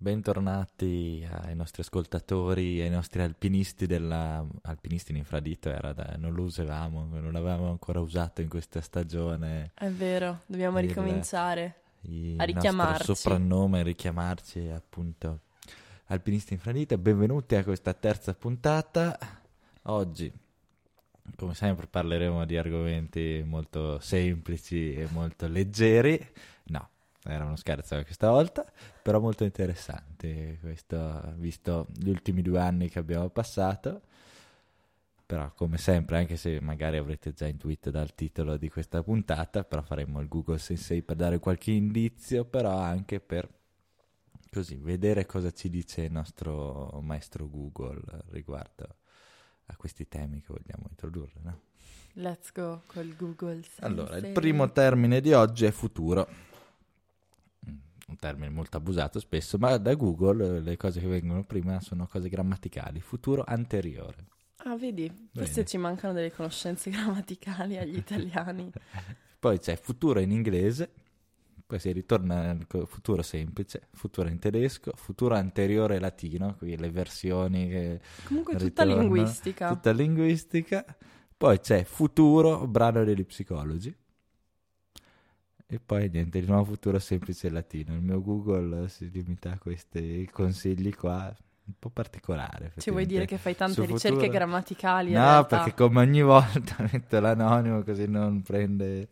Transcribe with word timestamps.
Bentornati 0.00 1.26
ai 1.28 1.56
nostri 1.56 1.82
ascoltatori, 1.82 2.80
ai 2.80 2.88
nostri 2.88 3.20
alpinisti 3.20 3.84
della... 3.86 4.46
alpinisti 4.62 5.10
in 5.10 5.16
infradito 5.16 5.70
era 5.70 5.92
da... 5.92 6.14
non 6.16 6.34
lo 6.34 6.44
usavamo, 6.44 7.04
non 7.10 7.32
l'avevamo 7.32 7.68
ancora 7.68 7.98
usato 7.98 8.40
in 8.40 8.48
questa 8.48 8.80
stagione. 8.80 9.72
È 9.74 9.88
vero, 9.88 10.42
dobbiamo 10.46 10.78
Il- 10.78 10.86
ricominciare. 10.86 11.80
Il 12.02 12.38
A 12.40 12.44
richiamarci. 12.44 12.92
nostro 12.92 13.14
soprannome, 13.16 13.82
richiamarci 13.82 14.68
appunto 14.68 15.40
alpinisti 16.06 16.52
infradito. 16.52 16.96
Benvenuti 16.96 17.56
a 17.56 17.64
questa 17.64 17.92
terza 17.92 18.32
puntata. 18.34 19.18
Oggi, 19.82 20.32
come 21.34 21.54
sempre, 21.54 21.88
parleremo 21.88 22.44
di 22.44 22.56
argomenti 22.56 23.42
molto 23.44 23.98
semplici 23.98 24.94
e 24.94 25.08
molto 25.10 25.48
leggeri. 25.48 26.24
No, 26.66 26.88
era 27.24 27.44
uno 27.44 27.56
scherzo 27.56 27.94
anche 27.94 28.12
stavolta, 28.12 28.64
però 29.02 29.20
molto 29.20 29.44
interessante 29.44 30.58
questo, 30.60 31.34
visto 31.36 31.86
gli 31.94 32.08
ultimi 32.08 32.42
due 32.42 32.60
anni 32.60 32.88
che 32.88 32.98
abbiamo 32.98 33.28
passato. 33.28 34.02
Però, 35.26 35.52
come 35.52 35.76
sempre, 35.76 36.16
anche 36.16 36.36
se 36.38 36.58
magari 36.60 36.96
avrete 36.96 37.34
già 37.34 37.46
intuito 37.46 37.90
dal 37.90 38.14
titolo 38.14 38.56
di 38.56 38.70
questa 38.70 39.02
puntata, 39.02 39.62
però 39.62 39.82
faremo 39.82 40.20
il 40.20 40.28
Google 40.28 40.56
Sensei 40.56 41.02
per 41.02 41.16
dare 41.16 41.38
qualche 41.38 41.70
indizio, 41.70 42.46
però 42.46 42.78
anche 42.78 43.20
per 43.20 43.46
così 44.50 44.76
vedere 44.76 45.26
cosa 45.26 45.50
ci 45.50 45.68
dice 45.68 46.02
il 46.04 46.12
nostro 46.12 46.98
maestro 47.02 47.46
Google 47.46 48.00
riguardo 48.30 48.96
a 49.66 49.76
questi 49.76 50.08
temi 50.08 50.40
che 50.40 50.46
vogliamo 50.48 50.86
introdurre. 50.88 51.40
no? 51.42 51.60
Let's 52.14 52.50
go 52.52 52.82
col 52.86 53.14
Google. 53.14 53.62
Allora, 53.80 54.14
il 54.14 54.22
Sensei. 54.22 54.32
primo 54.32 54.72
termine 54.72 55.20
di 55.20 55.34
oggi 55.34 55.66
è 55.66 55.70
futuro. 55.70 56.26
Un 58.08 58.16
termine 58.16 58.48
molto 58.48 58.78
abusato 58.78 59.20
spesso, 59.20 59.58
ma 59.58 59.76
da 59.76 59.94
Google 59.94 60.56
eh, 60.56 60.60
le 60.60 60.76
cose 60.76 60.98
che 61.00 61.06
vengono 61.06 61.44
prima 61.44 61.78
sono 61.80 62.06
cose 62.06 62.28
grammaticali. 62.30 63.00
Futuro 63.00 63.44
anteriore. 63.46 64.24
Ah, 64.64 64.76
vedi, 64.76 65.10
forse 65.32 65.52
Bene. 65.52 65.66
ci 65.66 65.76
mancano 65.76 66.12
delle 66.14 66.32
conoscenze 66.32 66.88
grammaticali 66.90 67.76
agli 67.76 67.96
italiani. 67.98 68.72
Poi 69.38 69.58
c'è 69.58 69.76
futuro 69.76 70.20
in 70.20 70.30
inglese, 70.32 70.90
poi 71.66 71.78
si 71.78 71.92
ritorna 71.92 72.48
al 72.50 72.66
futuro 72.86 73.20
semplice, 73.20 73.88
futuro 73.92 74.28
in 74.28 74.38
tedesco, 74.38 74.92
futuro 74.96 75.34
anteriore 75.34 75.98
latino, 76.00 76.56
qui 76.56 76.76
le 76.78 76.90
versioni 76.90 77.68
che 77.68 78.00
Comunque 78.24 78.54
tutta 78.54 78.82
ritornano, 78.84 79.00
linguistica. 79.00 79.68
tutta 79.68 79.92
linguistica. 79.92 80.96
Poi 81.36 81.60
c'è 81.60 81.84
futuro, 81.84 82.66
brano 82.66 83.04
degli 83.04 83.24
psicologi. 83.24 83.94
E 85.70 85.78
poi 85.80 86.08
niente, 86.08 86.40
di 86.40 86.46
nuovo 86.46 86.64
futuro 86.64 86.98
semplice 86.98 87.50
latino. 87.50 87.92
Il 87.94 88.00
mio 88.00 88.22
Google 88.22 88.88
si 88.88 89.10
limita 89.10 89.52
a 89.52 89.58
questi 89.58 90.26
consigli 90.32 90.94
qua, 90.94 91.26
un 91.64 91.74
po' 91.78 91.90
particolare. 91.90 92.72
Ci 92.78 92.90
vuoi 92.90 93.04
dire 93.04 93.26
che 93.26 93.36
fai 93.36 93.54
tante 93.54 93.74
Sul 93.74 93.84
ricerche 93.84 94.16
futuro- 94.16 94.32
grammaticali? 94.32 95.12
No, 95.12 95.44
perché 95.44 95.74
come 95.74 96.00
ogni 96.00 96.22
volta 96.22 96.76
metto 96.90 97.20
l'anonimo 97.20 97.82
così 97.82 98.06
non 98.08 98.40
prende, 98.40 99.08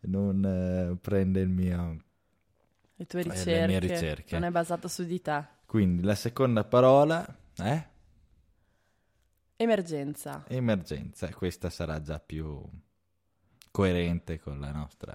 non 0.00 0.44
eh, 0.44 0.96
prende 1.00 1.40
il 1.42 1.48
mio. 1.48 2.02
Le 2.96 3.06
tue 3.06 3.22
le 3.22 3.28
mie 3.28 3.78
ricerche, 3.78 3.78
ricerche. 3.78 4.34
non 4.38 4.48
è 4.48 4.50
basato 4.50 4.88
su 4.88 5.04
di 5.04 5.20
te. 5.20 5.44
Quindi 5.64 6.02
la 6.02 6.14
seconda 6.16 6.64
parola 6.64 7.24
è 7.54 7.86
Emergenza. 9.58 10.44
emergenza. 10.48 11.28
Questa 11.30 11.70
sarà 11.70 12.00
già 12.02 12.18
più 12.18 12.60
coerente 13.76 14.40
con 14.40 14.58
la 14.58 14.72
nostra 14.72 15.14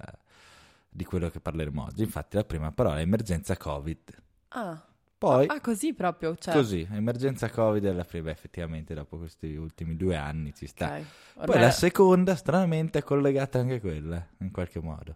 di 0.87 1.03
quello 1.03 1.31
che 1.31 1.39
parleremo 1.39 1.83
oggi. 1.83 2.03
Infatti 2.03 2.35
la 2.35 2.43
prima 2.43 2.71
parola 2.71 2.99
è 2.99 3.01
emergenza 3.01 3.57
Covid. 3.57 4.21
Ah, 4.49 4.79
Poi 5.17 5.47
ah, 5.47 5.59
così 5.59 5.95
proprio, 5.95 6.35
cioè... 6.35 6.53
così, 6.53 6.87
emergenza 6.91 7.49
Covid 7.49 7.83
è 7.83 7.91
la 7.91 8.03
prima, 8.03 8.29
effettivamente 8.29 8.93
dopo 8.93 9.17
questi 9.17 9.55
ultimi 9.55 9.95
due 9.95 10.15
anni 10.15 10.53
ci 10.53 10.67
sta. 10.67 10.85
ok. 10.85 11.05
Poi 11.33 11.43
Ormai- 11.43 11.59
la 11.59 11.71
seconda, 11.71 12.35
stranamente, 12.35 12.99
è 12.99 13.01
collegata 13.01 13.57
anche 13.57 13.79
quella, 13.79 14.23
in 14.41 14.51
qualche 14.51 14.79
modo. 14.79 15.15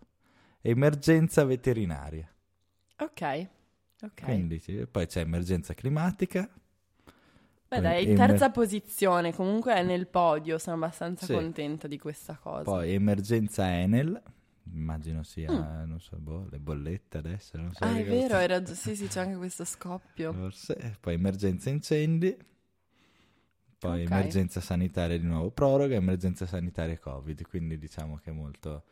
Emergenza 0.62 1.46
veterinaria. 1.46 2.28
Ok, 2.98 3.48
ok. 4.02 4.24
Quindi 4.24 4.88
poi 4.90 5.06
c'è 5.06 5.20
emergenza 5.20 5.76
climatica. 5.76 6.50
Beh 7.76 7.82
dai, 7.82 8.04
in 8.04 8.12
emer- 8.12 8.28
terza 8.30 8.50
posizione, 8.52 9.34
comunque 9.34 9.74
è 9.76 9.84
nel 9.84 10.08
podio, 10.08 10.58
sono 10.58 10.76
abbastanza 10.76 11.26
Sì. 11.26 11.34
contenta 11.34 11.88
di 11.88 11.98
questa 11.98 12.36
cosa. 12.36 12.64
Poi 12.64 12.94
emergenza 12.94 13.70
Enel. 13.72 14.22
Immagino 14.74 15.24
sia, 15.24 15.52
Mm. 15.52 15.88
non 15.88 16.00
so, 16.00 16.18
boh, 16.18 16.48
le 16.50 16.60
bollette 16.60 17.18
adesso, 17.20 17.56
non 17.58 17.72
so. 17.74 17.84
Ah, 17.84 17.98
è 17.98 18.04
vero, 18.04 18.36
hai 18.36 18.48
ragione. 18.48 18.76
Sì, 18.76 18.96
sì, 18.96 19.08
c'è 19.08 19.20
anche 19.22 19.38
questo 19.38 19.64
scoppio. 19.64 20.34
Forse. 20.34 20.98
Poi 21.00 21.14
emergenza 21.14 21.70
incendi. 21.70 22.36
Poi 23.78 24.04
Ok. 24.04 24.10
emergenza 24.10 24.62
sanitaria 24.62 25.20
di 25.20 25.26
nuovo 25.28 25.52
proroga, 25.52 25.96
emergenza 25.96 26.46
sanitaria 26.48 26.98
Covid, 26.98 27.46
quindi 27.48 27.78
diciamo 27.78 28.18
che 28.18 28.32
è 28.32 28.34
molto 28.34 28.84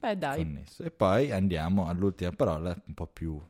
Beh, 0.00 0.18
dai. 0.18 0.42
connesso. 0.42 0.82
E 0.82 0.90
poi 0.90 1.30
andiamo 1.30 1.86
all'ultima 1.86 2.32
parola, 2.32 2.76
un 2.86 2.94
po' 2.94 3.06
più 3.06 3.40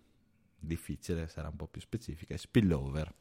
difficile, 0.59 1.27
sarà 1.29 1.49
un 1.49 1.57
po' 1.57 1.67
più 1.67 1.81
specifica, 1.81 2.37
spillover. 2.37 3.13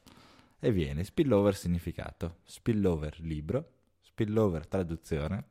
E 0.64 0.70
viene 0.70 1.02
spillover 1.02 1.56
significato, 1.56 2.36
spillover 2.44 3.18
libro, 3.18 3.72
spillover 4.00 4.68
traduzione, 4.68 5.44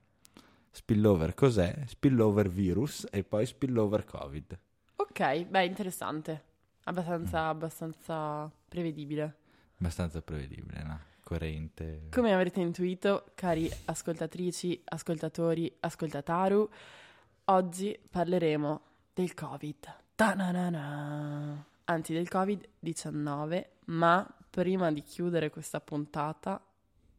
spillover 0.72 1.34
cos'è, 1.34 1.84
spillover 1.86 2.48
virus 2.48 3.06
e 3.12 3.22
poi 3.26 3.46
spillover 3.46 4.06
covid. 4.06 4.58
Ok, 4.96 5.44
beh, 5.48 5.66
interessante. 5.66 6.32
Mm. 6.32 6.80
Abbastanza, 6.84 7.48
abbastanza 7.50 8.52
prevedibile. 8.70 9.36
Abbastanza 9.80 10.22
prevedibile, 10.22 10.82
no? 10.84 11.00
Coerente. 11.22 12.08
Come 12.10 12.34
avrete 12.34 12.62
intuito, 12.62 13.32
cari 13.36 13.70
ascoltatrici, 13.86 14.82
ascoltatori, 14.86 15.76
ascoltataru, 15.82 16.70
oggi 17.46 18.00
parleremo 18.10 18.82
del 19.14 19.34
Covid. 19.34 19.94
Ta-na-na-na. 20.16 21.66
Anzi, 21.84 22.14
del 22.14 22.30
Covid-19, 22.32 23.66
ma 23.88 24.36
prima 24.52 24.92
di 24.92 25.02
chiudere 25.02 25.50
questa 25.50 25.80
puntata, 25.80 26.62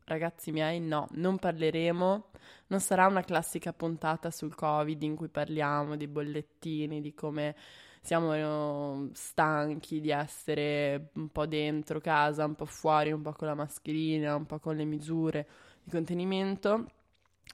ragazzi 0.05 0.53
miei, 0.53 0.81
no, 0.81 1.09
non 1.13 1.39
parleremo, 1.39 2.27
non 2.67 2.81
sarà 2.81 3.07
una 3.07 3.23
classica 3.23 3.73
puntata 3.73 4.31
sul 4.31 4.55
Covid 4.55 5.03
in 5.03 5.17
cui 5.17 5.29
parliamo 5.29 5.97
dei 5.97 6.09
bollettini, 6.09 7.01
di 7.01 7.15
come 7.15 7.57
siamo 8.03 8.35
eh, 8.35 9.11
stanchi 9.15 10.01
di 10.01 10.11
essere 10.11 11.09
un 11.15 11.31
po' 11.31 11.47
dentro 11.47 12.01
casa, 12.01 12.45
un 12.45 12.55
po' 12.55 12.67
fuori, 12.67 13.13
un 13.13 13.23
po' 13.23 13.33
con 13.33 13.49
la 13.49 13.55
mascherina, 13.55 14.37
un 14.37 14.45
po' 14.45 14.59
con 14.59 14.77
le 14.77 14.85
misure 14.85 15.49
di 15.83 15.91
contenimento. 15.91 16.91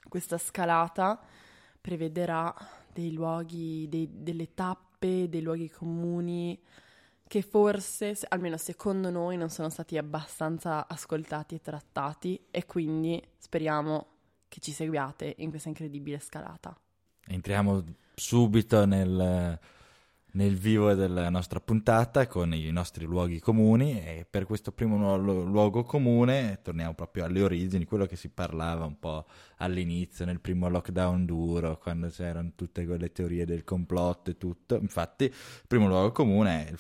Questa 0.08 0.38
scalata 0.38 1.20
prevederà 1.80 2.52
dei 2.92 3.12
luoghi, 3.12 3.86
dei- 3.88 4.10
delle 4.10 4.54
tappe, 4.54 5.28
dei 5.28 5.40
luoghi 5.40 5.70
comuni 5.70 6.60
che 7.28 7.42
forse, 7.42 8.14
se- 8.14 8.26
almeno 8.28 8.56
secondo 8.56 9.10
noi, 9.10 9.36
non 9.36 9.50
sono 9.50 9.68
stati 9.68 9.96
abbastanza 9.96 10.88
ascoltati 10.88 11.54
e 11.54 11.60
trattati 11.60 12.40
e 12.50 12.66
quindi 12.66 13.22
speriamo 13.36 14.06
che 14.48 14.60
ci 14.60 14.72
seguiate 14.72 15.34
in 15.38 15.50
questa 15.50 15.68
incredibile 15.68 16.18
scalata. 16.18 16.76
Entriamo 17.26 17.84
subito 18.14 18.86
nel, 18.86 19.60
nel 20.32 20.56
vivo 20.56 20.94
della 20.94 21.28
nostra 21.28 21.60
puntata 21.60 22.26
con 22.26 22.54
i 22.54 22.70
nostri 22.70 23.04
luoghi 23.04 23.40
comuni 23.40 24.02
e 24.02 24.26
per 24.28 24.46
questo 24.46 24.72
primo 24.72 25.16
lu- 25.18 25.44
luogo 25.44 25.82
comune 25.82 26.60
torniamo 26.62 26.94
proprio 26.94 27.24
alle 27.24 27.42
origini, 27.42 27.84
quello 27.84 28.06
che 28.06 28.16
si 28.16 28.30
parlava 28.30 28.86
un 28.86 28.98
po' 28.98 29.26
all'inizio, 29.58 30.24
nel 30.24 30.40
primo 30.40 30.68
lockdown 30.70 31.26
duro, 31.26 31.76
quando 31.76 32.08
c'erano 32.08 32.52
tutte 32.54 32.86
quelle 32.86 33.12
teorie 33.12 33.44
del 33.44 33.64
complotto 33.64 34.30
e 34.30 34.38
tutto. 34.38 34.76
Infatti, 34.76 35.24
il 35.24 35.66
primo 35.66 35.86
luogo 35.86 36.10
comune 36.12 36.66
è 36.66 36.70
il 36.70 36.78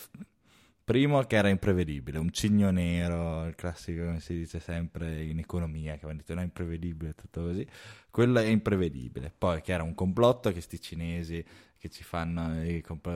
primo 0.88 1.22
che 1.24 1.36
era 1.36 1.50
imprevedibile, 1.50 2.18
un 2.18 2.30
cigno 2.30 2.70
nero, 2.70 3.44
il 3.44 3.54
classico 3.54 4.06
come 4.06 4.20
si 4.20 4.38
dice 4.38 4.58
sempre 4.58 5.22
in 5.22 5.38
economia, 5.38 5.92
che 5.92 6.06
avevano 6.06 6.20
detto 6.20 6.32
no, 6.32 6.40
imprevedibile, 6.40 7.14
tutto 7.14 7.42
così. 7.42 7.66
Quello 8.10 8.38
è 8.38 8.46
imprevedibile. 8.46 9.30
Poi 9.36 9.60
che 9.60 9.72
era 9.72 9.82
un 9.82 9.94
complotto 9.94 10.50
che 10.50 10.62
sti 10.62 10.80
cinesi 10.80 11.44
che 11.76 11.90
ci 11.90 12.02
fanno 12.02 12.64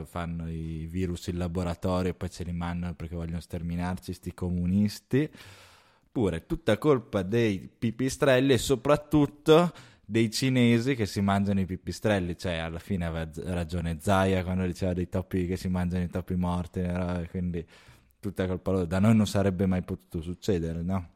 fanno 0.04 0.50
i 0.50 0.86
virus 0.86 1.28
in 1.28 1.38
laboratorio 1.38 2.10
e 2.10 2.14
poi 2.14 2.28
ce 2.28 2.44
li 2.44 2.52
mandano 2.52 2.92
perché 2.92 3.16
vogliono 3.16 3.40
sterminarci, 3.40 4.12
sti 4.12 4.34
comunisti. 4.34 5.30
Pure 6.12 6.44
tutta 6.44 6.76
colpa 6.76 7.22
dei 7.22 7.70
pipistrelli 7.78 8.52
e 8.52 8.58
soprattutto 8.58 9.72
dei 10.04 10.30
cinesi 10.30 10.94
che 10.94 11.06
si 11.06 11.20
mangiano 11.20 11.60
i 11.60 11.66
pipistrelli, 11.66 12.36
cioè 12.36 12.56
alla 12.56 12.78
fine 12.78 13.06
aveva 13.06 13.30
ragione 13.52 13.98
Zaya 14.00 14.42
quando 14.42 14.66
diceva 14.66 14.92
dei 14.92 15.08
topi 15.08 15.46
che 15.46 15.56
si 15.56 15.68
mangiano 15.68 16.02
i 16.04 16.08
topi 16.08 16.34
morti, 16.34 16.82
quindi 17.30 17.66
tutta 18.20 18.46
colpa 18.46 18.70
loro, 18.72 18.84
da 18.84 18.98
noi 18.98 19.16
non 19.16 19.26
sarebbe 19.26 19.66
mai 19.66 19.82
potuto 19.82 20.20
succedere, 20.20 20.82
no? 20.82 21.14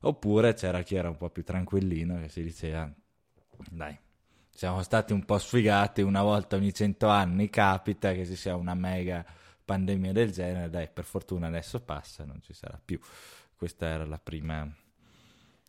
Oppure 0.00 0.54
c'era 0.54 0.82
chi 0.82 0.96
era 0.96 1.08
un 1.08 1.16
po' 1.16 1.30
più 1.30 1.44
tranquillino 1.44 2.20
che 2.20 2.28
si 2.28 2.42
diceva, 2.42 2.92
dai, 3.70 3.96
siamo 4.50 4.82
stati 4.82 5.12
un 5.12 5.24
po' 5.24 5.38
sfigati 5.38 6.02
una 6.02 6.22
volta 6.22 6.56
ogni 6.56 6.72
cento 6.72 7.08
anni, 7.08 7.48
capita 7.50 8.12
che 8.12 8.26
ci 8.26 8.34
sia 8.34 8.56
una 8.56 8.74
mega 8.74 9.24
pandemia 9.64 10.12
del 10.12 10.32
genere, 10.32 10.70
dai, 10.70 10.88
per 10.92 11.04
fortuna 11.04 11.46
adesso 11.46 11.80
passa, 11.80 12.24
non 12.24 12.40
ci 12.42 12.52
sarà 12.52 12.80
più. 12.82 12.98
Questa 13.54 13.86
era 13.86 14.04
la 14.04 14.18
prima 14.18 14.68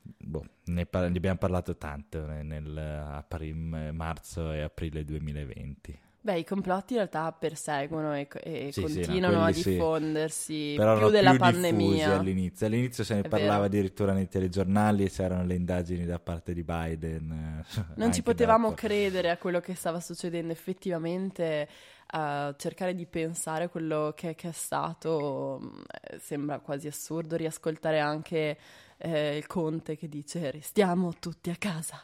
boh, 0.04 0.46
ne, 0.66 0.86
par- 0.86 1.10
ne, 1.10 1.18
abbiamo 1.18 1.38
parlato 1.38 1.78
tanto 1.78 2.26
nel 2.26 2.78
aprile, 2.78 3.92
marzo 3.92 4.52
e 4.52 4.62
aprile 4.62 5.04
2020. 5.06 6.00
Beh, 6.20 6.40
i 6.40 6.46
complotti 6.46 6.94
in 6.94 7.00
realtà 7.00 7.32
perseguono 7.34 8.16
e, 8.16 8.28
e 8.42 8.72
sì, 8.72 8.82
continuano 8.82 9.28
sì, 9.28 9.32
no, 9.32 9.44
a 9.44 9.52
diffondersi 9.52 10.72
sì. 10.72 10.76
Però 10.76 10.96
più 10.96 11.10
della 11.10 11.36
più 11.36 11.36
pandemia. 11.36 12.14
All'inizio. 12.14 12.66
all'inizio 12.66 13.04
se 13.04 13.16
ne 13.16 13.24
È 13.24 13.28
parlava 13.28 13.62
vero. 13.62 13.66
addirittura 13.66 14.14
nei 14.14 14.28
telegiornali 14.28 15.04
e 15.06 15.10
c'erano 15.10 15.44
le 15.46 15.56
indagini 15.56 16.06
da 16.06 16.20
parte 16.20 16.54
di 16.54 16.64
Biden. 16.64 17.32
eh, 17.66 17.66
Non 17.96 18.12
ci 18.12 18.24
potevamo 18.24 18.70
dopo. 18.70 18.74
credere 18.74 19.30
a 19.30 19.38
quello 19.38 19.60
che 19.60 19.76
stava 19.76 20.00
succedendo 20.00 20.52
effettivamente. 20.54 21.68
a 22.16 22.54
cercare 22.58 22.94
di 22.94 23.06
pensare 23.08 23.64
a 23.66 23.70
quello 23.70 24.14
che, 24.16 24.36
che 24.36 24.50
è 24.50 24.52
stato 24.52 25.60
eh, 26.12 26.20
sembra 26.20 26.60
quasi 26.60 26.88
assurdo 26.88 27.36
riascoltare 27.36 28.00
anche 28.00 28.58
eh, 29.04 29.36
il 29.36 29.48
conte 29.48 29.98
che 29.98 30.08
dice 30.08 30.50
restiamo 30.50 31.14
tutti 31.20 31.50
a 31.50 31.56
casa. 31.58 32.02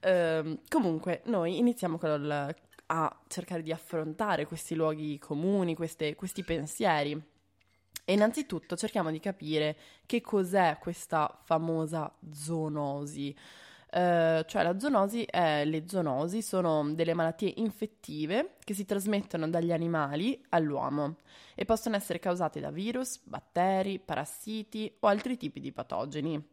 Ehm, 0.00 0.60
comunque, 0.68 1.22
noi 1.24 1.58
iniziamo 1.58 1.98
il- 2.02 2.56
a 2.88 3.20
cercare 3.26 3.62
di 3.62 3.72
affrontare 3.72 4.46
questi 4.46 4.76
luoghi 4.76 5.18
comuni, 5.18 5.74
queste- 5.74 6.14
questi 6.14 6.44
pensieri. 6.44 7.20
E 8.04 8.12
innanzitutto 8.12 8.76
cerchiamo 8.76 9.10
di 9.10 9.18
capire 9.18 9.76
che 10.06 10.20
cos'è 10.20 10.78
questa 10.78 11.36
famosa 11.42 12.14
zoonosi. 12.32 13.36
Eh, 13.96 14.44
cioè 14.46 14.62
la 14.62 14.78
zoonosi 14.78 15.22
è, 15.22 15.64
le 15.64 15.84
zoonosi 15.88 16.42
sono 16.42 16.92
delle 16.92 17.14
malattie 17.14 17.54
infettive 17.56 18.56
che 18.62 18.74
si 18.74 18.84
trasmettono 18.84 19.48
dagli 19.48 19.72
animali 19.72 20.38
all'uomo 20.50 21.16
e 21.54 21.64
possono 21.64 21.96
essere 21.96 22.18
causate 22.18 22.60
da 22.60 22.70
virus, 22.70 23.18
batteri, 23.24 23.98
parassiti 23.98 24.94
o 25.00 25.06
altri 25.06 25.38
tipi 25.38 25.60
di 25.60 25.72
patogeni. 25.72 26.46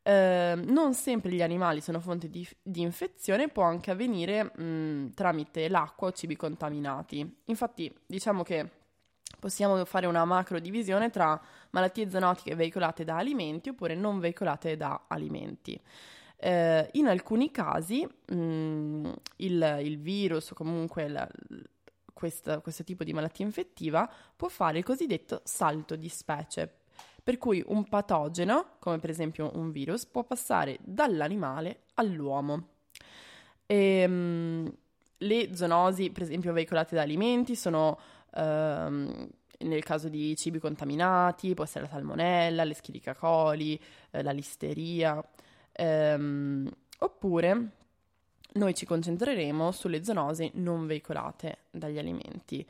Eh, 0.00 0.54
non 0.64 0.94
sempre 0.94 1.32
gli 1.32 1.42
animali 1.42 1.82
sono 1.82 2.00
fonte 2.00 2.30
di, 2.30 2.48
di 2.62 2.80
infezione, 2.80 3.48
può 3.48 3.64
anche 3.64 3.90
avvenire 3.90 4.44
mh, 4.44 5.12
tramite 5.12 5.68
l'acqua 5.68 6.08
o 6.08 6.12
cibi 6.12 6.34
contaminati. 6.34 7.40
Infatti, 7.44 7.94
diciamo 8.06 8.42
che 8.42 8.70
possiamo 9.38 9.84
fare 9.84 10.06
una 10.06 10.24
macro 10.24 10.58
divisione 10.60 11.10
tra 11.10 11.38
malattie 11.72 12.08
zoonotiche 12.08 12.54
veicolate 12.54 13.04
da 13.04 13.18
alimenti 13.18 13.68
oppure 13.68 13.94
non 13.94 14.18
veicolate 14.18 14.78
da 14.78 15.04
alimenti. 15.08 15.78
Eh, 16.46 16.90
in 16.92 17.06
alcuni 17.06 17.50
casi 17.50 18.04
mh, 18.04 19.10
il, 19.36 19.78
il 19.82 19.98
virus 19.98 20.50
o 20.50 20.54
comunque 20.54 21.08
la- 21.08 21.26
questa- 22.12 22.60
questo 22.60 22.84
tipo 22.84 23.02
di 23.02 23.14
malattia 23.14 23.46
infettiva 23.46 24.06
può 24.36 24.48
fare 24.48 24.76
il 24.76 24.84
cosiddetto 24.84 25.40
salto 25.44 25.96
di 25.96 26.08
specie, 26.10 26.70
per 27.22 27.38
cui 27.38 27.62
un 27.68 27.88
patogeno, 27.88 28.76
come 28.78 28.98
per 28.98 29.08
esempio 29.08 29.52
un 29.54 29.70
virus, 29.70 30.04
può 30.04 30.22
passare 30.24 30.76
dall'animale 30.82 31.84
all'uomo. 31.94 32.68
Ehm, 33.66 34.70
le 35.18 35.56
zoonosi, 35.56 36.10
per 36.10 36.22
esempio, 36.24 36.52
veicolate 36.52 36.94
da 36.94 37.02
alimenti 37.02 37.56
sono 37.56 37.98
ehm, 38.34 39.28
nel 39.60 39.82
caso 39.82 40.08
di 40.08 40.36
cibi 40.36 40.58
contaminati, 40.58 41.54
può 41.54 41.64
essere 41.64 41.84
la 41.84 41.90
salmonella, 41.90 42.64
l'Escherichia 42.64 43.14
coli, 43.14 43.80
eh, 44.10 44.22
la 44.22 44.32
listeria, 44.32 45.22
ehm, 45.74 46.70
oppure 46.98 47.68
noi 48.54 48.74
ci 48.74 48.86
concentreremo 48.86 49.72
sulle 49.72 50.04
zoonosi 50.04 50.50
non 50.54 50.86
veicolate 50.86 51.58
dagli 51.70 51.98
alimenti, 51.98 52.66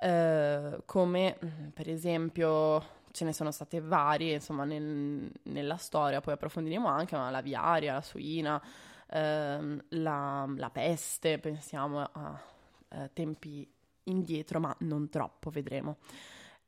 eh, 0.00 0.82
come 0.84 1.38
mm, 1.44 1.68
per 1.68 1.88
esempio 1.88 2.98
ce 3.12 3.24
ne 3.24 3.32
sono 3.32 3.50
state 3.50 3.80
varie, 3.80 4.34
insomma, 4.34 4.64
nel- 4.64 5.30
nella 5.44 5.76
storia, 5.76 6.20
poi 6.20 6.34
approfondiremo 6.34 6.86
anche, 6.86 7.16
ma 7.16 7.30
la 7.30 7.40
viaria, 7.42 7.94
la 7.94 8.00
suina, 8.02 8.60
ehm, 9.08 9.84
la, 9.90 10.48
la 10.56 10.70
peste, 10.70 11.38
pensiamo 11.38 12.00
a, 12.00 12.40
eh, 12.88 13.10
tempi 13.12 13.68
indietro, 14.04 14.60
ma 14.60 14.74
non 14.80 15.08
troppo, 15.08 15.50
vedremo. 15.50 15.98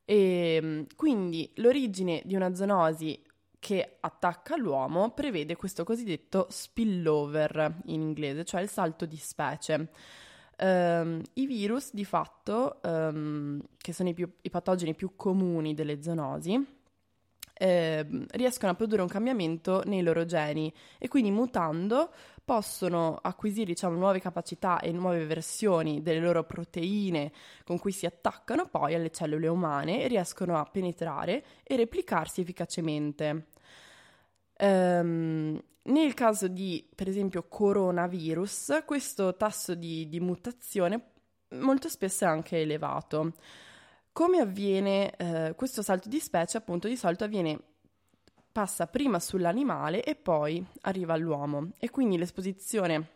E, 0.04 0.58
mm, 0.62 0.82
quindi 0.96 1.50
l'origine 1.56 2.22
di 2.24 2.34
una 2.34 2.54
zoonosi 2.54 3.20
che 3.62 3.98
attacca 4.00 4.56
l'uomo 4.56 5.12
prevede 5.12 5.54
questo 5.54 5.84
cosiddetto 5.84 6.48
spillover 6.50 7.82
in 7.84 8.00
inglese, 8.00 8.44
cioè 8.44 8.60
il 8.60 8.68
salto 8.68 9.06
di 9.06 9.16
specie. 9.16 9.88
Ehm, 10.56 11.22
I 11.34 11.46
virus, 11.46 11.94
di 11.94 12.04
fatto, 12.04 12.82
ehm, 12.82 13.62
che 13.78 13.92
sono 13.92 14.08
i, 14.08 14.14
più- 14.14 14.28
i 14.40 14.50
patogeni 14.50 14.96
più 14.96 15.14
comuni 15.14 15.74
delle 15.74 16.02
zoonosi, 16.02 16.80
ehm, 17.62 18.26
riescono 18.32 18.72
a 18.72 18.74
produrre 18.74 19.02
un 19.02 19.08
cambiamento 19.08 19.82
nei 19.86 20.02
loro 20.02 20.24
geni 20.24 20.72
e 20.98 21.06
quindi 21.06 21.30
mutando 21.30 22.10
possono 22.44 23.18
acquisire 23.22 23.66
diciamo, 23.66 23.96
nuove 23.96 24.18
capacità 24.20 24.80
e 24.80 24.90
nuove 24.90 25.24
versioni 25.26 26.02
delle 26.02 26.18
loro 26.18 26.42
proteine 26.42 27.30
con 27.64 27.78
cui 27.78 27.92
si 27.92 28.04
attaccano 28.04 28.66
poi 28.66 28.94
alle 28.94 29.10
cellule 29.10 29.46
umane 29.46 30.02
e 30.02 30.08
riescono 30.08 30.58
a 30.58 30.64
penetrare 30.64 31.44
e 31.62 31.76
replicarsi 31.76 32.40
efficacemente. 32.40 33.46
Ehm, 34.56 35.62
nel 35.84 36.14
caso 36.14 36.48
di, 36.48 36.88
per 36.94 37.08
esempio, 37.08 37.44
coronavirus, 37.48 38.82
questo 38.84 39.36
tasso 39.36 39.74
di, 39.74 40.08
di 40.08 40.20
mutazione 40.20 41.10
molto 41.50 41.88
spesso 41.88 42.24
è 42.24 42.28
anche 42.28 42.60
elevato. 42.60 43.34
Come 44.12 44.38
avviene 44.40 45.16
eh, 45.16 45.54
questo 45.56 45.80
salto 45.80 46.08
di 46.08 46.18
specie? 46.18 46.58
Appunto, 46.58 46.86
di 46.86 46.96
solito 46.96 47.24
avviene, 47.24 47.58
passa 48.52 48.86
prima 48.86 49.18
sull'animale 49.18 50.04
e 50.04 50.14
poi 50.14 50.64
arriva 50.82 51.14
all'uomo. 51.14 51.70
E 51.78 51.88
quindi 51.88 52.18
l'esposizione 52.18 53.08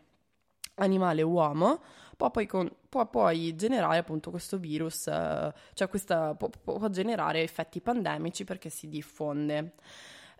animale-uomo 0.75 1.81
può 2.17 2.31
poi, 2.31 2.47
con- 2.47 2.71
può 2.89 3.07
poi 3.07 3.55
generare 3.55 3.99
appunto 3.99 4.31
questo 4.31 4.57
virus, 4.57 5.05
eh, 5.07 5.53
cioè 5.73 5.87
questa, 5.87 6.33
può, 6.33 6.49
può 6.49 6.89
generare 6.89 7.41
effetti 7.43 7.79
pandemici 7.79 8.43
perché 8.43 8.69
si 8.69 8.87
diffonde. 8.89 9.73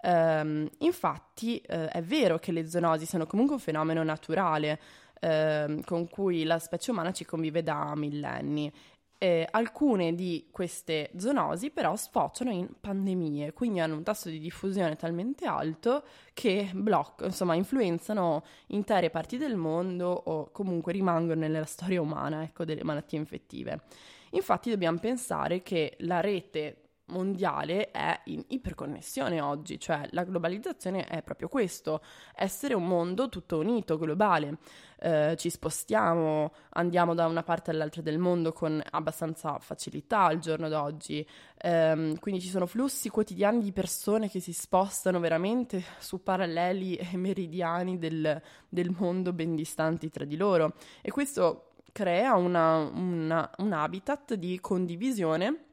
Ehm, 0.02 0.68
infatti 0.80 1.58
eh, 1.60 1.88
è 1.88 2.02
vero 2.02 2.40
che 2.40 2.52
le 2.52 2.68
zoonosi 2.68 3.06
sono 3.06 3.26
comunque 3.26 3.56
un 3.56 3.62
fenomeno 3.62 4.04
naturale 4.04 4.80
ehm, 5.20 5.82
con 5.84 6.08
cui 6.08 6.44
la 6.44 6.60
specie 6.60 6.92
umana 6.92 7.12
ci 7.12 7.26
convive 7.26 7.64
da 7.64 7.94
millenni. 7.96 8.72
Eh, 9.20 9.48
alcune 9.50 10.14
di 10.14 10.48
queste 10.52 11.10
zoonosi 11.18 11.72
però 11.72 11.96
sfociano 11.96 12.52
in 12.52 12.70
pandemie, 12.80 13.52
quindi 13.52 13.80
hanno 13.80 13.96
un 13.96 14.04
tasso 14.04 14.30
di 14.30 14.38
diffusione 14.38 14.96
talmente 14.96 15.48
alto 15.48 16.04
che 16.36 16.70
bloccano, 16.72 17.30
insomma, 17.30 17.56
influenzano 17.56 18.44
intere 18.68 19.10
parti 19.10 19.38
del 19.38 19.56
mondo 19.56 20.10
o 20.10 20.52
comunque 20.52 20.92
rimangono 20.92 21.40
nella 21.40 21.66
storia 21.66 22.00
umana, 22.00 22.44
ecco, 22.44 22.64
delle 22.64 22.84
malattie 22.84 23.18
infettive. 23.18 23.82
Infatti 24.32 24.70
dobbiamo 24.70 25.00
pensare 25.00 25.64
che 25.64 25.96
la 26.02 26.20
rete 26.20 26.87
mondiale 27.08 27.92
è 27.92 28.20
in 28.26 28.44
iperconnessione 28.48 29.42
oggi, 29.42 29.80
cioè 29.80 30.08
la 30.12 30.24
globalizzazione 30.24 31.06
è 31.06 31.22
proprio 31.24 31.48
questo, 31.48 32.02
essere 32.36 32.74
un 32.74 32.86
mondo 32.86 33.30
tutto 33.30 33.60
unito, 33.60 33.98
globale. 33.98 34.58
Eh, 35.00 35.36
ci 35.38 35.50
spostiamo, 35.50 36.52
andiamo 36.70 37.14
da 37.14 37.28
una 37.28 37.44
parte 37.44 37.70
all'altra 37.72 38.02
del 38.02 38.18
mondo 38.18 38.52
con 38.52 38.82
abbastanza 38.92 39.60
facilità 39.60 40.24
al 40.24 40.40
giorno 40.40 40.70
d'oggi, 40.70 41.26
Ehm, 41.60 42.20
quindi 42.20 42.40
ci 42.40 42.50
sono 42.50 42.68
flussi 42.68 43.10
quotidiani 43.10 43.62
di 43.62 43.72
persone 43.72 44.30
che 44.30 44.40
si 44.40 44.54
spostano 44.54 45.20
veramente 45.20 45.84
su 45.98 46.22
paralleli 46.22 46.96
e 46.96 47.18
meridiani 47.18 47.98
del, 47.98 48.40
del 48.70 48.96
mondo 48.98 49.34
ben 49.34 49.56
distanti 49.56 50.10
tra 50.12 50.24
di 50.24 50.36
loro 50.36 50.76
e 51.02 51.10
questo 51.10 51.72
crea 51.92 52.36
una- 52.36 52.78
una- 52.78 53.50
un 53.58 53.74
habitat 53.74 54.36
di 54.36 54.60
condivisione 54.60 55.66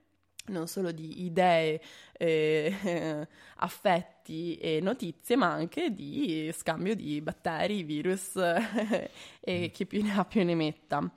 non 0.46 0.66
solo 0.66 0.92
di 0.92 1.24
idee, 1.24 1.80
eh, 2.12 3.26
affetti 3.56 4.56
e 4.56 4.80
notizie, 4.80 5.36
ma 5.36 5.50
anche 5.50 5.94
di 5.94 6.50
scambio 6.54 6.94
di 6.94 7.20
batteri, 7.20 7.82
virus 7.82 8.36
e 9.40 9.70
chi 9.72 9.86
più 9.86 10.02
ne 10.02 10.16
ha 10.16 10.24
più 10.24 10.44
ne 10.44 10.54
metta. 10.54 11.10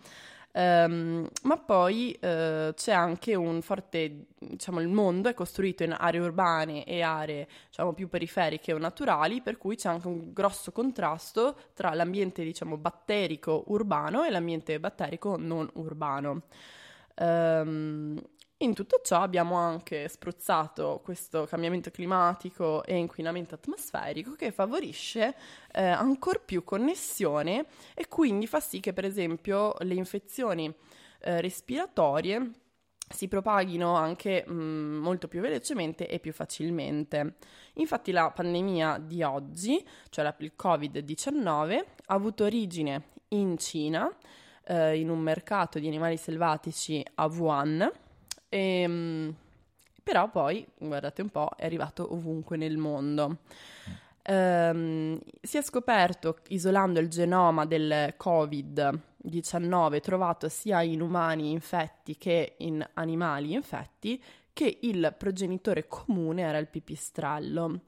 Ehm, 0.58 1.28
ma 1.44 1.58
poi 1.58 2.14
eh, 2.14 2.74
c'è 2.76 2.92
anche 2.92 3.36
un 3.36 3.62
forte, 3.62 4.26
diciamo, 4.40 4.80
il 4.82 4.88
mondo 4.88 5.30
è 5.30 5.36
costruito 5.36 5.84
in 5.84 5.96
aree 5.96 6.20
urbane 6.20 6.84
e 6.84 7.02
aree, 7.02 7.48
diciamo, 7.68 7.94
più 7.94 8.10
periferiche 8.10 8.74
o 8.74 8.80
naturali, 8.80 9.42
per 9.42 9.58
cui 9.60 9.76
c'è 9.76 9.90
anche 9.90 10.08
un 10.08 10.34
grosso 10.34 10.72
contrasto 10.72 11.56
tra 11.76 11.94
l'ambiente, 11.94 12.44
diciamo, 12.44 12.76
batterico 12.78 13.66
urbano 13.68 14.24
e 14.24 14.32
l'ambiente 14.32 14.80
batterico 14.80 15.38
non 15.38 15.70
urbano. 15.74 16.44
Ehm, 17.16 18.20
in 18.60 18.74
tutto 18.74 19.02
ciò 19.04 19.22
abbiamo 19.22 19.56
anche 19.56 20.08
spruzzato 20.08 21.02
questo 21.04 21.46
cambiamento 21.46 21.92
climatico 21.92 22.84
e 22.84 22.96
inquinamento 22.96 23.54
atmosferico 23.54 24.32
che 24.34 24.52
favorisce 24.52 25.36
eh, 25.72 25.84
ancor 25.84 26.44
più 26.44 26.64
connessione 26.64 27.68
e 27.94 28.08
quindi 28.08 28.48
fa 28.48 28.60
sì 28.60 28.80
che 28.80 28.94
per 28.94 29.06
esempio 29.06 29.76
le 29.82 29.94
infezioni 29.94 30.74
eh, 31.20 31.40
respiratorie 31.40 32.52
si 33.10 33.28
propaghino 33.28 33.94
anche 33.94 34.44
mh, 34.46 34.54
molto 34.54 35.28
più 35.28 35.40
velocemente 35.40 36.08
e 36.08 36.20
più 36.20 36.34
facilmente. 36.34 37.36
Infatti 37.76 38.12
la 38.12 38.32
pandemia 38.32 38.98
di 38.98 39.24
oggi, 39.24 39.86
cioè 40.10 40.26
la, 40.26 40.36
il 40.40 40.54
Covid-19, 40.62 41.76
ha 42.08 42.14
avuto 42.14 42.44
origine 42.44 43.10
in 43.30 43.58
Cina, 43.58 44.14
eh, 44.66 45.00
in 45.00 45.10
un 45.10 45.20
mercato 45.20 45.80
di 45.80 45.88
animali 45.88 46.18
selvatici 46.18 47.06
a 47.16 47.28
Wuhan, 47.28 47.90
e, 48.50 48.88
mh, 48.88 49.36
però 50.04 50.30
poi, 50.30 50.66
guardate 50.78 51.22
un 51.22 51.30
po', 51.30 51.50
è 51.58 51.66
arrivato 51.66 52.14
ovunque 52.14 52.58
nel 52.58 52.78
mondo. 52.78 53.40
Um, 54.30 55.20
si 55.42 55.58
è 55.58 55.62
scoperto, 55.62 56.40
isolando 56.50 57.00
il 57.00 57.08
genoma 57.08 57.66
del 57.66 58.14
Covid-19 58.18 60.02
trovato 60.02 60.50
sia 60.50 60.82
in 60.82 61.00
umani 61.00 61.52
infetti 61.52 62.18
che 62.18 62.56
in 62.58 62.86
animali 62.94 63.54
infetti, 63.54 64.22
che 64.52 64.80
il 64.82 65.14
progenitore 65.18 65.88
comune 65.88 66.42
era 66.42 66.58
il 66.58 66.68
pipistrello. 66.68 67.82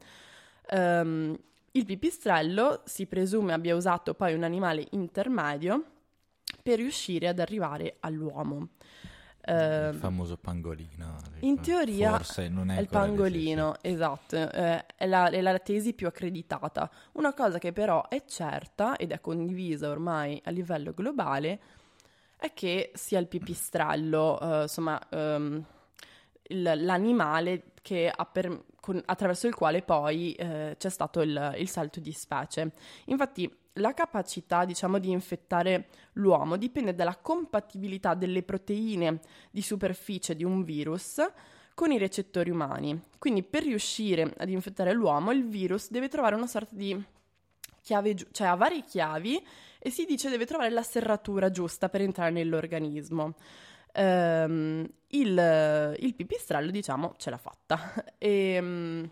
Um, 0.72 1.38
il 1.72 1.86
pipistrello 1.86 2.82
si 2.86 3.06
presume 3.06 3.54
abbia 3.54 3.76
usato 3.76 4.14
poi 4.14 4.34
un 4.34 4.44
animale 4.44 4.88
intermedio 4.92 5.84
per 6.62 6.78
riuscire 6.78 7.28
ad 7.28 7.40
arrivare 7.40 7.98
all'uomo. 8.00 8.70
Il 9.50 9.98
famoso 10.00 10.38
pangolino. 10.38 11.16
In 11.40 11.60
teoria 11.60 12.12
Forse 12.12 12.50
non 12.50 12.70
è, 12.70 12.80
il 12.80 12.88
pangolino, 12.88 13.76
sì. 13.82 13.88
esatto, 13.88 14.36
eh, 14.36 14.86
è, 14.96 15.06
la, 15.06 15.30
è, 15.30 15.42
la, 15.42 15.58
tesi 15.60 15.94
più 15.94 16.08
accreditata. 16.08 16.90
Una 17.14 17.34
cosa 17.34 17.58
che 17.58 17.74
però 17.74 18.08
è 18.08 18.24
certa 18.26 18.96
ed 18.96 19.12
è 19.12 19.20
condivisa 19.20 19.90
ormai 19.90 20.40
a 20.46 20.52
livello 20.52 20.94
globale 20.94 21.60
è 22.38 22.54
che 22.54 22.92
sia 22.94 23.20
il 23.20 23.28
pipistrello, 23.28 24.38
uh, 24.40 24.62
insomma, 24.62 25.00
um, 25.10 25.64
il, 26.44 26.62
l'animale 26.62 27.64
per, 28.32 28.64
con, 28.80 29.02
attraverso 29.06 29.48
il 29.48 29.56
quale 29.56 29.82
poi 29.82 30.36
uh, 30.40 30.76
c'è 30.78 30.90
stato 30.90 31.22
il, 31.22 31.56
il 31.58 31.68
salto 31.68 32.00
di 32.00 32.14
specie. 32.14 32.72
Infatti 33.06 33.54
la 33.80 33.94
capacità, 33.94 34.66
diciamo, 34.66 35.00
di 35.00 35.10
infettare 35.10 35.88
l'uomo 36.14 36.58
dipende 36.58 36.94
dalla 36.94 37.16
compatibilità 37.16 38.14
delle 38.14 38.44
proteine 38.44 39.20
di 39.52 39.62
superficie 39.62 40.36
di 40.36 40.44
un 40.44 40.64
virus 40.64 41.22
con 41.74 41.92
i 41.92 41.98
recettori 41.98 42.50
umani. 42.50 43.02
Quindi 43.18 43.42
per 43.44 43.64
riuscire 43.64 44.34
ad 44.38 44.50
infettare 44.50 44.92
l'uomo, 44.92 45.32
il 45.32 45.48
virus 45.48 45.90
deve 45.90 46.10
trovare 46.10 46.36
una 46.36 46.48
sorta 46.48 46.76
di 46.76 47.02
chiave, 47.82 48.14
giu- 48.14 48.28
cioè 48.32 48.48
ha 48.48 48.56
varie 48.56 48.84
chiavi 48.84 49.42
e 49.80 49.90
si 49.90 50.06
dice 50.06 50.30
deve 50.30 50.46
trovare 50.46 50.70
la 50.70 50.84
serratura 50.84 51.50
giusta 51.50 51.88
per 51.88 52.02
entrare 52.02 52.32
nell'organismo. 52.32 53.36
Um, 53.96 54.88
il, 55.08 55.96
il, 56.00 56.14
pipistrello, 56.16 56.70
diciamo, 56.70 57.14
ce 57.18 57.30
l'ha 57.30 57.38
fatta. 57.38 57.80
e, 58.18 58.60
um, 58.60 59.10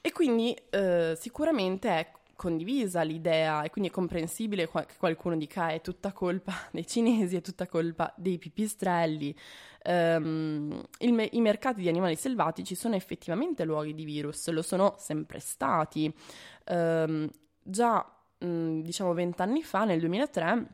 e 0.00 0.12
quindi 0.12 0.56
uh, 0.72 1.14
sicuramente 1.14 1.88
è 1.88 2.10
condivisa 2.36 3.02
l'idea 3.02 3.62
e 3.62 3.70
quindi 3.70 3.90
è 3.90 3.92
comprensibile 3.92 4.68
che 4.68 4.86
qualcuno 4.98 5.36
dica 5.36 5.70
è 5.70 5.80
tutta 5.80 6.12
colpa 6.12 6.52
dei 6.70 6.86
cinesi, 6.86 7.36
è 7.36 7.40
tutta 7.40 7.66
colpa 7.66 8.12
dei 8.16 8.38
pipistrelli. 8.38 9.34
Um, 9.84 10.82
me- 11.00 11.28
I 11.32 11.40
mercati 11.40 11.80
di 11.80 11.88
animali 11.88 12.16
selvatici 12.16 12.74
sono 12.74 12.94
effettivamente 12.96 13.64
luoghi 13.64 13.94
di 13.94 14.04
virus, 14.04 14.48
lo 14.50 14.62
sono 14.62 14.94
sempre 14.98 15.38
stati. 15.38 16.12
Um, 16.66 17.28
già 17.62 18.04
mh, 18.38 18.80
diciamo 18.80 19.12
vent'anni 19.12 19.62
fa, 19.62 19.84
nel 19.84 20.00
2003, 20.00 20.66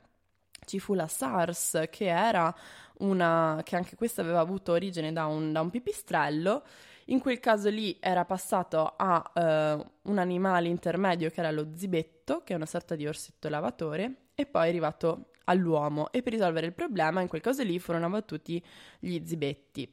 ci 0.65 0.79
fu 0.79 0.95
la 0.95 1.09
SARS, 1.09 1.85
che 1.91 2.07
era 2.07 2.55
una 2.99 3.61
che 3.65 3.77
anche 3.77 3.97
questa 3.97 4.23
aveva 4.23 4.41
avuto 4.41 4.73
origine 4.73 5.13
da 5.13 5.27
un, 5.27 5.53
da 5.53 5.61
un 5.61 5.71
pipistrello 5.71 6.63
in 7.07 7.21
quel 7.21 7.41
caso 7.41 7.69
lì 7.69 7.97
era 8.01 8.25
passato 8.25 8.95
a 8.97 9.33
uh, 9.35 10.11
un 10.11 10.19
animale 10.19 10.69
intermedio 10.69 11.31
che 11.31 11.41
era 11.41 11.51
lo 11.51 11.69
zibetto, 11.75 12.43
che 12.45 12.53
è 12.53 12.57
una 12.57 12.67
sorta 12.67 12.95
di 12.95 13.07
orsetto 13.07 13.49
lavatore, 13.49 14.29
e 14.35 14.47
poi 14.47 14.67
è 14.67 14.69
arrivato 14.69 15.31
all'uomo 15.45 16.11
e 16.13 16.23
per 16.23 16.33
risolvere 16.33 16.67
il 16.67 16.73
problema 16.73 17.21
in 17.21 17.29
quel 17.29 17.41
caso 17.41 17.63
lì 17.63 17.79
furono 17.79 18.07
abbattuti 18.07 18.63
gli 18.99 19.21
zibetti. 19.25 19.93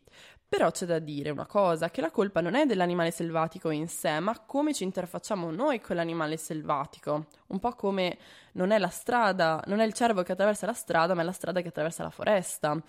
Però 0.49 0.71
c'è 0.71 0.87
da 0.87 0.97
dire 0.97 1.29
una 1.29 1.45
cosa, 1.45 1.91
che 1.91 2.01
la 2.01 2.09
colpa 2.09 2.41
non 2.41 2.55
è 2.55 2.65
dell'animale 2.65 3.11
selvatico 3.11 3.69
in 3.69 3.87
sé, 3.87 4.19
ma 4.19 4.39
come 4.39 4.73
ci 4.73 4.83
interfacciamo 4.83 5.51
noi 5.51 5.79
con 5.79 5.95
l'animale 5.95 6.37
selvatico. 6.37 7.27
Un 7.47 7.59
po' 7.59 7.73
come 7.73 8.17
non 8.53 8.71
è 8.71 8.79
la 8.79 8.89
strada, 8.89 9.61
non 9.67 9.79
è 9.79 9.85
il 9.85 9.93
cervo 9.93 10.23
che 10.23 10.31
attraversa 10.31 10.65
la 10.65 10.73
strada, 10.73 11.13
ma 11.13 11.21
è 11.21 11.23
la 11.23 11.33
strada 11.33 11.61
che 11.61 11.67
attraversa 11.67 12.01
la 12.01 12.09
foresta. 12.09 12.81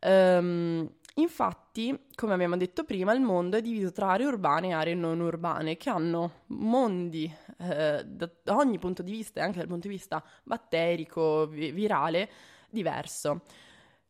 Um, 0.00 0.90
Infatti, 1.16 1.96
come 2.16 2.34
abbiamo 2.34 2.56
detto 2.56 2.82
prima, 2.82 3.12
il 3.12 3.20
mondo 3.20 3.56
è 3.56 3.62
diviso 3.62 3.92
tra 3.92 4.10
aree 4.10 4.26
urbane 4.26 4.68
e 4.68 4.72
aree 4.72 4.94
non 4.94 5.20
urbane, 5.20 5.76
che 5.76 5.88
hanno 5.88 6.42
mondi 6.46 7.32
eh, 7.58 8.04
da, 8.04 8.30
ogni 8.56 8.78
punto 8.80 9.02
di 9.02 9.12
vista, 9.12 9.40
anche 9.40 9.58
dal 9.58 9.68
punto 9.68 9.86
di 9.86 9.94
vista 9.94 10.24
batterico, 10.42 11.46
vi- 11.46 11.70
virale, 11.70 12.28
diverso. 12.68 13.42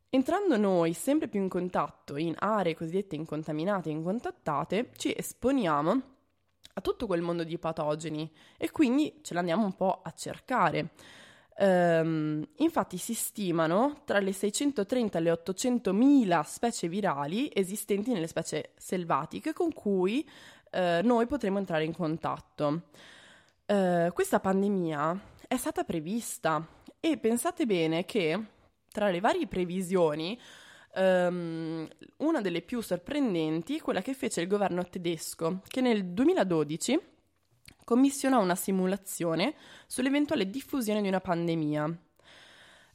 Entrando 0.08 0.56
noi 0.56 0.94
sempre 0.94 1.28
più 1.28 1.40
in 1.40 1.48
contatto 1.48 2.16
in 2.16 2.34
aree 2.38 2.74
cosiddette 2.74 3.16
incontaminate 3.16 3.90
e 3.90 3.92
incontattate, 3.92 4.90
ci 4.96 5.12
esponiamo 5.14 6.02
a 6.72 6.80
tutto 6.80 7.06
quel 7.06 7.20
mondo 7.20 7.44
di 7.44 7.58
patogeni 7.58 8.32
e 8.56 8.70
quindi 8.70 9.20
ce 9.22 9.34
l'andiamo 9.34 9.64
un 9.64 9.74
po' 9.74 10.00
a 10.02 10.10
cercare. 10.12 10.92
Um, 11.56 12.44
infatti 12.56 12.96
si 12.96 13.14
stimano 13.14 14.02
tra 14.04 14.18
le 14.18 14.32
630 14.32 15.18
e 15.18 15.20
le 15.20 15.30
800 15.30 15.92
mila 15.92 16.42
specie 16.42 16.88
virali 16.88 17.48
esistenti 17.54 18.12
nelle 18.12 18.26
specie 18.26 18.72
selvatiche 18.76 19.52
con 19.52 19.72
cui 19.72 20.28
uh, 20.72 21.06
noi 21.06 21.26
potremo 21.26 21.58
entrare 21.58 21.84
in 21.84 21.94
contatto. 21.94 22.82
Uh, 23.66 24.12
questa 24.12 24.40
pandemia 24.40 25.20
è 25.46 25.56
stata 25.56 25.84
prevista 25.84 26.66
e 26.98 27.18
pensate 27.18 27.66
bene 27.66 28.04
che 28.04 28.46
tra 28.90 29.08
le 29.08 29.20
varie 29.20 29.46
previsioni 29.46 30.38
um, 30.96 31.86
una 32.18 32.40
delle 32.40 32.62
più 32.62 32.80
sorprendenti 32.80 33.76
è 33.76 33.80
quella 33.80 34.02
che 34.02 34.14
fece 34.14 34.40
il 34.40 34.48
governo 34.48 34.84
tedesco 34.84 35.60
che 35.68 35.80
nel 35.80 36.04
2012 36.06 37.00
commissionò 37.84 38.40
una 38.40 38.54
simulazione 38.54 39.54
sull'eventuale 39.86 40.48
diffusione 40.48 41.02
di 41.02 41.08
una 41.08 41.20
pandemia. 41.20 41.98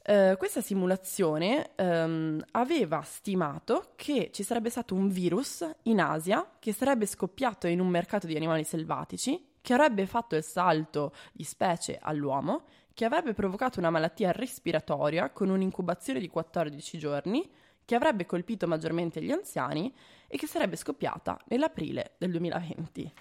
Uh, 0.02 0.36
questa 0.38 0.60
simulazione 0.60 1.70
um, 1.76 2.42
aveva 2.52 3.02
stimato 3.02 3.92
che 3.96 4.30
ci 4.32 4.42
sarebbe 4.42 4.70
stato 4.70 4.94
un 4.94 5.08
virus 5.08 5.64
in 5.82 6.00
Asia 6.00 6.54
che 6.58 6.72
sarebbe 6.72 7.06
scoppiato 7.06 7.66
in 7.66 7.80
un 7.80 7.88
mercato 7.88 8.26
di 8.26 8.34
animali 8.34 8.64
selvatici, 8.64 9.48
che 9.60 9.72
avrebbe 9.74 10.06
fatto 10.06 10.36
il 10.36 10.42
salto 10.42 11.12
di 11.32 11.44
specie 11.44 11.98
all'uomo, 12.00 12.64
che 12.94 13.04
avrebbe 13.04 13.34
provocato 13.34 13.78
una 13.78 13.90
malattia 13.90 14.32
respiratoria 14.32 15.30
con 15.30 15.50
un'incubazione 15.50 16.18
di 16.18 16.28
14 16.28 16.98
giorni, 16.98 17.48
che 17.84 17.94
avrebbe 17.94 18.24
colpito 18.24 18.66
maggiormente 18.66 19.22
gli 19.22 19.30
anziani 19.30 19.92
e 20.28 20.36
che 20.36 20.46
sarebbe 20.46 20.76
scoppiata 20.76 21.38
nell'aprile 21.46 22.12
del 22.18 22.30
2020. 22.30 23.12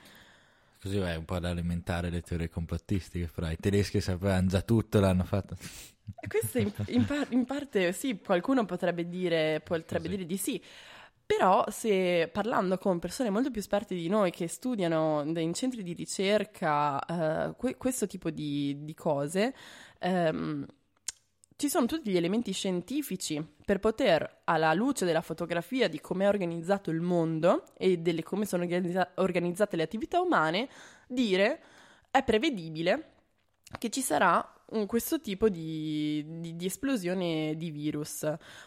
Così 0.82 0.98
vai 0.98 1.18
un 1.18 1.26
po' 1.26 1.36
ad 1.36 1.46
alimentare 1.46 2.10
le 2.10 2.22
teorie 2.22 2.50
complottistiche, 2.50 3.28
fra 3.28 3.52
i 3.52 3.58
tedeschi 3.58 4.00
sapevano 4.00 4.48
già 4.48 4.62
tutto, 4.62 5.00
l'hanno 5.00 5.26
fatto. 5.26 5.56
Questo 6.28 6.60
in, 6.60 6.72
in, 6.88 7.06
par- 7.06 7.28
in, 7.32 7.46
parte 7.46 7.92
sì, 7.92 8.20
qualcuno 8.20 8.66
potrebbe 8.66 9.08
dire, 9.08 9.62
potrebbe 9.64 10.08
dire 10.08 10.26
di 10.26 10.38
sì, 10.38 10.62
però 11.26 11.66
se 11.70 12.30
parlando 12.32 12.78
con 12.78 12.98
persone 12.98 13.30
molto 13.30 13.52
più 13.52 13.62
esperte 13.62 13.94
di 13.94 14.08
noi 14.08 14.32
che 14.32 14.48
studiano 14.48 15.22
in 15.36 15.54
centri 15.54 15.84
di 15.84 15.94
ricerca 15.94 17.00
uh, 17.08 17.56
que- 17.56 17.78
questo 17.78 18.08
tipo 18.08 18.32
di, 18.32 18.78
di 18.80 18.94
cose, 18.96 19.54
um, 20.00 20.66
ci 21.60 21.68
sono 21.68 21.88
tutti 21.88 22.10
gli 22.10 22.16
elementi 22.16 22.54
scientifici 22.54 23.46
per 23.66 23.80
poter, 23.80 24.44
alla 24.46 24.74
luce 24.74 25.04
della 25.04 25.20
fotografia 25.20 25.90
di 25.90 26.00
come 26.00 26.24
è 26.24 26.30
organizzato 26.30 26.90
il 26.90 27.02
mondo 27.02 27.66
e 27.78 28.02
di 28.02 28.24
come 28.24 28.46
sono 28.46 28.64
organizza- 28.64 29.12
organizzate 29.16 29.76
le 29.76 29.84
attività 29.84 30.22
umane, 30.22 30.70
dire 31.06 31.62
è 32.12 32.24
prevedibile 32.24 33.12
che 33.78 33.90
ci 33.90 34.00
sarà 34.00 34.42
un, 34.68 34.86
questo 34.86 35.20
tipo 35.20 35.50
di, 35.50 36.24
di, 36.40 36.56
di, 36.56 36.66
esplosione 36.66 37.58
di 37.58 37.72
virus. 37.72 38.26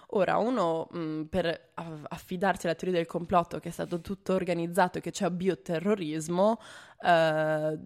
Ora, 0.08 0.36
uno 0.36 0.86
mh, 0.90 1.22
per 1.30 1.70
affidarsi 1.74 2.66
alla 2.66 2.74
teoria 2.74 2.98
del 2.98 3.08
complotto 3.08 3.58
che 3.58 3.70
è 3.70 3.72
stato 3.72 4.02
tutto 4.02 4.34
organizzato 4.34 4.98
e 4.98 5.00
che 5.00 5.12
c'è 5.12 5.30
bioterrorismo, 5.30 6.60
eh, 7.02 7.78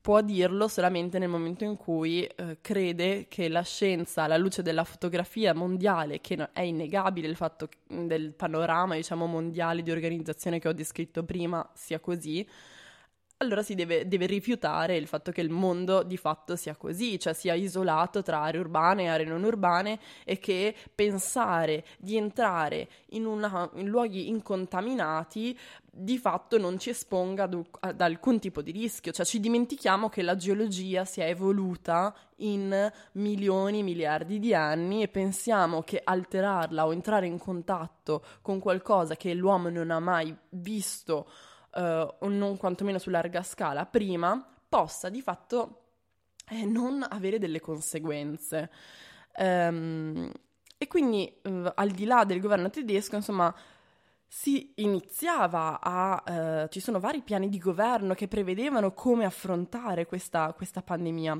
può 0.00 0.20
dirlo 0.20 0.68
solamente 0.68 1.18
nel 1.18 1.28
momento 1.28 1.64
in 1.64 1.76
cui 1.76 2.24
eh, 2.24 2.58
crede 2.60 3.26
che 3.28 3.48
la 3.48 3.62
scienza, 3.62 4.24
alla 4.24 4.36
luce 4.36 4.62
della 4.62 4.84
fotografia 4.84 5.54
mondiale, 5.54 6.20
che 6.20 6.36
no, 6.36 6.48
è 6.52 6.62
innegabile 6.62 7.28
il 7.28 7.36
fatto 7.36 7.68
del 7.86 8.32
panorama, 8.32 8.96
diciamo, 8.96 9.26
mondiale 9.26 9.82
di 9.82 9.90
organizzazione 9.90 10.58
che 10.58 10.68
ho 10.68 10.72
descritto 10.72 11.24
prima, 11.24 11.68
sia 11.74 12.00
così, 12.00 12.46
allora 13.42 13.62
si 13.62 13.74
deve, 13.74 14.06
deve, 14.06 14.26
rifiutare 14.26 14.96
il 14.96 15.08
fatto 15.08 15.32
che 15.32 15.40
il 15.40 15.50
mondo 15.50 16.04
di 16.04 16.16
fatto 16.16 16.54
sia 16.54 16.76
così, 16.76 17.18
cioè 17.18 17.32
sia 17.32 17.54
isolato 17.54 18.22
tra 18.22 18.40
aree 18.40 18.60
urbane 18.60 19.02
e 19.02 19.06
aree 19.08 19.26
non 19.26 19.42
urbane 19.42 19.98
e 20.24 20.38
che 20.38 20.74
pensare 20.94 21.84
di 21.98 22.16
entrare 22.16 22.88
in, 23.10 23.26
una, 23.26 23.68
in 23.74 23.88
luoghi 23.88 24.28
incontaminati 24.28 25.58
di 25.94 26.16
fatto 26.16 26.56
non 26.56 26.78
ci 26.78 26.88
esponga 26.88 27.44
ad, 27.44 27.62
ad, 27.80 28.00
alcun 28.00 28.38
tipo 28.38 28.62
di 28.62 28.70
rischio, 28.70 29.12
cioè 29.12 29.26
ci 29.26 29.38
dimentichiamo 29.40 30.08
che 30.08 30.22
la 30.22 30.36
geologia 30.36 31.04
si 31.04 31.20
è 31.20 31.28
evoluta 31.28 32.14
in 32.36 32.90
milioni, 33.12 33.82
miliardi 33.82 34.38
di 34.38 34.54
anni 34.54 35.02
e 35.02 35.08
pensiamo 35.08 35.82
che 35.82 36.00
alterarla 36.02 36.86
o 36.86 36.94
entrare 36.94 37.26
in 37.26 37.36
contatto 37.36 38.24
con 38.40 38.58
qualcosa 38.58 39.16
che 39.16 39.34
l'uomo 39.34 39.68
non 39.68 39.90
ha 39.90 40.00
mai 40.00 40.34
visto 40.48 41.28
eh, 41.74 42.16
o 42.18 42.28
non 42.28 42.56
quantomeno 42.56 42.98
su 42.98 43.10
larga 43.10 43.42
scala 43.42 43.84
prima, 43.84 44.42
possa 44.66 45.10
di 45.10 45.20
fatto 45.20 45.80
eh, 46.48 46.64
non 46.64 47.06
avere 47.06 47.38
delle 47.38 47.60
conseguenze. 47.60 48.70
Um, 49.36 50.30
e 50.78 50.88
quindi, 50.88 51.32
uh, 51.42 51.70
al 51.74 51.90
di 51.90 52.06
là 52.06 52.24
del 52.24 52.40
governo 52.40 52.68
tedesco, 52.68 53.14
insomma, 53.14 53.54
si 54.34 54.72
iniziava 54.76 55.78
a... 55.78 56.22
Uh, 56.64 56.68
ci 56.68 56.80
sono 56.80 56.98
vari 56.98 57.20
piani 57.20 57.50
di 57.50 57.58
governo 57.58 58.14
che 58.14 58.28
prevedevano 58.28 58.94
come 58.94 59.26
affrontare 59.26 60.06
questa, 60.06 60.54
questa 60.54 60.80
pandemia. 60.80 61.38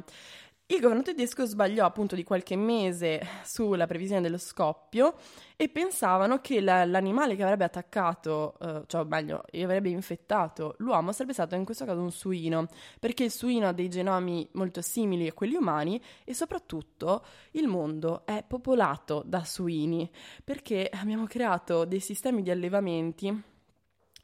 Il 0.72 0.80
governo 0.80 1.02
tedesco 1.02 1.44
sbagliò 1.44 1.84
appunto 1.84 2.14
di 2.14 2.24
qualche 2.24 2.56
mese 2.56 3.20
sulla 3.44 3.86
previsione 3.86 4.22
dello 4.22 4.38
scoppio 4.38 5.16
e 5.54 5.68
pensavano 5.68 6.40
che 6.40 6.62
la, 6.62 6.86
l'animale 6.86 7.36
che 7.36 7.42
avrebbe 7.42 7.64
attaccato, 7.64 8.54
eh, 8.58 8.82
cioè 8.86 9.02
o 9.02 9.04
meglio, 9.04 9.44
avrebbe 9.52 9.90
infettato 9.90 10.76
l'uomo 10.78 11.12
sarebbe 11.12 11.34
stato 11.34 11.56
in 11.56 11.66
questo 11.66 11.84
caso 11.84 12.00
un 12.00 12.10
suino, 12.10 12.68
perché 12.98 13.24
il 13.24 13.30
suino 13.30 13.68
ha 13.68 13.72
dei 13.72 13.90
genomi 13.90 14.48
molto 14.52 14.80
simili 14.80 15.28
a 15.28 15.34
quelli 15.34 15.56
umani 15.56 16.02
e 16.24 16.32
soprattutto 16.32 17.22
il 17.50 17.68
mondo 17.68 18.24
è 18.24 18.42
popolato 18.42 19.22
da 19.26 19.44
suini, 19.44 20.10
perché 20.42 20.88
abbiamo 20.90 21.26
creato 21.26 21.84
dei 21.84 22.00
sistemi 22.00 22.40
di 22.40 22.50
allevamenti 22.50 23.50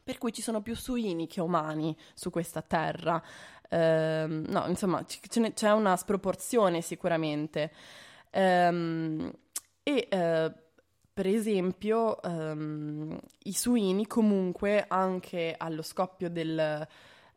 per 0.08 0.16
cui 0.16 0.32
ci 0.32 0.40
sono 0.40 0.62
più 0.62 0.74
suini 0.74 1.26
che 1.26 1.42
umani 1.42 1.94
su 2.14 2.30
questa 2.30 2.62
terra. 2.62 3.22
Ehm, 3.68 4.44
no, 4.48 4.66
insomma, 4.68 5.04
c- 5.04 5.52
c'è 5.52 5.72
una 5.72 5.96
sproporzione 5.96 6.80
sicuramente. 6.80 7.72
Ehm, 8.30 9.32
e 9.82 10.06
eh, 10.10 10.52
per 11.12 11.26
esempio, 11.26 12.22
ehm, 12.22 13.18
i 13.44 13.52
suini 13.52 14.06
comunque 14.06 14.84
anche 14.88 15.54
allo 15.56 15.82
scoppio 15.82 16.30
del, 16.30 16.86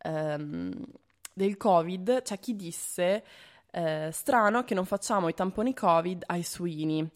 ehm, 0.04 0.86
del 1.34 1.58
Covid 1.58 2.22
c'è 2.22 2.40
chi 2.40 2.56
disse 2.56 3.24
eh, 3.72 4.10
strano 4.12 4.64
che 4.64 4.74
non 4.76 4.86
facciamo 4.86 5.30
i 5.30 5.34
tamponi 5.34 5.74
Covid 5.74 6.24
ai 6.28 6.44
suini. 6.44 7.10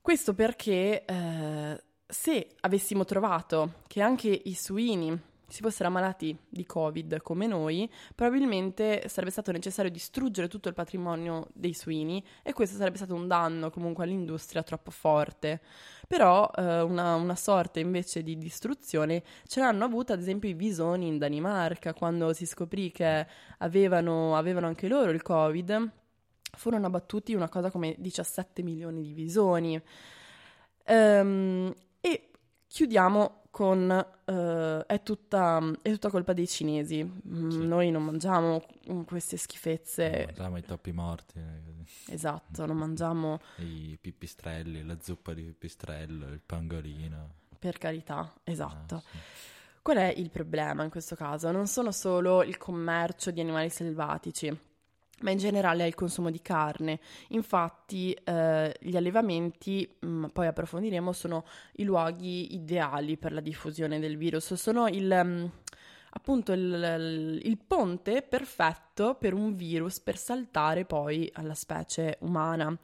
Questo 0.00 0.34
perché 0.34 1.04
eh, 1.04 1.82
se 2.06 2.54
avessimo 2.60 3.04
trovato 3.04 3.80
che 3.86 4.00
anche 4.00 4.28
i 4.28 4.54
suini 4.54 5.18
si 5.54 5.62
fossero 5.62 5.88
ammalati 5.88 6.36
di 6.48 6.66
Covid 6.66 7.22
come 7.22 7.46
noi, 7.46 7.88
probabilmente 8.12 9.08
sarebbe 9.08 9.30
stato 9.30 9.52
necessario 9.52 9.88
distruggere 9.88 10.48
tutto 10.48 10.66
il 10.66 10.74
patrimonio 10.74 11.46
dei 11.52 11.74
suini 11.74 12.24
e 12.42 12.52
questo 12.52 12.76
sarebbe 12.76 12.96
stato 12.96 13.14
un 13.14 13.28
danno 13.28 13.70
comunque 13.70 14.02
all'industria 14.02 14.64
troppo 14.64 14.90
forte. 14.90 15.60
Però 16.08 16.50
eh, 16.56 16.80
una, 16.80 17.14
una, 17.14 17.36
sorte 17.36 17.78
invece 17.78 18.24
di 18.24 18.36
distruzione 18.36 19.22
ce 19.46 19.60
l'hanno 19.60 19.84
avuta 19.84 20.14
ad 20.14 20.20
esempio 20.20 20.48
i 20.48 20.54
visoni 20.54 21.06
in 21.06 21.18
Danimarca, 21.18 21.94
quando 21.94 22.32
si 22.32 22.46
scoprì 22.46 22.90
che 22.90 23.24
avevano, 23.58 24.36
avevano 24.36 24.66
anche 24.66 24.88
loro 24.88 25.12
il 25.12 25.22
Covid, 25.22 25.90
furono 26.50 26.86
abbattuti 26.86 27.32
una 27.32 27.48
cosa 27.48 27.70
come 27.70 27.94
17 27.96 28.60
milioni 28.64 29.02
di 29.02 29.12
visoni. 29.12 29.80
Um, 30.86 31.72
e 32.00 32.30
chiudiamo 32.66 33.43
con 33.54 33.88
uh, 33.88 34.32
è, 34.84 35.02
tutta, 35.04 35.62
è, 35.80 35.90
tutta, 35.92 36.10
colpa 36.10 36.32
dei 36.32 36.48
cinesi. 36.48 37.04
Mm, 37.04 37.50
sì. 37.50 37.64
Noi 37.64 37.92
non 37.92 38.02
mangiamo 38.02 38.64
queste 39.06 39.36
schifezze. 39.36 40.08
Non 40.10 40.24
mangiamo 40.24 40.56
i 40.56 40.62
topi 40.62 40.90
morti. 40.90 41.38
Eh, 41.38 42.12
esatto, 42.12 42.66
non 42.66 42.74
mangiamo 42.76 43.38
i 43.58 43.96
pipistrelli, 44.00 44.82
la 44.84 44.96
zuppa 45.00 45.34
di 45.34 45.44
pipistrello, 45.44 46.26
il 46.26 46.40
pangolino. 46.44 47.34
Per 47.56 47.78
carità, 47.78 48.34
esatto. 48.42 48.96
Ah, 48.96 49.02
sì. 49.08 49.18
Qual 49.82 49.98
è 49.98 50.12
il 50.16 50.30
problema 50.30 50.82
in 50.82 50.90
questo 50.90 51.14
caso? 51.14 51.52
Non 51.52 51.68
sono 51.68 51.92
solo 51.92 52.42
il 52.42 52.56
commercio 52.56 53.30
di 53.30 53.40
animali 53.40 53.70
selvatici 53.70 54.73
ma 55.20 55.30
in 55.30 55.38
generale 55.38 55.84
al 55.84 55.94
consumo 55.94 56.30
di 56.30 56.42
carne. 56.42 57.00
Infatti 57.28 58.12
eh, 58.12 58.74
gli 58.80 58.96
allevamenti, 58.96 59.88
mh, 60.00 60.06
mm, 60.06 60.24
poi 60.26 60.46
approfondiremo, 60.46 61.12
sono 61.12 61.44
i 61.76 61.84
luoghi 61.84 62.54
ideali 62.54 63.16
per 63.16 63.32
la 63.32 63.40
diffusione 63.40 63.98
del 64.00 64.16
virus, 64.16 64.54
sono 64.54 64.88
il, 64.88 65.06
mh, 65.06 65.28
mm, 65.28 65.44
appunto 66.10 66.52
il, 66.52 67.40
il, 67.42 67.58
ponte 67.58 68.22
perfetto 68.22 69.14
per 69.14 69.34
un 69.34 69.54
virus 69.54 70.00
per 70.00 70.16
saltare 70.16 70.84
poi 70.84 71.30
alla 71.34 71.54
specie 71.54 72.16
umana. 72.20 72.76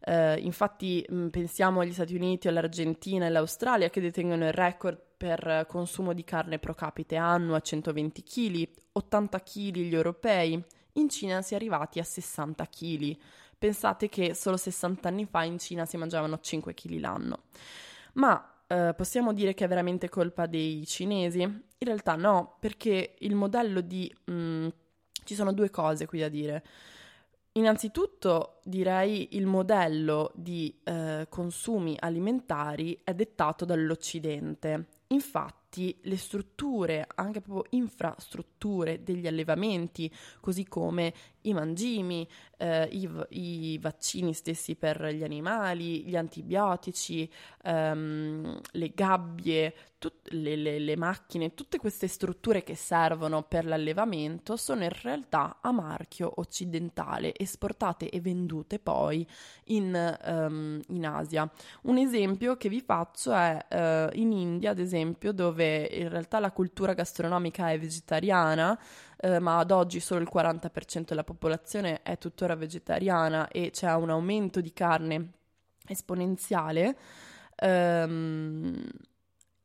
Eh, 0.00 0.38
infatti 0.40 1.04
mh, 1.08 1.16
mm, 1.16 1.28
pensiamo 1.28 1.80
agli 1.80 1.92
Stati 1.92 2.14
Uniti, 2.14 2.48
all'Argentina 2.48 3.24
e 3.24 3.28
all'Australia 3.28 3.90
che 3.90 4.00
detengono 4.00 4.46
il 4.46 4.52
record 4.52 5.00
per 5.16 5.66
consumo 5.68 6.12
di 6.12 6.22
carne 6.22 6.60
pro 6.60 6.74
capite 6.74 7.16
annuo 7.16 7.56
a 7.56 7.60
120 7.60 8.22
kg, 8.22 8.68
80 8.92 9.40
kg 9.40 9.76
gli 9.78 9.94
europei, 9.94 10.64
in 10.98 11.08
Cina 11.08 11.42
si 11.42 11.54
è 11.54 11.56
arrivati 11.56 11.98
a 11.98 12.04
60 12.04 12.66
kg. 12.66 13.16
Pensate 13.58 14.08
che 14.08 14.34
solo 14.34 14.56
60 14.56 15.08
anni 15.08 15.24
fa 15.24 15.42
in 15.42 15.58
Cina 15.58 15.84
si 15.84 15.96
mangiavano 15.96 16.38
5 16.38 16.74
kg 16.74 16.98
l'anno. 17.00 17.42
Ma 18.14 18.62
eh, 18.66 18.94
possiamo 18.96 19.32
dire 19.32 19.54
che 19.54 19.64
è 19.64 19.68
veramente 19.68 20.08
colpa 20.08 20.46
dei 20.46 20.86
cinesi? 20.86 21.40
In 21.42 21.62
realtà 21.78 22.14
no, 22.14 22.56
perché 22.60 23.14
il 23.18 23.34
modello 23.34 23.80
di... 23.80 24.12
Mh, 24.24 24.32
mm, 24.32 24.68
ci 25.24 25.34
sono 25.34 25.52
due 25.52 25.68
cose 25.70 26.06
qui 26.06 26.20
da 26.20 26.28
dire. 26.28 26.64
Innanzitutto 27.52 28.60
direi 28.64 29.36
il 29.36 29.44
modello 29.44 30.30
di 30.34 30.74
eh, 30.84 31.26
consumi 31.28 31.96
alimentari 31.98 32.98
è 33.04 33.12
dettato 33.12 33.64
dall'Occidente. 33.64 34.86
Infatti 35.08 35.57
le 35.74 36.16
strutture, 36.16 37.06
anche 37.14 37.40
proprio 37.40 37.66
infrastrutture 37.78 39.02
degli 39.02 39.26
allevamenti, 39.26 40.10
così 40.40 40.66
come 40.66 41.12
i 41.42 41.52
mangimi, 41.52 42.28
eh, 42.56 42.84
i, 42.90 43.08
i, 43.30 43.78
vaccini 43.78 44.32
stessi 44.32 44.74
per 44.74 45.04
gli 45.06 45.22
animali, 45.22 46.04
gli 46.04 46.16
antibiotici, 46.16 47.30
ehm, 47.62 48.60
le 48.72 48.92
gabbie, 48.94 49.74
tut- 49.98 50.30
le, 50.32 50.56
le, 50.56 50.78
le, 50.78 50.96
macchine, 50.96 51.54
tutte 51.54 51.78
queste 51.78 52.06
strutture 52.08 52.62
che 52.62 52.74
servono 52.74 53.42
per 53.42 53.64
l'allevamento 53.64 54.56
sono 54.56 54.82
in 54.82 54.92
realtà 55.02 55.58
a 55.60 55.70
marchio 55.72 56.32
occidentale, 56.36 57.32
esportate 57.36 58.08
e 58.08 58.20
vendute 58.20 58.78
poi 58.78 59.26
in, 59.66 60.18
um, 60.24 60.80
in 60.88 61.06
Asia. 61.06 61.50
Un 61.82 61.98
esempio 61.98 62.56
che 62.56 62.68
vi 62.68 62.80
faccio 62.80 63.32
è 63.32 63.66
uh, 63.70 64.18
in 64.18 64.32
India, 64.32 64.70
ad 64.70 64.78
esempio, 64.78 65.32
dove 65.32 65.57
in 65.64 66.08
realtà 66.08 66.38
la 66.38 66.52
cultura 66.52 66.94
gastronomica 66.94 67.70
è 67.70 67.78
vegetariana, 67.78 68.78
eh, 69.16 69.38
ma 69.38 69.58
ad 69.58 69.70
oggi 69.70 70.00
solo 70.00 70.20
il 70.20 70.28
40% 70.32 71.04
della 71.08 71.24
popolazione 71.24 72.02
è 72.02 72.18
tuttora 72.18 72.54
vegetariana 72.54 73.48
e 73.48 73.70
c'è 73.70 73.92
un 73.94 74.10
aumento 74.10 74.60
di 74.60 74.72
carne 74.72 75.30
esponenziale. 75.86 76.96
Um, 77.60 78.86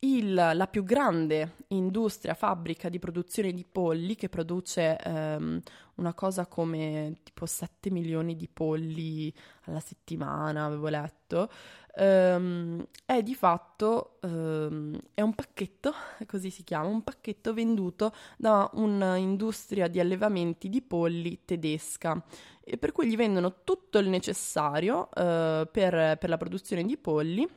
il, 0.03 0.33
la 0.33 0.67
più 0.67 0.83
grande 0.83 1.55
industria, 1.69 2.33
fabbrica 2.33 2.89
di 2.89 2.99
produzione 2.99 3.53
di 3.53 3.65
polli 3.69 4.15
che 4.15 4.27
produce 4.27 4.97
um, 5.05 5.61
una 5.95 6.13
cosa 6.13 6.45
come 6.45 7.19
tipo 7.23 7.45
7 7.45 7.89
milioni 7.89 8.35
di 8.35 8.49
polli 8.51 9.33
alla 9.63 9.79
settimana, 9.79 10.65
avevo 10.65 10.89
letto, 10.89 11.49
um, 11.95 12.85
è 13.05 13.21
di 13.21 13.35
fatto 13.35 14.17
um, 14.21 14.97
è 15.13 15.21
un 15.21 15.33
pacchetto, 15.33 15.93
così 16.25 16.49
si 16.49 16.63
chiama, 16.63 16.87
un 16.87 17.03
pacchetto 17.03 17.53
venduto 17.53 18.13
da 18.37 18.69
un'industria 18.73 19.87
di 19.87 19.99
allevamenti 19.99 20.69
di 20.69 20.81
polli 20.81 21.41
tedesca. 21.45 22.23
E 22.63 22.77
per 22.77 22.91
cui 22.91 23.07
gli 23.07 23.17
vendono 23.17 23.63
tutto 23.63 23.97
il 23.97 24.07
necessario 24.07 25.09
uh, 25.09 25.67
per, 25.69 26.17
per 26.17 26.29
la 26.29 26.37
produzione 26.37 26.83
di 26.83 26.97
polli 26.97 27.47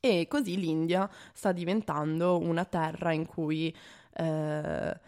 e 0.00 0.26
così 0.28 0.56
l'India 0.56 1.10
sta 1.32 1.52
diventando 1.52 2.38
una 2.38 2.64
terra 2.64 3.12
in 3.12 3.26
cui 3.26 3.74
eh, 4.14 5.00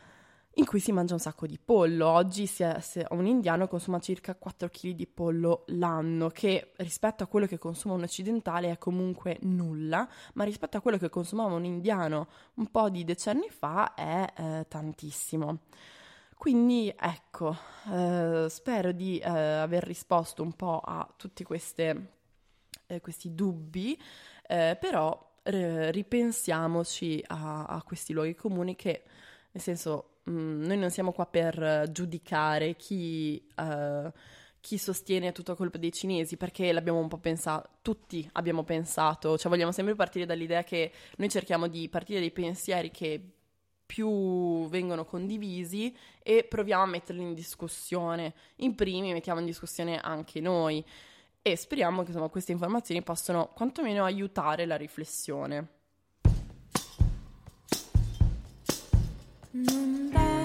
in 0.61 0.67
cui 0.67 0.79
si 0.79 0.93
mangia 0.93 1.15
un 1.15 1.21
sacco 1.21 1.47
di 1.47 1.59
pollo. 1.59 2.07
Oggi 2.07 2.47
si 2.47 2.63
è, 2.63 2.79
un 3.11 3.27
indiano 3.27 3.67
consuma 3.67 3.99
circa 3.99 4.35
4 4.35 4.69
kg 4.69 4.91
di 4.91 5.07
pollo 5.07 5.65
l'anno, 5.69 6.29
che 6.29 6.73
rispetto 6.77 7.25
a 7.25 7.27
quello 7.27 7.47
che 7.47 7.57
consuma 7.57 7.95
un 7.95 8.03
occidentale 8.03 8.71
è 8.71 8.77
comunque 8.77 9.39
nulla, 9.41 10.07
ma 10.35 10.45
rispetto 10.45 10.77
a 10.77 10.81
quello 10.81 10.99
che 10.99 11.09
consumava 11.09 11.55
un 11.55 11.65
indiano 11.65 12.29
un 12.55 12.71
po' 12.71 12.91
di 12.91 13.05
decenni 13.05 13.49
fa 13.49 13.95
è 13.95 14.33
eh, 14.37 14.67
tantissimo. 14.69 15.61
Quindi 16.37 16.95
ecco, 16.95 17.57
eh, 17.91 18.47
spero 18.51 18.93
di 18.93 19.19
eh, 19.19 19.29
aver 19.29 19.83
risposto 19.83 20.43
un 20.43 20.53
po' 20.53 20.81
a 20.85 21.09
tutti 21.17 21.43
queste, 21.43 22.13
eh, 22.87 23.01
questi 23.01 23.35
dubbi, 23.35 23.99
eh, 24.47 24.77
però 24.79 25.29
ripensiamoci 25.43 27.25
a, 27.27 27.65
a 27.65 27.83
questi 27.83 28.13
luoghi 28.13 28.35
comuni 28.35 28.77
che, 28.77 29.03
nel 29.53 29.63
senso, 29.63 30.11
Mm, 30.29 30.65
noi 30.65 30.77
non 30.77 30.91
siamo 30.91 31.13
qua 31.13 31.27
per 31.27 31.89
giudicare 31.91 32.77
chi, 32.77 33.43
uh, 33.57 34.11
chi, 34.61 34.77
sostiene 34.77 35.33
tutto 35.33 35.55
colpo 35.55 35.79
dei 35.79 35.93
cinesi, 35.93 36.37
perché 36.37 36.73
l'abbiamo 36.73 36.99
un 36.99 37.09
po' 37.09 37.19
pensato, 37.19 37.71
tutti 37.81 38.29
abbiamo 38.33 38.63
pensato, 38.65 39.39
cioè 39.39 39.51
vogliamo 39.51 39.73
sempre 39.73 39.95
partire 39.95 40.27
dall'idea 40.27 40.63
che 40.63 40.93
noi 41.17 41.29
cerchiamo 41.31 41.69
di 41.69 41.89
partire 41.89 42.21
dai 42.21 42.31
pensieri 42.31 42.91
che 42.91 43.21
più 43.87 44.69
vengono 44.69 45.05
condivisi 45.05 45.97
e 46.23 46.45
proviamo 46.45 46.83
a 46.83 46.87
metterli 46.87 47.23
in 47.23 47.35
discussione. 47.35 48.35
In 48.57 48.75
primi 48.75 49.13
mettiamo 49.13 49.41
in 49.41 49.47
discussione 49.47 49.99
anche 49.99 50.41
noi 50.41 50.85
e 51.43 51.57
speriamo 51.57 52.03
che 52.03 52.09
insomma, 52.09 52.29
queste 52.29 52.53
informazioni 52.53 53.03
possano 53.03 53.49
quantomeno 53.55 54.05
aiutare 54.05 54.67
la 54.67 54.77
riflessione. 54.77 55.80
No. 59.53 60.40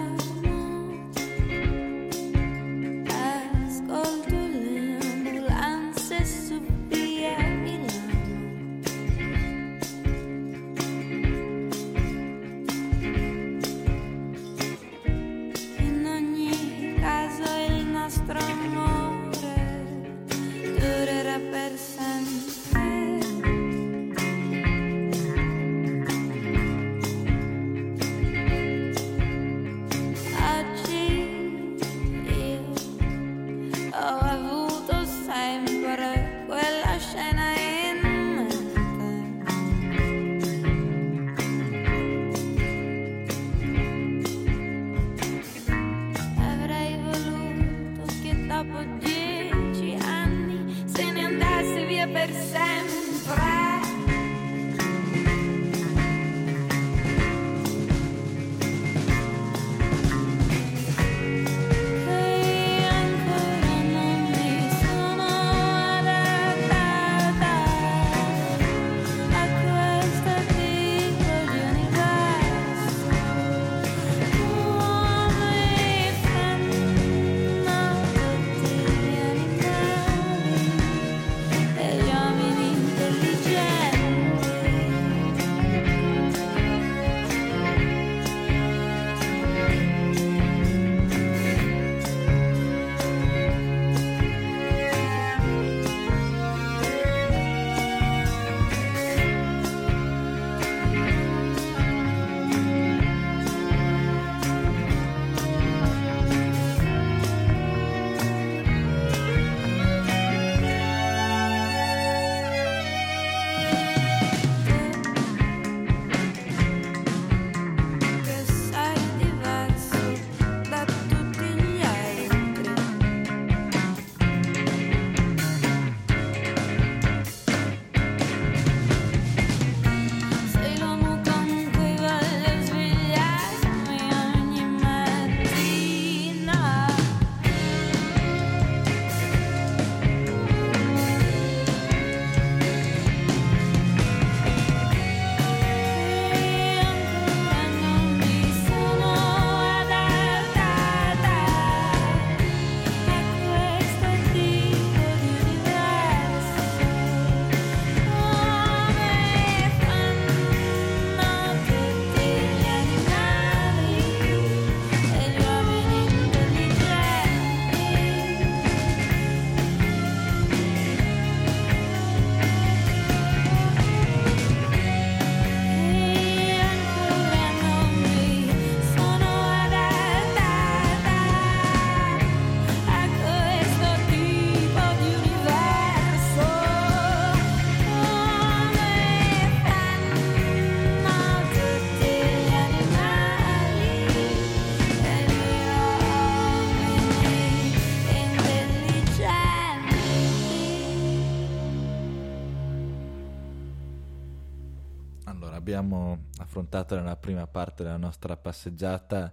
Non 205.82 206.28
affrontato 206.38 206.96
nella 206.96 207.18
prima 207.18 207.48
parte 207.48 207.84
della 207.84 207.98
nostra 207.98 208.38
passeggiata 208.38 209.32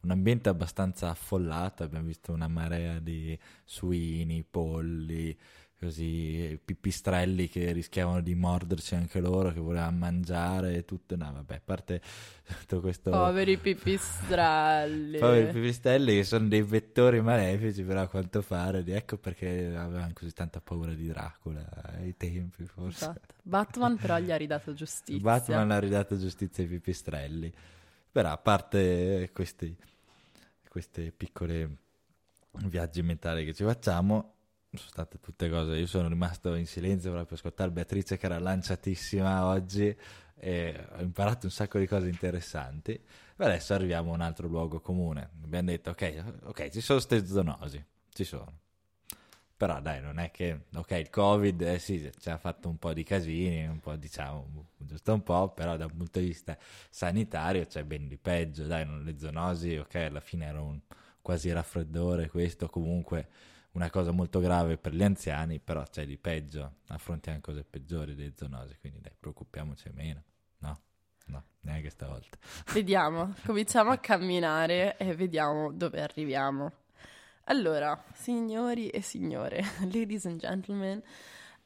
un 0.00 0.10
ambiente 0.10 0.48
abbastanza 0.48 1.08
affollato, 1.08 1.82
abbiamo 1.82 2.06
visto 2.06 2.32
una 2.32 2.48
marea 2.48 2.98
di 2.98 3.38
suini, 3.64 4.44
polli, 4.48 5.36
così 5.78 6.58
pipistrelli 6.64 7.48
che 7.48 7.72
rischiavano 7.72 8.20
di 8.20 8.34
morderci 8.34 8.94
anche 8.94 9.20
loro, 9.20 9.52
che 9.52 9.60
volevano 9.60 9.96
mangiare 9.96 10.74
e 10.74 10.84
tutto. 10.84 11.16
No, 11.16 11.32
vabbè, 11.32 11.54
a 11.54 11.60
parte 11.64 12.00
tutto 12.60 12.80
questo. 12.80 13.10
Poveri 13.10 13.58
pipistrelli. 13.58 15.18
Poveri 15.18 15.52
pipistrelli 15.52 16.14
che 16.16 16.24
sono 16.24 16.48
dei 16.48 16.62
vettori 16.62 17.20
malefici, 17.20 17.82
però 17.82 18.02
a 18.02 18.08
quanto 18.08 18.42
pare. 18.42 18.84
Ecco 18.84 19.18
perché 19.18 19.74
avevano 19.76 20.12
così 20.12 20.32
tanta 20.32 20.60
paura 20.60 20.92
di 20.92 21.06
Dracula 21.06 21.64
ai 21.98 22.16
tempi, 22.16 22.64
forse. 22.66 23.04
Esatto. 23.04 23.34
Batman, 23.42 23.96
però, 23.96 24.18
gli 24.18 24.32
ha 24.32 24.36
ridato 24.36 24.72
giustizia. 24.72 25.20
Batman 25.20 25.70
ha 25.70 25.78
ridato 25.78 26.18
giustizia 26.18 26.62
ai 26.62 26.70
pipistrelli. 26.70 27.52
Però 28.10 28.30
a 28.30 28.38
parte 28.38 29.30
questi 29.32 29.76
queste 30.74 31.12
piccole 31.12 31.76
viaggi 32.64 33.00
mentali 33.00 33.44
che 33.44 33.54
ci 33.54 33.62
facciamo 33.62 34.33
sono 34.76 34.90
state 34.90 35.18
tutte 35.20 35.48
cose. 35.48 35.76
Io 35.76 35.86
sono 35.86 36.08
rimasto 36.08 36.54
in 36.54 36.66
silenzio 36.66 37.10
proprio 37.10 37.24
per 37.24 37.38
ascoltare 37.38 37.70
Beatrice 37.70 38.16
che 38.16 38.26
era 38.26 38.38
lanciatissima 38.38 39.46
oggi 39.46 39.96
e 40.36 40.86
ho 40.96 41.00
imparato 41.00 41.46
un 41.46 41.52
sacco 41.52 41.78
di 41.78 41.86
cose 41.86 42.08
interessanti. 42.08 42.92
E 42.92 43.44
adesso 43.44 43.74
arriviamo 43.74 44.12
a 44.12 44.14
un 44.14 44.20
altro 44.20 44.48
luogo 44.48 44.80
comune. 44.80 45.30
Abbiamo 45.42 45.70
detto, 45.70 45.90
ok, 45.90 46.40
ok, 46.44 46.68
ci 46.68 46.80
sono 46.80 47.00
queste 47.02 47.26
zoonosi, 47.26 47.84
ci 48.12 48.24
sono. 48.24 48.60
Però 49.56 49.80
dai, 49.80 50.00
non 50.00 50.18
è 50.18 50.30
che, 50.30 50.64
ok, 50.74 50.90
il 50.90 51.10
Covid, 51.10 51.60
eh 51.62 51.78
sì, 51.78 52.10
ci 52.18 52.28
ha 52.28 52.36
fatto 52.36 52.68
un 52.68 52.76
po' 52.76 52.92
di 52.92 53.04
casini, 53.04 53.66
un 53.66 53.78
po' 53.80 53.94
diciamo, 53.96 54.66
giusto 54.76 55.14
un 55.14 55.22
po', 55.22 55.50
però 55.50 55.76
da 55.76 55.86
un 55.86 55.96
punto 55.96 56.18
di 56.18 56.26
vista 56.26 56.58
sanitario 56.90 57.64
c'è 57.64 57.84
ben 57.84 58.08
di 58.08 58.16
peggio, 58.16 58.64
dai, 58.66 58.84
non, 58.84 59.04
le 59.04 59.16
zoonosi, 59.16 59.76
ok, 59.76 59.94
alla 59.94 60.20
fine 60.20 60.46
era 60.46 60.60
un 60.60 60.80
quasi 61.22 61.50
raffreddore 61.52 62.28
questo, 62.28 62.68
comunque 62.68 63.28
una 63.74 63.90
cosa 63.90 64.12
molto 64.12 64.40
grave 64.40 64.76
per 64.76 64.94
gli 64.94 65.02
anziani, 65.02 65.58
però 65.58 65.82
c'è 65.82 66.06
di 66.06 66.16
peggio, 66.16 66.76
affrontiamo 66.88 67.40
cose 67.40 67.64
peggiori 67.64 68.14
delle 68.14 68.32
zoonosi, 68.36 68.76
quindi 68.80 69.00
dai, 69.00 69.12
preoccupiamoci 69.18 69.90
meno, 69.92 70.22
no? 70.58 70.80
No, 71.26 71.42
neanche 71.60 71.90
stavolta. 71.90 72.36
Vediamo, 72.72 73.34
cominciamo 73.44 73.90
a 73.90 73.98
camminare 73.98 74.96
e 74.96 75.14
vediamo 75.14 75.72
dove 75.72 76.00
arriviamo. 76.00 76.72
Allora, 77.44 78.00
signori 78.14 78.88
e 78.88 79.02
signore, 79.02 79.62
ladies 79.92 80.26
and 80.26 80.38
gentlemen, 80.38 81.02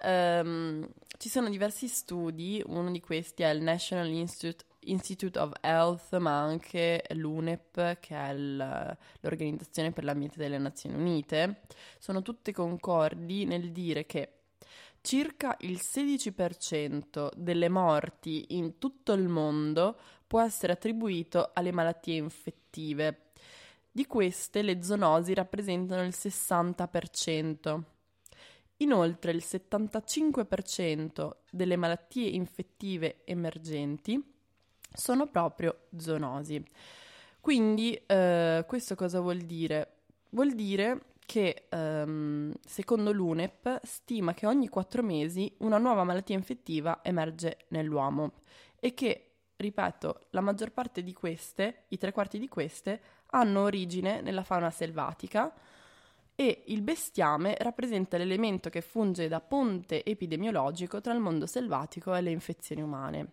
um, 0.03 0.89
ci 1.19 1.29
sono 1.29 1.51
diversi 1.51 1.89
studi, 1.89 2.63
uno 2.65 2.91
di 2.91 3.01
questi 3.01 3.43
è 3.43 3.51
il 3.51 3.63
National 3.63 4.09
Institute 4.09 4.65
Institute 4.81 5.39
of 5.39 5.53
Health, 5.61 6.17
ma 6.19 6.41
anche 6.41 7.05
l'UNEP, 7.11 7.99
che 8.01 8.17
è 8.17 8.31
il, 8.31 8.97
l'Organizzazione 9.21 9.93
per 9.93 10.05
l'Ambiente 10.05 10.39
delle 10.39 10.59
Nazioni 10.59 10.97
Unite, 10.97 11.63
sono 11.99 12.23
tutte 12.23 12.53
concordi 12.53 13.45
nel 13.45 13.73
dire 13.73 14.07
che 14.07 14.33
circa 15.01 15.57
il 15.61 15.81
16% 15.83 17.31
delle 17.37 17.69
morti 17.69 18.57
in 18.57 18.79
tutto 18.79 19.13
il 19.13 19.29
mondo 19.29 19.97
può 20.27 20.41
essere 20.41 20.73
attribuito 20.73 21.51
alle 21.55 21.73
malattie 21.73 22.17
infettive. 22.17 23.31
Di 23.91 24.07
queste 24.07 24.63
le 24.63 24.83
zoonosi 24.83 25.35
rappresentano 25.35 26.03
il 26.03 26.15
60%. 26.15 27.83
Inoltre 28.81 29.33
il 29.33 29.43
75% 29.45 31.31
delle 31.51 31.77
malattie 31.77 32.29
infettive 32.29 33.23
emergenti 33.25 34.37
sono 34.93 35.27
proprio 35.29 35.87
zoonosi. 35.97 36.65
Quindi 37.41 37.95
eh, 38.07 38.65
questo 38.67 38.95
cosa 38.95 39.21
vuol 39.21 39.39
dire? 39.39 39.93
Vuol 40.31 40.55
dire 40.55 41.03
che 41.29 41.67
ehm, 41.69 42.55
secondo 42.65 43.13
l'UNEP 43.13 43.81
stima 43.83 44.33
che 44.33 44.47
ogni 44.47 44.69
quattro 44.69 45.03
mesi 45.03 45.53
una 45.59 45.77
nuova 45.77 46.03
malattia 46.03 46.35
infettiva 46.35 47.01
emerge 47.03 47.67
nell'uomo 47.69 48.33
e 48.81 48.95
che, 48.95 49.33
ripeto, 49.57 50.29
la 50.31 50.41
maggior 50.41 50.73
parte 50.73 51.03
di 51.03 51.13
queste, 51.13 51.85
i 51.89 51.99
tre 51.99 52.13
quarti 52.13 52.39
di 52.39 52.49
queste, 52.49 53.01
hanno 53.27 53.61
origine 53.61 54.23
nella 54.23 54.43
fauna 54.43 54.71
selvatica 54.71 55.53
e 56.35 56.63
il 56.69 56.83
bestiame 56.83 57.57
rappresenta 57.59 58.17
l'elemento 58.17 58.71
che 58.71 58.81
funge 58.81 59.29
da 59.29 59.41
ponte 59.41 60.05
epidemiologico 60.05 61.01
tra 61.03 61.13
il 61.13 61.21
mondo 61.21 61.47
selvatico 61.47 62.15
e 62.15 62.23
le 62.23 62.31
infezioni 62.31 62.81
umane. 62.81 63.33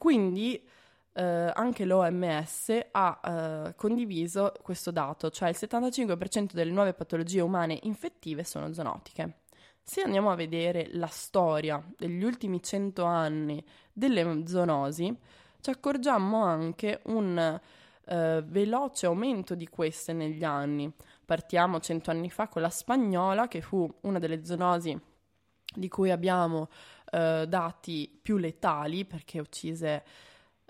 Quindi 0.00 0.66
eh, 1.12 1.22
anche 1.22 1.84
l'OMS 1.84 2.86
ha 2.92 3.20
eh, 3.22 3.74
condiviso 3.74 4.50
questo 4.62 4.90
dato, 4.90 5.28
cioè 5.28 5.50
il 5.50 5.56
75% 5.60 6.52
delle 6.54 6.70
nuove 6.70 6.94
patologie 6.94 7.42
umane 7.42 7.78
infettive 7.82 8.42
sono 8.42 8.72
zoonotiche. 8.72 9.40
Se 9.82 10.00
andiamo 10.00 10.30
a 10.30 10.36
vedere 10.36 10.88
la 10.92 11.06
storia 11.08 11.84
degli 11.98 12.24
ultimi 12.24 12.62
100 12.62 13.04
anni 13.04 13.62
delle 13.92 14.46
zoonosi, 14.46 15.14
ci 15.60 15.68
accorgiamo 15.68 16.44
anche 16.44 17.02
un 17.04 17.60
eh, 18.06 18.42
veloce 18.46 19.04
aumento 19.04 19.54
di 19.54 19.68
queste 19.68 20.14
negli 20.14 20.44
anni. 20.44 20.90
Partiamo 21.26 21.78
100 21.78 22.10
anni 22.10 22.30
fa 22.30 22.48
con 22.48 22.62
la 22.62 22.70
spagnola, 22.70 23.48
che 23.48 23.60
fu 23.60 23.86
una 24.00 24.18
delle 24.18 24.46
zoonosi 24.46 24.98
di 25.74 25.88
cui 25.88 26.10
abbiamo 26.10 26.68
eh, 27.10 27.46
dati 27.48 28.18
più 28.20 28.36
letali 28.36 29.04
perché 29.04 29.40
uccise 29.40 30.02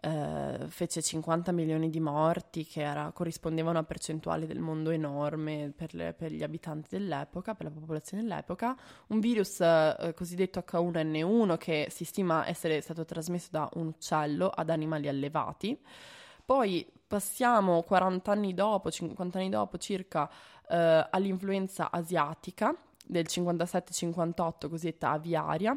eh, 0.02 0.66
fece 0.68 1.02
50 1.02 1.52
milioni 1.52 1.90
di 1.90 2.00
morti, 2.00 2.64
che 2.64 2.80
era, 2.82 3.10
corrispondeva 3.12 3.68
a 3.68 3.72
una 3.72 3.84
percentuale 3.84 4.46
del 4.46 4.58
mondo 4.58 4.90
enorme 4.90 5.72
per, 5.76 5.94
le, 5.94 6.14
per, 6.14 6.32
gli 6.32 6.42
abitanti 6.42 6.88
dell'epoca, 6.90 7.54
per 7.54 7.66
la 7.66 7.72
popolazione 7.72 8.22
dell'epoca, 8.22 8.74
un 9.08 9.20
virus 9.20 9.60
eh, 9.60 10.14
cosiddetto 10.16 10.64
H1N1 10.66 11.56
che 11.58 11.88
si 11.90 12.04
stima 12.04 12.46
essere 12.46 12.80
stato 12.80 13.04
trasmesso 13.04 13.48
da 13.50 13.68
un 13.74 13.88
uccello 13.88 14.48
ad 14.48 14.70
animali 14.70 15.08
allevati. 15.08 15.78
Poi 16.44 16.90
passiamo 17.06 17.82
40 17.82 18.32
anni 18.32 18.54
dopo, 18.54 18.90
50 18.90 19.38
anni 19.38 19.50
dopo 19.50 19.76
circa, 19.76 20.30
eh, 20.68 21.06
all'influenza 21.10 21.90
asiatica 21.90 22.74
del 23.04 23.26
57-58, 23.28 24.68
cosiddetta 24.68 25.10
aviaria, 25.10 25.76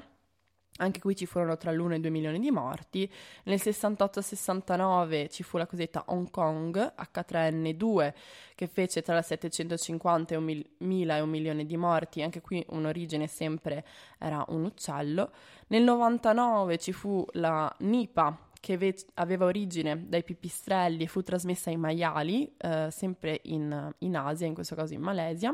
anche 0.77 0.99
qui 0.99 1.15
ci 1.15 1.25
furono 1.25 1.55
tra 1.57 1.71
l'1 1.71 1.91
e 1.91 1.95
i 1.97 1.99
2 1.99 2.09
milioni 2.09 2.39
di 2.39 2.49
morti. 2.49 3.09
Nel 3.43 3.59
68-69 3.63 5.29
ci 5.29 5.43
fu 5.43 5.57
la 5.57 5.67
cosiddetta 5.67 6.03
Hong 6.07 6.31
Kong 6.31 6.93
H3N2 6.97 8.13
che 8.55 8.67
fece 8.67 9.01
tra 9.01 9.17
il 9.17 9.23
750 9.23 10.33
e 10.33 10.37
un 10.37 10.43
mil- 10.43 10.69
mila 10.79 11.17
e 11.17 11.19
un 11.21 11.29
milione 11.29 11.65
di 11.65 11.77
morti. 11.77 12.21
Anche 12.23 12.41
qui 12.41 12.65
un'origine 12.69 13.27
sempre 13.27 13.85
era 14.17 14.43
un 14.49 14.63
uccello. 14.65 15.31
Nel 15.67 15.83
99 15.83 16.77
ci 16.77 16.91
fu 16.91 17.23
la 17.33 17.73
Nipa 17.79 18.49
che 18.59 18.77
ve- 18.77 18.95
aveva 19.15 19.45
origine 19.45 20.07
dai 20.07 20.23
pipistrelli 20.23 21.03
e 21.03 21.07
fu 21.07 21.21
trasmessa 21.21 21.69
ai 21.69 21.75
maiali, 21.75 22.51
eh, 22.57 22.87
sempre 22.91 23.41
in, 23.43 23.93
in 23.99 24.15
Asia, 24.15 24.47
in 24.47 24.53
questo 24.53 24.73
caso 24.73 24.93
in 24.93 25.01
Malesia, 25.01 25.53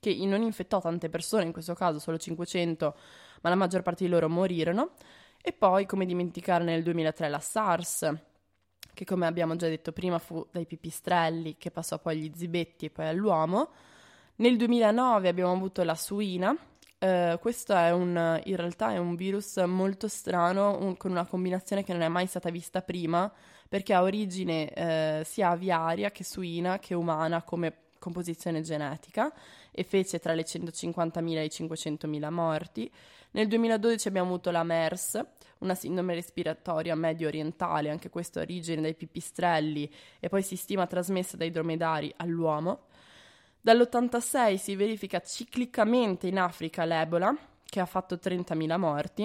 che 0.00 0.16
non 0.26 0.42
infettò 0.42 0.80
tante 0.80 1.08
persone, 1.08 1.44
in 1.44 1.52
questo 1.52 1.74
caso 1.74 2.00
solo 2.00 2.18
500 2.18 2.96
ma 3.40 3.50
la 3.50 3.56
maggior 3.56 3.82
parte 3.82 4.04
di 4.04 4.10
loro 4.10 4.28
morirono. 4.28 4.92
E 5.42 5.52
poi, 5.52 5.86
come 5.86 6.04
dimenticare, 6.04 6.64
nel 6.64 6.82
2003 6.82 7.28
la 7.28 7.38
SARS, 7.38 8.14
che 8.92 9.04
come 9.04 9.26
abbiamo 9.26 9.56
già 9.56 9.68
detto 9.68 9.92
prima 9.92 10.18
fu 10.18 10.46
dai 10.50 10.66
pipistrelli, 10.66 11.56
che 11.56 11.70
passò 11.70 11.98
poi 11.98 12.16
agli 12.16 12.32
zibetti 12.34 12.86
e 12.86 12.90
poi 12.90 13.06
all'uomo. 13.06 13.70
Nel 14.36 14.56
2009 14.56 15.28
abbiamo 15.28 15.52
avuto 15.52 15.82
la 15.82 15.94
suina. 15.94 16.54
Uh, 16.98 17.38
questo 17.38 17.74
è 17.74 17.92
un, 17.92 18.40
in 18.44 18.56
realtà 18.56 18.92
è 18.92 18.98
un 18.98 19.14
virus 19.14 19.56
molto 19.56 20.06
strano, 20.06 20.76
un, 20.78 20.98
con 20.98 21.10
una 21.10 21.24
combinazione 21.24 21.82
che 21.82 21.92
non 21.94 22.02
è 22.02 22.08
mai 22.08 22.26
stata 22.26 22.50
vista 22.50 22.82
prima, 22.82 23.32
perché 23.66 23.94
ha 23.94 24.02
origine 24.02 25.20
uh, 25.20 25.24
sia 25.24 25.48
aviaria 25.48 26.10
che 26.10 26.24
suina 26.24 26.78
che 26.78 26.92
umana 26.92 27.42
come 27.42 27.88
composizione 27.98 28.60
genetica 28.60 29.32
e 29.70 29.84
fece 29.84 30.18
tra 30.18 30.34
le 30.34 30.42
150.000 30.42 31.36
e 31.36 31.44
i 31.44 31.48
500.000 31.48 32.30
morti. 32.30 32.92
Nel 33.32 33.46
2012 33.46 34.08
abbiamo 34.08 34.28
avuto 34.28 34.50
la 34.50 34.64
MERS, 34.64 35.24
una 35.58 35.74
sindrome 35.74 36.14
respiratoria 36.14 36.96
medio 36.96 37.28
orientale, 37.28 37.90
anche 37.90 38.10
questa 38.10 38.40
origine 38.40 38.80
dai 38.80 38.94
pipistrelli 38.94 39.92
e 40.18 40.28
poi 40.28 40.42
si 40.42 40.56
stima 40.56 40.86
trasmessa 40.86 41.36
dai 41.36 41.50
dromedari 41.50 42.12
all'uomo. 42.16 42.86
Dall'86 43.60 44.56
si 44.56 44.74
verifica 44.74 45.20
ciclicamente 45.20 46.26
in 46.26 46.38
Africa 46.38 46.84
l'Ebola, 46.84 47.36
che 47.64 47.78
ha 47.78 47.86
fatto 47.86 48.16
30.000 48.16 48.76
morti, 48.78 49.22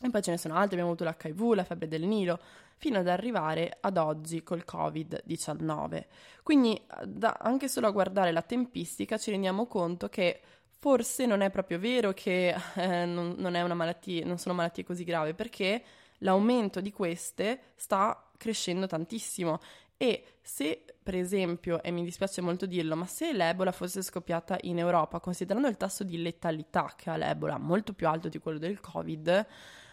e 0.00 0.10
poi 0.10 0.22
ce 0.22 0.30
ne 0.30 0.38
sono 0.38 0.54
altri, 0.54 0.78
abbiamo 0.80 0.92
avuto 0.92 1.04
l'HIV, 1.04 1.54
la 1.54 1.64
febbre 1.64 1.88
del 1.88 2.04
Nilo, 2.04 2.38
fino 2.76 3.00
ad 3.00 3.08
arrivare 3.08 3.76
ad 3.80 3.96
oggi 3.96 4.44
col 4.44 4.64
Covid-19. 4.66 6.04
Quindi 6.44 6.80
da, 7.04 7.36
anche 7.40 7.68
solo 7.68 7.88
a 7.88 7.90
guardare 7.90 8.30
la 8.30 8.42
tempistica 8.42 9.18
ci 9.18 9.32
rendiamo 9.32 9.66
conto 9.66 10.08
che 10.08 10.40
forse 10.78 11.26
non 11.26 11.40
è 11.40 11.50
proprio 11.50 11.78
vero 11.78 12.12
che 12.12 12.54
eh, 12.76 13.04
non, 13.04 13.34
non, 13.38 13.52
malattia, 13.76 14.24
non 14.24 14.38
sono 14.38 14.54
malattie 14.54 14.84
così 14.84 15.04
gravi, 15.04 15.34
perché 15.34 15.82
l'aumento 16.18 16.80
di 16.80 16.92
queste 16.92 17.60
sta 17.76 18.30
crescendo 18.36 18.86
tantissimo 18.86 19.60
e 20.00 20.24
se, 20.40 20.84
per 21.02 21.16
esempio, 21.16 21.82
e 21.82 21.90
mi 21.90 22.04
dispiace 22.04 22.40
molto 22.40 22.66
dirlo, 22.66 22.94
ma 22.94 23.04
se 23.04 23.32
l'Ebola 23.32 23.72
fosse 23.72 24.00
scoppiata 24.00 24.56
in 24.62 24.78
Europa, 24.78 25.18
considerando 25.18 25.66
il 25.66 25.76
tasso 25.76 26.04
di 26.04 26.22
letalità 26.22 26.94
che 26.96 27.10
ha 27.10 27.16
l'Ebola, 27.16 27.58
molto 27.58 27.92
più 27.92 28.06
alto 28.06 28.28
di 28.28 28.38
quello 28.38 28.58
del 28.58 28.78
Covid, 28.78 29.46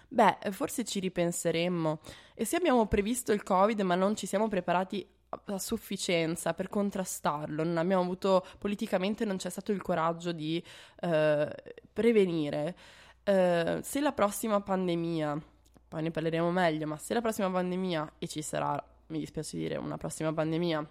beh, 0.07 0.37
forse 0.51 0.85
ci 0.85 0.99
ripenseremmo. 0.99 1.99
E 2.35 2.45
se 2.45 2.55
abbiamo 2.55 2.85
previsto 2.85 3.33
il 3.33 3.41
Covid 3.41 3.81
ma 3.81 3.95
non 3.95 4.15
ci 4.15 4.27
siamo 4.27 4.47
preparati 4.47 5.05
a 5.45 5.59
sufficienza 5.59 6.53
per 6.53 6.69
contrastarlo, 6.69 7.63
non 7.63 7.77
abbiamo 7.77 8.03
avuto 8.03 8.45
politicamente 8.57 9.25
non 9.25 9.37
c'è 9.37 9.49
stato 9.49 9.71
il 9.71 9.81
coraggio 9.81 10.31
di 10.31 10.63
eh, 11.01 11.55
prevenire. 11.91 12.75
Eh, 13.23 13.79
se 13.81 13.99
la 13.99 14.11
prossima 14.11 14.61
pandemia, 14.61 15.41
poi 15.87 16.01
ne 16.01 16.11
parleremo 16.11 16.51
meglio, 16.51 16.87
ma 16.87 16.97
se 16.97 17.13
la 17.13 17.21
prossima 17.21 17.49
pandemia, 17.49 18.13
e 18.19 18.27
ci 18.27 18.41
sarà, 18.41 18.81
mi 19.07 19.19
dispiace 19.19 19.57
dire, 19.57 19.77
una 19.77 19.97
prossima 19.97 20.31
pandemia, 20.33 20.87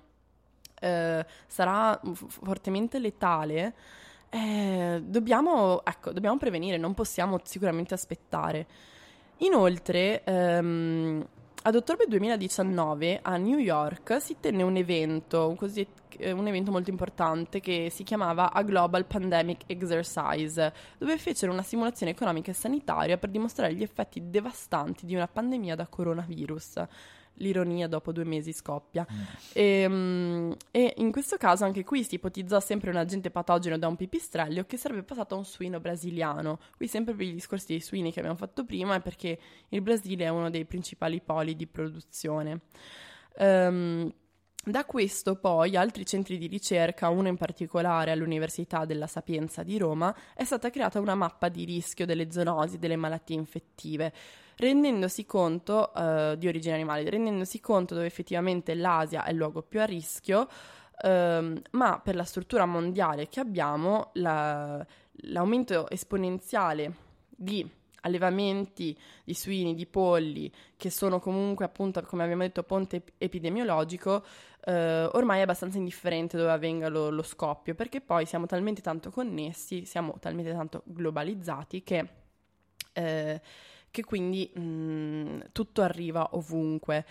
eh, 0.81 1.27
sarà 1.47 2.01
fortemente 2.15 2.99
letale, 2.99 3.75
eh, 4.31 5.01
dobbiamo, 5.05 5.85
ecco, 5.85 6.13
dobbiamo 6.13 6.37
prevenire, 6.39 6.77
non 6.77 6.93
possiamo 6.95 7.41
sicuramente 7.45 7.95
aspettare. 7.95 8.67
Inoltre, 9.39 10.25
ehm, 10.25 11.27
ad 11.67 11.77
ottobre 11.77 12.05
2019 12.07 13.21
a 13.23 13.39
New 13.39 13.57
York 13.57 14.21
si 14.21 14.37
tenne 14.39 14.63
un 14.63 14.77
evento, 14.77 15.49
un, 15.49 15.57
così, 15.57 15.87
eh, 16.19 16.31
un, 16.31 16.47
evento 16.47 16.71
molto 16.71 16.91
importante 16.91 17.61
che 17.61 17.89
si 17.91 18.03
chiamava 18.03 18.53
A 18.53 18.63
Global 18.63 19.07
Pandemic 19.07 19.63
Exercise, 19.67 20.75
dove 20.99 21.17
fecero 21.17 21.53
una 21.53 21.63
simulazione 21.63 22.13
economica 22.13 22.51
e 22.51 22.55
sanitaria 22.55 23.17
per 23.17 23.31
dimostrare 23.31 23.73
gli 23.73 23.83
effetti 23.83 24.29
devastanti 24.29 25.07
di 25.07 25.15
una 25.15 25.27
pandemia 25.27 25.75
da 25.75 25.87
coronavirus 25.87 26.85
l'ironia 27.35 27.89
dopo 27.89 28.13
due 28.13 28.25
mesi 28.25 28.53
scoppia. 28.53 29.07
Mm. 29.11 29.23
E, 29.53 29.87
um, 29.87 30.57
e, 30.71 30.95
in 30.99 31.11
questo 31.11 31.37
caso 31.37 31.65
anche 31.65 31.85
qui 31.85 32.05
si 32.05 32.17
ipotizzò 32.17 32.61
sempre 32.61 32.91
un 32.91 32.97
agente 32.97 33.31
patogeno 33.31 33.79
da 33.79 33.89
un 33.89 33.97
pipistrello 33.97 34.65
che 34.65 34.77
sarebbe 34.77 35.03
passato 35.03 35.35
a 35.35 35.39
un 35.39 35.45
suino 35.45 35.81
brasiliano. 35.81 36.59
Qui 36.77 36.87
sempre 36.87 37.15
per 37.15 37.27
i 37.27 37.33
discorsi 37.33 37.67
dei 37.69 37.81
suini 37.81 38.13
che 38.13 38.21
abbiamo 38.21 38.39
fatto 38.39 38.65
prima 38.65 38.95
è 38.97 39.01
perché 39.01 39.39
il 39.69 39.83
Brasile 39.83 40.25
è 40.25 40.29
uno 40.29 40.51
dei 40.51 40.65
principali 40.65 41.21
poli 41.21 41.57
di 41.57 41.67
produzione. 41.67 42.61
Um, 43.37 44.13
da 44.67 44.87
questo 44.87 45.37
poi 45.37 45.77
altri 45.77 46.07
centri 46.07 46.39
di 46.39 46.47
ricerca, 46.47 47.11
uno 47.11 47.29
in 47.29 47.37
particolare 47.37 48.11
all'Università 48.11 48.87
della 48.87 49.07
Sapienza 49.07 49.63
di 49.63 49.77
Roma, 49.77 50.15
è 50.35 50.45
stata 50.45 50.71
creata 50.71 51.01
una 51.01 51.15
mappa 51.15 51.51
di 51.51 51.65
rischio 51.65 52.07
delle 52.07 52.31
zoonosi, 52.31 52.79
delle 52.79 52.97
malattie 52.97 53.37
infettive, 53.37 54.13
rendendosi 54.57 55.25
conto 55.27 55.93
uh, 55.95 56.35
di 56.37 56.47
origine 56.49 56.75
animale, 56.75 57.09
rendendosi 57.09 57.61
conto 57.61 57.95
dove 57.95 58.07
effettivamente 58.07 58.75
l'Asia 58.75 59.25
è 59.25 59.31
il 59.31 59.37
luogo 59.37 59.63
più 59.63 59.81
a 59.81 59.85
rischio, 59.85 60.49
uh, 61.03 61.63
ma 61.73 62.01
per 62.03 62.15
la 62.15 62.25
struttura 62.25 62.67
mondiale 62.67 63.29
che 63.29 63.41
abbiamo 63.41 64.11
la, 64.15 64.85
l'aumento 65.23 65.89
esponenziale 65.91 66.95
di 67.29 67.69
allevamenti 68.05 68.97
di 69.25 69.35
suini, 69.35 69.75
di 69.75 69.87
polli, 69.87 70.53
che 70.77 70.91
sono 70.91 71.21
comunque 71.21 71.65
appunto, 71.65 72.03
come 72.03 72.23
abbiamo 72.23 72.43
detto, 72.43 72.63
ponte 72.63 73.03
epidemiologico, 73.19 74.25
eh, 74.67 75.05
ormai 75.13 75.41
è 75.41 75.43
abbastanza 75.43 75.79
indifferente 75.79 76.37
dove 76.37 76.51
avvenga 76.51 76.89
lo, 76.89 77.11
lo, 77.11 77.23
scoppio, 77.23 77.75
perché 77.75 78.01
poi 78.01 78.27
siamo 78.27 78.47
talmente 78.47 78.81
tanto 78.81 79.11
connessi, 79.11 79.85
siamo 79.85 80.17
talmente 80.21 80.53
tanto 80.53 80.83
globalizzati 80.85 81.83
che 81.83 82.09
eh, 82.93 83.41
che 83.95 84.03
quindi 84.03 84.51
mh, 84.53 84.61
mm, 84.61 85.41
tutto 85.53 85.83
arriva 85.83 86.31
ovunque. 86.33 87.07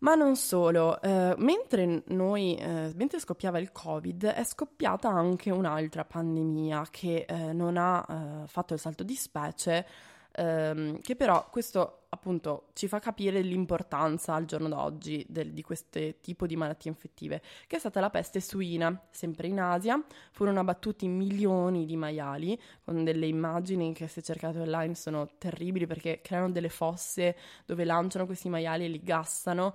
Ma 0.00 0.14
non 0.14 0.36
solo, 0.36 1.00
eh, 1.00 1.34
mentre 1.38 2.02
noi, 2.08 2.54
eh, 2.56 2.92
mentre 2.94 3.18
scoppiava 3.18 3.58
il 3.58 3.72
Covid, 3.72 4.26
è 4.26 4.44
scoppiata 4.44 5.08
anche 5.08 5.50
un'altra 5.50 6.04
pandemia 6.04 6.86
che 6.90 7.24
eh, 7.26 7.54
non 7.54 7.78
ha 7.78 8.04
eh, 8.44 8.46
fatto 8.46 8.74
il 8.74 8.78
salto 8.80 9.02
di 9.04 9.14
specie, 9.14 9.86
ehm, 10.32 11.00
che 11.00 11.16
però 11.16 11.48
questo 11.50 12.05
appunto 12.16 12.68
ci 12.72 12.88
fa 12.88 12.98
capire 12.98 13.40
l'importanza 13.40 14.34
al 14.34 14.44
giorno 14.44 14.68
d'oggi 14.68 15.24
del, 15.28 15.52
di 15.52 15.62
questo 15.62 16.00
tipo 16.20 16.46
di 16.46 16.56
malattie 16.56 16.90
infettive, 16.90 17.40
che 17.66 17.76
è 17.76 17.78
stata 17.78 18.00
la 18.00 18.10
peste 18.10 18.40
suina, 18.40 19.06
sempre 19.10 19.46
in 19.46 19.60
Asia, 19.60 20.02
furono 20.32 20.60
abbattuti 20.60 21.06
milioni 21.06 21.84
di 21.84 21.96
maiali, 21.96 22.60
con 22.84 23.04
delle 23.04 23.26
immagini 23.26 23.92
che 23.92 24.08
se 24.08 24.22
cercate 24.22 24.58
online 24.58 24.94
sono 24.94 25.28
terribili 25.38 25.86
perché 25.86 26.20
creano 26.22 26.50
delle 26.50 26.68
fosse 26.68 27.36
dove 27.64 27.84
lanciano 27.84 28.26
questi 28.26 28.48
maiali 28.48 28.84
e 28.84 28.88
li 28.88 29.00
gassano. 29.02 29.74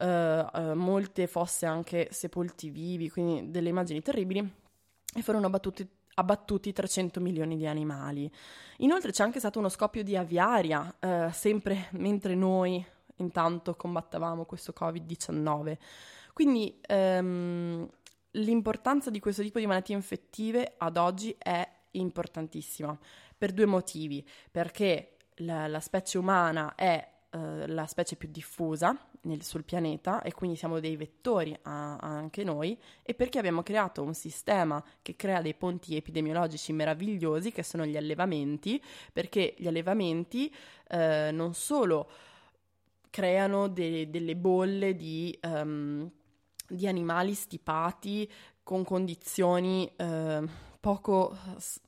Uh, 0.00 0.06
uh, 0.06 0.74
molte 0.74 1.26
fosse 1.26 1.66
anche 1.66 2.06
sepolti 2.12 2.70
vivi, 2.70 3.10
quindi 3.10 3.50
delle 3.50 3.70
immagini 3.70 4.00
terribili, 4.00 4.38
e 5.12 5.22
furono 5.22 5.46
abbattuti 5.46 5.97
abbattuti 6.18 6.72
300 6.72 7.20
milioni 7.20 7.56
di 7.56 7.66
animali. 7.66 8.30
Inoltre 8.78 9.12
c'è 9.12 9.22
anche 9.22 9.38
stato 9.38 9.58
uno 9.58 9.68
scoppio 9.68 10.02
di 10.02 10.16
aviaria, 10.16 10.94
eh, 10.98 11.30
sempre 11.32 11.88
mentre 11.92 12.34
noi 12.34 12.84
intanto 13.16 13.74
combattavamo 13.74 14.44
questo 14.44 14.72
Covid-19. 14.78 15.76
Quindi 16.32 16.78
ehm, 16.82 17.88
l'importanza 18.32 19.10
di 19.10 19.20
questo 19.20 19.42
tipo 19.42 19.58
di 19.58 19.66
malattie 19.66 19.94
infettive 19.94 20.74
ad 20.76 20.96
oggi 20.96 21.34
è 21.38 21.66
importantissima 21.92 22.96
per 23.36 23.52
due 23.52 23.66
motivi, 23.66 24.26
perché 24.50 25.16
la, 25.36 25.66
la 25.68 25.80
specie 25.80 26.18
umana 26.18 26.74
è 26.74 27.08
eh, 27.30 27.66
la 27.68 27.86
specie 27.86 28.16
più 28.16 28.28
diffusa 28.30 28.96
nel, 29.28 29.42
sul 29.42 29.64
pianeta 29.64 30.22
e 30.22 30.32
quindi 30.32 30.56
siamo 30.56 30.80
dei 30.80 30.96
vettori 30.96 31.56
a, 31.62 31.96
a 31.96 32.08
anche 32.08 32.42
noi 32.42 32.78
e 33.02 33.14
perché 33.14 33.38
abbiamo 33.38 33.62
creato 33.62 34.02
un 34.02 34.14
sistema 34.14 34.82
che 35.02 35.14
crea 35.14 35.40
dei 35.40 35.54
ponti 35.54 35.96
epidemiologici 35.96 36.72
meravigliosi 36.72 37.52
che 37.52 37.62
sono 37.62 37.86
gli 37.86 37.96
allevamenti, 37.96 38.82
perché 39.12 39.54
gli 39.56 39.68
allevamenti 39.68 40.52
eh, 40.88 41.30
non 41.32 41.54
solo 41.54 42.10
creano 43.10 43.68
de, 43.68 44.10
delle 44.10 44.36
bolle 44.36 44.94
di, 44.94 45.38
um, 45.42 46.10
di, 46.66 46.86
animali 46.86 47.34
stipati 47.34 48.30
con 48.62 48.84
condizioni... 48.84 49.90
Uh, 49.96 50.66
poco 50.80 51.36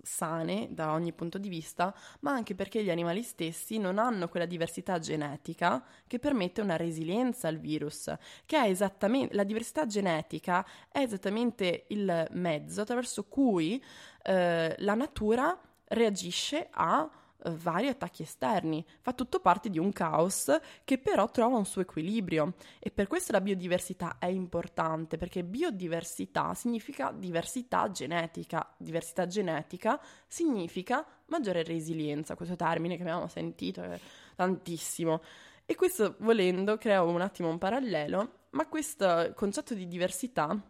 sane 0.02 0.68
da 0.70 0.92
ogni 0.92 1.12
punto 1.12 1.38
di 1.38 1.48
vista, 1.48 1.94
ma 2.20 2.32
anche 2.32 2.54
perché 2.54 2.82
gli 2.82 2.90
animali 2.90 3.22
stessi 3.22 3.78
non 3.78 3.98
hanno 3.98 4.28
quella 4.28 4.46
diversità 4.46 4.98
genetica 4.98 5.84
che 6.06 6.18
permette 6.18 6.60
una 6.60 6.76
resilienza 6.76 7.48
al 7.48 7.58
virus, 7.58 8.12
che 8.46 8.56
è 8.56 8.68
esattamente 8.68 9.34
la 9.34 9.44
diversità 9.44 9.86
genetica 9.86 10.66
è 10.90 10.98
esattamente 10.98 11.84
il 11.88 12.26
mezzo 12.32 12.80
attraverso 12.80 13.24
cui 13.24 13.82
eh, 14.22 14.74
la 14.78 14.94
natura 14.94 15.58
reagisce 15.84 16.68
a 16.70 17.08
vari 17.44 17.88
attacchi 17.88 18.22
esterni, 18.22 18.84
fa 19.00 19.12
tutto 19.12 19.40
parte 19.40 19.70
di 19.70 19.78
un 19.78 19.92
caos 19.92 20.54
che 20.84 20.98
però 20.98 21.30
trova 21.30 21.56
un 21.56 21.64
suo 21.64 21.82
equilibrio. 21.82 22.54
E 22.78 22.90
per 22.90 23.06
questo 23.06 23.32
la 23.32 23.40
biodiversità 23.40 24.16
è 24.18 24.26
importante 24.26 25.16
perché 25.16 25.44
biodiversità 25.44 26.54
significa 26.54 27.12
diversità 27.12 27.90
genetica, 27.90 28.68
diversità 28.76 29.26
genetica 29.26 30.00
significa 30.26 31.06
maggiore 31.26 31.62
resilienza, 31.62 32.34
questo 32.34 32.56
termine 32.56 32.96
che 32.96 33.02
abbiamo 33.02 33.28
sentito 33.28 33.82
è 33.82 33.98
tantissimo. 34.34 35.22
E 35.64 35.74
questo 35.76 36.16
volendo 36.18 36.76
crea 36.78 37.02
un 37.02 37.20
attimo 37.20 37.48
un 37.48 37.58
parallelo, 37.58 38.32
ma 38.50 38.66
questo 38.66 39.32
concetto 39.36 39.74
di 39.74 39.86
diversità 39.86 40.60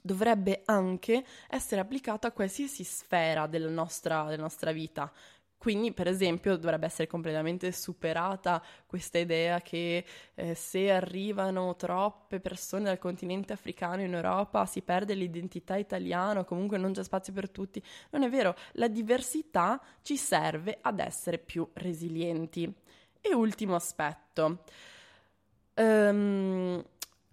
dovrebbe 0.00 0.62
anche 0.64 1.24
essere 1.48 1.80
applicato 1.80 2.26
a 2.26 2.32
qualsiasi 2.32 2.84
sfera 2.84 3.46
della 3.46 3.70
nostra, 3.70 4.24
della 4.24 4.42
nostra 4.42 4.72
vita, 4.72 5.10
quindi, 5.56 5.92
per 5.92 6.08
esempio, 6.08 6.56
dovrebbe 6.56 6.86
essere 6.86 7.06
completamente 7.06 7.72
superata 7.72 8.62
questa 8.86 9.18
idea 9.18 9.60
che 9.60 10.04
eh, 10.34 10.54
se 10.54 10.90
arrivano 10.90 11.74
troppe 11.76 12.38
persone 12.38 12.84
dal 12.84 12.98
continente 12.98 13.54
africano 13.54 14.02
in 14.02 14.12
Europa 14.12 14.66
si 14.66 14.82
perde 14.82 15.14
l'identità 15.14 15.76
italiana, 15.76 16.44
comunque 16.44 16.76
non 16.76 16.92
c'è 16.92 17.02
spazio 17.02 17.32
per 17.32 17.48
tutti. 17.48 17.82
Non 18.10 18.22
è 18.22 18.28
vero, 18.28 18.54
la 18.72 18.88
diversità 18.88 19.80
ci 20.02 20.16
serve 20.16 20.78
ad 20.82 21.00
essere 21.00 21.38
più 21.38 21.66
resilienti. 21.72 22.72
E 23.20 23.34
ultimo 23.34 23.74
aspetto. 23.74 24.64
Um, 25.76 26.84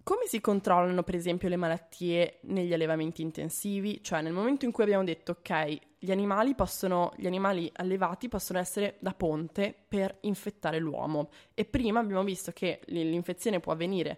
come 0.04 0.26
si 0.26 0.42
controllano, 0.42 1.04
per 1.04 1.16
esempio, 1.16 1.50
le 1.50 1.56
malattie 1.56 2.40
negli 2.44 2.74
allevamenti 2.74 3.22
intensivi? 3.22 4.04
Cioè, 4.04 4.22
nel 4.22 4.34
momento 4.34 4.66
in 4.66 4.72
cui 4.72 4.84
abbiamo 4.84 5.04
detto, 5.04 5.32
ok, 5.34 5.78
gli 6.00 6.12
animali, 6.12 6.56
possono, 6.56 7.14
gli 7.18 7.28
animali 7.28 7.70
allevati 7.74 8.28
possono 8.28 8.60
essere 8.60 8.98
da 9.00 9.14
ponte 9.14 9.76
per 9.88 10.18
infettare 10.22 10.80
l'uomo. 10.80 11.30
E 11.54 11.66
prima 11.66 12.00
abbiamo 12.00 12.24
visto 12.24 12.52
che 12.52 12.82
l'infezione 12.86 13.60
può 13.60 13.74
avvenire 13.74 14.18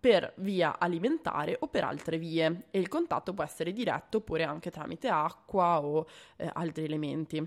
per 0.00 0.32
via 0.36 0.78
alimentare 0.78 1.56
o 1.60 1.66
per 1.66 1.84
altre 1.84 2.18
vie 2.18 2.66
e 2.70 2.78
il 2.78 2.88
contatto 2.88 3.34
può 3.34 3.42
essere 3.42 3.72
diretto 3.72 4.18
oppure 4.18 4.44
anche 4.44 4.70
tramite 4.70 5.08
acqua 5.08 5.82
o 5.82 6.06
eh, 6.36 6.48
altri 6.52 6.84
elementi. 6.84 7.46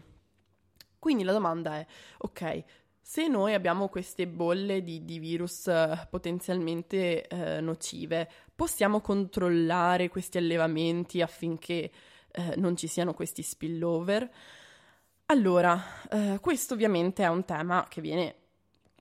Quindi 0.99 1.23
la 1.23 1.31
domanda 1.31 1.77
è, 1.77 1.85
ok, 2.19 2.63
se 3.11 3.27
noi 3.27 3.53
abbiamo 3.53 3.89
queste 3.89 4.25
bolle 4.25 4.83
di, 4.83 5.03
di 5.03 5.19
virus 5.19 5.67
eh, 5.67 6.07
potenzialmente 6.09 7.27
eh, 7.27 7.59
nocive, 7.59 8.29
possiamo 8.55 9.01
controllare 9.01 10.07
questi 10.07 10.37
allevamenti 10.37 11.21
affinché 11.21 11.91
eh, 12.31 12.53
non 12.55 12.77
ci 12.77 12.87
siano 12.87 13.13
questi 13.13 13.41
spillover? 13.43 14.31
Allora, 15.25 15.83
eh, 16.09 16.37
questo 16.39 16.73
ovviamente 16.73 17.23
è 17.23 17.27
un 17.27 17.43
tema 17.43 17.85
che 17.89 17.99
viene 17.99 18.35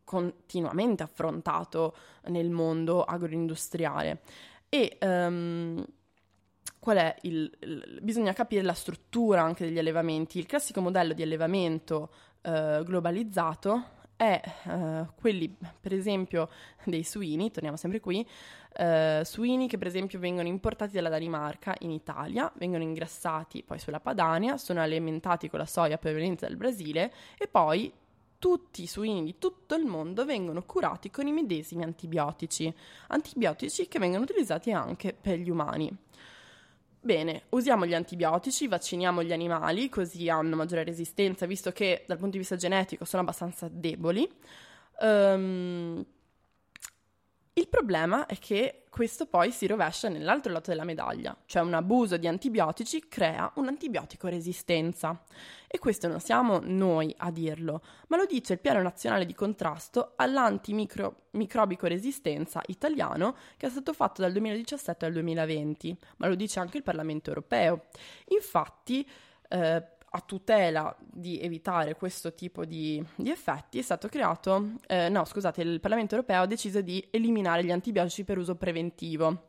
continuamente 0.03 1.05
affrontato 1.05 1.95
nel 2.25 2.51
mondo 2.51 3.05
agroindustriale 3.05 4.23
e 4.69 4.99
um, 5.03 5.87
qual 6.81 6.97
è 6.97 7.15
il, 7.21 7.49
il, 7.61 7.99
bisogna 8.03 8.33
capire 8.33 8.63
la 8.63 8.75
struttura 8.75 9.43
anche 9.43 9.67
degli 9.67 9.79
allevamenti. 9.79 10.41
Il 10.41 10.47
classico 10.47 10.81
modello 10.81 11.13
di 11.13 11.23
allevamento 11.23 12.11
uh, 12.43 12.83
globalizzato 12.83 13.99
è 14.21 14.39
eh, 14.67 15.07
quelli, 15.19 15.57
per 15.81 15.95
esempio, 15.95 16.51
dei 16.85 17.05
suini, 17.05 17.51
torniamo 17.51 17.79
sempre 17.79 18.01
qui, 18.01 18.27
eh, 18.77 19.23
suini 19.25 19.67
che 19.67 19.79
per 19.79 19.87
esempio 19.87 20.19
vengono 20.19 20.47
importati 20.47 20.93
dalla 20.93 21.09
Danimarca 21.09 21.75
in 21.79 21.91
Italia, 21.91 22.53
vengono 22.57 22.83
ingrassati 22.83 23.63
poi 23.63 23.79
sulla 23.79 23.99
Padania, 23.99 24.59
sono 24.59 24.83
alimentati 24.83 25.49
con 25.49 25.59
la 25.59 25.65
soia 25.65 25.97
proveniente 25.97 26.47
dal 26.47 26.57
Brasile 26.57 27.11
e 27.39 27.49
poi 27.49 27.91
tutti 28.39 28.83
i 28.83 28.87
suini 28.87 29.25
di 29.25 29.39
tutto 29.39 29.75
il 29.75 29.87
mondo 29.87 30.27
vengono 30.27 30.65
curati 30.65 31.11
con 31.11 31.27
i 31.27 31.33
medesimi 31.33 31.83
antibiotici, 31.83 32.71
antibiotici 33.09 33.89
che 33.89 33.99
vengono 33.99 34.25
utilizzati 34.25 34.71
anche 34.71 35.17
per 35.19 35.39
gli 35.39 35.49
umani. 35.49 35.97
Bene, 37.03 37.45
usiamo 37.51 37.87
gli 37.87 37.95
antibiotici, 37.95 38.69
vacciniamo 38.69 39.23
gli 39.23 39.33
animali 39.33 39.89
così 39.89 40.29
hanno 40.29 40.55
maggiore 40.55 40.85
resistenza, 40.85 41.47
visto 41.47 41.73
che 41.73 42.05
dal 42.07 42.19
punto 42.19 42.33
di 42.33 42.39
vista 42.39 42.57
genetico 42.57 43.07
sono 43.07 43.23
abbastanza 43.23 43.69
deboli. 43.73 44.31
Um, 45.01 46.05
il 47.55 47.69
problema 47.69 48.27
è 48.27 48.39
che 48.39 48.85
questo 48.91 49.27
poi 49.27 49.51
si 49.51 49.67
rovescia 49.67 50.09
nell'altro 50.09 50.53
lato 50.53 50.71
della 50.71 50.85
medaglia, 50.85 51.37
cioè 51.47 51.63
un 51.63 51.75
abuso 51.75 52.17
di 52.17 52.29
antibiotici 52.29 53.09
crea 53.09 53.51
un'antibiotico 53.57 54.29
resistenza. 54.29 55.23
E 55.67 55.79
questo 55.79 56.09
non 56.09 56.21
siamo 56.21 56.61
noi 56.63 57.15
a 57.19 57.31
dirlo, 57.31 57.83
ma 58.09 58.17
lo 58.17 58.27
dice 58.27 58.55
il 58.55 58.61
Piano 58.61 58.83
Nazionale 58.83 59.27
di 59.27 59.35
Contrasto 59.35 60.13
all'antimicrobico 60.17 61.87
resistenza 61.87 62.61
italiano 62.67 63.37
che 63.57 63.67
è 63.67 63.71
stato 63.71 63.93
fatto 63.93 64.23
dal 64.23 64.33
2017 64.33 65.07
al 65.07 65.13
2020, 65.13 65.97
ma 66.17 66.27
lo 66.29 66.35
dice 66.35 66.61
anche 66.61 66.77
il 66.77 66.83
Parlamento 66.83 67.31
europeo. 67.31 67.87
Infatti, 68.29 69.09
eh, 69.49 69.83
a 70.13 70.21
tutela 70.21 70.95
di 70.99 71.41
evitare 71.41 71.95
questo 71.95 72.35
tipo 72.35 72.65
di, 72.65 73.05
di 73.15 73.31
effetti 73.31 73.79
è 73.79 73.83
stato 73.83 74.09
creato, 74.09 74.73
eh, 74.87 75.09
no 75.09 75.25
scusate, 75.25 75.63
il 75.63 75.81
Parlamento 75.81 76.17
europeo 76.17 76.43
ha 76.43 76.47
deciso 76.47 76.81
di 76.81 77.07
eliminare 77.11 77.65
gli 77.65 77.71
antibiotici 77.71 78.25
per 78.25 78.39
uso 78.39 78.57
preventivo, 78.57 79.49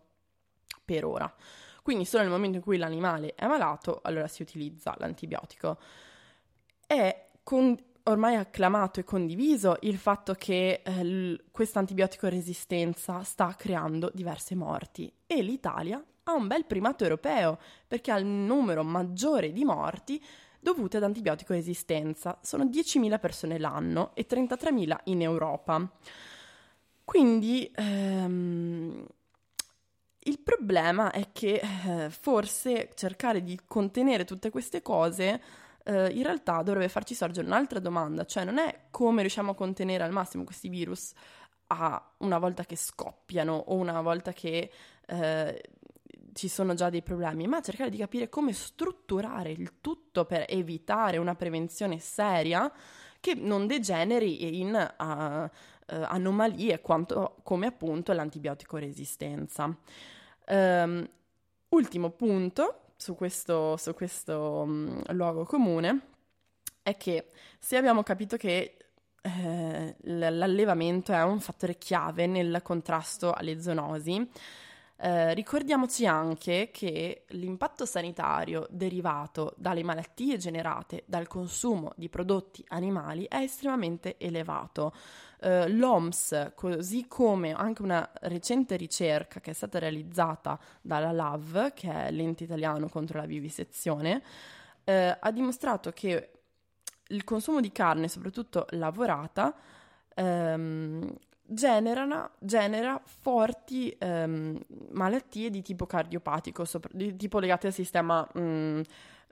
per 0.86 1.05
ora. 1.05 1.34
Quindi 1.82 2.05
solo 2.05 2.24
nel 2.24 2.32
momento 2.32 2.57
in 2.57 2.64
cui 2.64 2.78
l'animale 2.78 3.34
è 3.34 3.47
malato, 3.47 4.01
allora 4.03 4.28
si 4.28 4.43
utilizza 4.43 4.93
l'antibiotico. 4.99 5.80
È 6.86 7.30
con, 7.41 7.76
ormai 8.03 8.36
acclamato 8.36 8.99
e 8.99 9.03
condiviso 9.03 9.78
il 9.82 9.97
fatto 9.97 10.36
che 10.36 10.82
eh, 10.84 11.43
questa 11.49 11.80
antibiotico 11.80 12.28
resistenza 12.28 13.24
sta 13.24 13.55
creando 13.57 14.12
diverse 14.14 14.53
morti 14.53 15.12
e 15.26 15.41
l'Italia 15.41 16.03
ha 16.24 16.34
un 16.34 16.45
bel 16.45 16.66
primato 16.66 17.03
europeo 17.03 17.57
perché 17.88 18.12
ha 18.12 18.18
il 18.18 18.26
numero 18.26 18.84
maggiore 18.84 19.51
di 19.51 19.64
morti 19.64 20.24
dovute 20.62 20.97
ad 20.97 21.03
antibiotico 21.03 21.53
resistenza. 21.53 22.38
Sono 22.41 22.66
10.000 22.66 23.20
persone 23.20 23.59
l'anno 23.59 24.12
e 24.14 24.26
33.000 24.30 24.97
in 25.05 25.22
Europa. 25.22 25.91
Quindi 27.03 27.70
ehm, 27.76 29.05
il 30.20 30.39
problema 30.39 31.12
è 31.12 31.32
che 31.32 31.59
eh, 31.59 32.09
forse 32.09 32.91
cercare 32.93 33.43
di 33.43 33.59
contenere 33.66 34.24
tutte 34.24 34.49
queste 34.49 34.82
cose 34.82 35.41
eh, 35.84 36.09
in 36.12 36.24
realtà 36.24 36.62
dovrebbe 36.62 36.89
farci 36.89 37.16
sorgere 37.16 37.47
un'altra 37.47 37.80
domanda, 37.80 38.24
cioè 38.26 38.43
non 38.43 38.59
è 38.59 38.84
come 38.91 39.22
riusciamo 39.22 39.51
a 39.51 39.55
contenere 39.55 40.03
al 40.03 40.12
massimo 40.12 40.43
questi 40.43 40.70
virus 40.70 41.12
a 41.68 42.14
una 42.18 42.38
volta 42.38 42.66
che 42.66 42.76
scoppiano 42.76 43.53
o 43.55 43.76
una 43.76 44.01
volta 44.01 44.32
che 44.32 44.72
eh, 45.07 45.62
ci 46.34 46.47
sono 46.47 46.73
già 46.73 46.89
dei 46.89 47.01
problemi, 47.01 47.47
ma 47.47 47.61
cercare 47.61 47.89
di 47.89 47.97
capire 47.97 48.29
come 48.29 48.53
strutturare 48.53 49.51
il 49.51 49.79
tutto 49.82 50.25
per 50.25 50.45
evitare 50.47 51.17
una 51.17 51.36
prevenzione 51.36 51.99
seria 51.99 52.71
che 53.19 53.36
non 53.36 53.67
degeneri 53.67 54.59
in 54.59 54.73
uh, 54.73 55.03
uh, 55.03 55.49
anomalie 55.86 56.82
quanto, 56.82 57.38
come 57.43 57.67
appunto 57.67 58.13
l'antibiotico 58.13 58.77
resistenza. 58.77 59.75
Um, 60.47 61.07
ultimo 61.69 62.09
punto 62.09 62.93
su 62.95 63.15
questo, 63.15 63.77
su 63.77 63.93
questo 63.93 64.63
um, 64.65 65.01
luogo 65.13 65.45
comune 65.45 66.07
è 66.82 66.97
che 66.97 67.29
se 67.59 67.77
abbiamo 67.77 68.03
capito 68.03 68.38
che 68.38 68.77
eh, 69.21 69.95
l'allevamento 70.01 71.13
è 71.13 71.23
un 71.23 71.39
fattore 71.39 71.77
chiave 71.77 72.25
nel 72.25 72.61
contrasto 72.63 73.32
alle 73.32 73.61
zoonosi, 73.61 74.27
eh, 75.03 75.33
ricordiamoci 75.33 76.05
anche 76.05 76.69
che 76.71 77.23
l'impatto 77.29 77.87
sanitario 77.87 78.67
derivato 78.69 79.55
dalle 79.57 79.81
malattie 79.81 80.37
generate 80.37 81.03
dal 81.07 81.25
consumo 81.25 81.91
di 81.95 82.07
prodotti 82.07 82.63
animali 82.67 83.25
è 83.27 83.37
estremamente 83.37 84.17
elevato. 84.19 84.93
Eh, 85.39 85.69
L'OMS, 85.69 86.51
così 86.53 87.07
come 87.07 87.51
anche 87.51 87.81
una 87.81 88.07
recente 88.21 88.75
ricerca 88.75 89.39
che 89.39 89.49
è 89.49 89.53
stata 89.55 89.79
realizzata 89.79 90.59
dalla 90.81 91.11
LAV, 91.11 91.73
che 91.73 91.91
è 91.91 92.11
l'ente 92.11 92.43
italiano 92.43 92.87
contro 92.87 93.17
la 93.17 93.25
vivisezione, 93.25 94.21
eh, 94.83 95.17
ha 95.19 95.31
dimostrato 95.31 95.91
che 95.91 96.29
il 97.07 97.23
consumo 97.23 97.59
di 97.59 97.71
carne, 97.71 98.07
soprattutto 98.07 98.67
lavorata, 98.69 99.55
ehm, 100.13 101.11
generano, 101.53 102.31
genera 102.39 103.01
forti 103.03 103.93
ehm, 103.97 104.59
malattie 104.91 105.49
di 105.49 105.61
tipo 105.61 105.85
cardiopatico, 105.85 106.63
sopra, 106.65 106.89
di 106.93 107.15
tipo 107.15 107.39
legate 107.39 107.67
al 107.67 107.73
sistema 107.73 108.27
mh, 108.33 108.39
mm, 108.39 108.81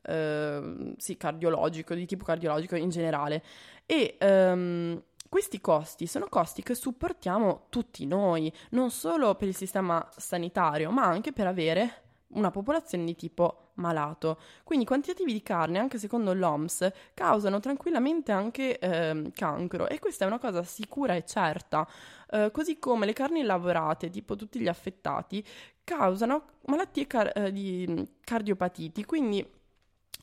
eh, 0.04 0.94
sì, 0.98 1.18
cardiologico, 1.18 1.94
di 1.94 2.06
tipo 2.06 2.26
cardiologico 2.26 2.76
in 2.76 2.90
generale. 2.90 3.44
E 3.86 4.18
ehm, 4.20 5.02
questi 5.30 5.62
costi 5.62 6.08
sono 6.08 6.28
costi 6.28 6.62
che 6.64 6.76
supportiamo 6.76 7.68
tutti 7.70 8.06
noi, 8.06 8.52
non 8.72 8.92
solo 8.92 9.36
per 9.36 9.48
il 9.48 9.56
sistema 9.56 10.06
sanitario, 10.16 10.92
ma 10.92 11.06
anche 11.06 11.32
per 11.32 11.48
avere 11.48 12.09
una 12.30 12.52
popolazione 12.52 13.06
di 13.06 13.16
tipo 13.16 13.72
malato. 13.76 14.40
Quindi 14.64 14.86
i 14.86 14.88
quantitativi 14.88 15.34
di 15.34 15.42
carne, 15.42 15.80
anche 15.80 15.98
secondo 15.98 16.34
l'OMS, 16.34 16.92
causano 17.14 17.60
tranquillamente 17.60 18.32
anche 18.32 18.78
eh, 18.78 19.32
cancro 19.34 19.88
e 19.88 20.00
questa 20.00 20.26
è 20.26 20.28
una 20.28 20.40
cosa 20.40 20.64
sicura 20.64 21.16
e 21.16 21.26
certa, 21.26 21.88
eh, 22.32 22.52
così 22.52 22.78
come 22.80 23.06
le 23.06 23.14
carni 23.14 23.44
lavorate, 23.44 24.10
tipo 24.10 24.36
tutti 24.36 24.60
gli 24.60 24.68
affettati, 24.68 25.44
causano 25.84 26.44
malattie 26.66 27.08
car- 27.08 27.36
eh, 27.36 27.52
di 27.52 28.08
cardiopatiti, 28.22 29.06
quindi 29.06 29.58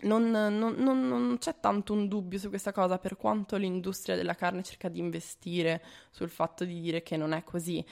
non, 0.03 0.31
non, 0.31 0.75
non, 0.77 1.09
non, 1.09 1.37
c'è 1.39 1.59
tanto 1.59 1.95
un 1.95 2.07
dubbio 2.07 2.39
su 2.39 2.51
questa 2.51 2.71
cosa 2.71 2.99
per 2.99 3.17
quanto 3.17 3.57
l'industria 3.57 4.15
della 4.15 4.35
carne 4.35 4.63
cerca 4.63 4.89
di 4.89 4.99
investire 4.99 5.83
sul 6.11 6.29
fatto 6.29 6.65
di 6.65 6.81
dire 6.81 7.03
che 7.03 7.17
non 7.17 7.33
è 7.33 7.43
così. 7.45 7.85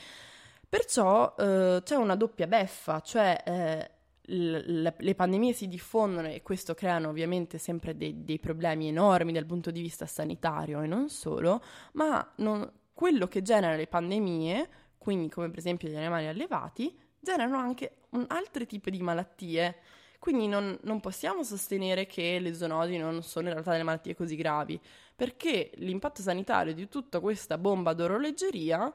Perciò 0.68 1.34
eh, 1.38 1.80
c'è 1.84 1.94
una 1.94 2.16
doppia 2.16 2.46
beffa, 2.46 3.00
cioè 3.00 3.42
eh, 3.46 3.90
le, 4.26 4.94
le 4.96 5.14
pandemie 5.14 5.52
si 5.52 5.68
diffondono 5.68 6.28
e 6.28 6.42
questo 6.42 6.74
creano 6.74 7.08
ovviamente 7.08 7.58
sempre 7.58 7.96
dei, 7.96 8.24
dei, 8.24 8.38
problemi 8.38 8.88
enormi 8.88 9.32
dal 9.32 9.44
punto 9.44 9.70
di 9.70 9.82
vista 9.82 10.06
sanitario 10.06 10.80
e 10.80 10.86
non 10.86 11.08
solo, 11.08 11.62
ma 11.92 12.32
non, 12.36 12.70
quello 12.92 13.26
che 13.26 13.42
genera 13.42 13.76
le 13.76 13.86
pandemie, 13.86 14.68
quindi 14.96 15.28
come 15.28 15.50
per 15.50 15.58
esempio 15.58 15.88
gli 15.88 15.96
animali 15.96 16.26
allevati, 16.26 16.96
generano 17.20 17.58
anche 17.58 17.96
un 18.10 18.24
altro 18.28 18.64
tipo 18.64 18.90
di 18.90 19.00
malattie. 19.00 19.76
Quindi 20.18 20.46
non, 20.48 20.78
non, 20.84 21.00
possiamo 21.00 21.42
sostenere 21.42 22.06
che 22.06 22.38
le 22.38 22.54
zoonosi 22.54 22.96
non 22.96 23.22
sono 23.22 23.48
in 23.48 23.52
realtà 23.52 23.72
delle 23.72 23.82
malattie 23.82 24.14
così 24.14 24.36
gravi, 24.36 24.80
perché 25.14 25.70
l'impatto 25.74 26.22
sanitario 26.22 26.72
di 26.72 26.88
tutta 26.88 27.20
questa 27.20 27.58
bomba 27.58 27.92
d'orologeria 27.92 28.90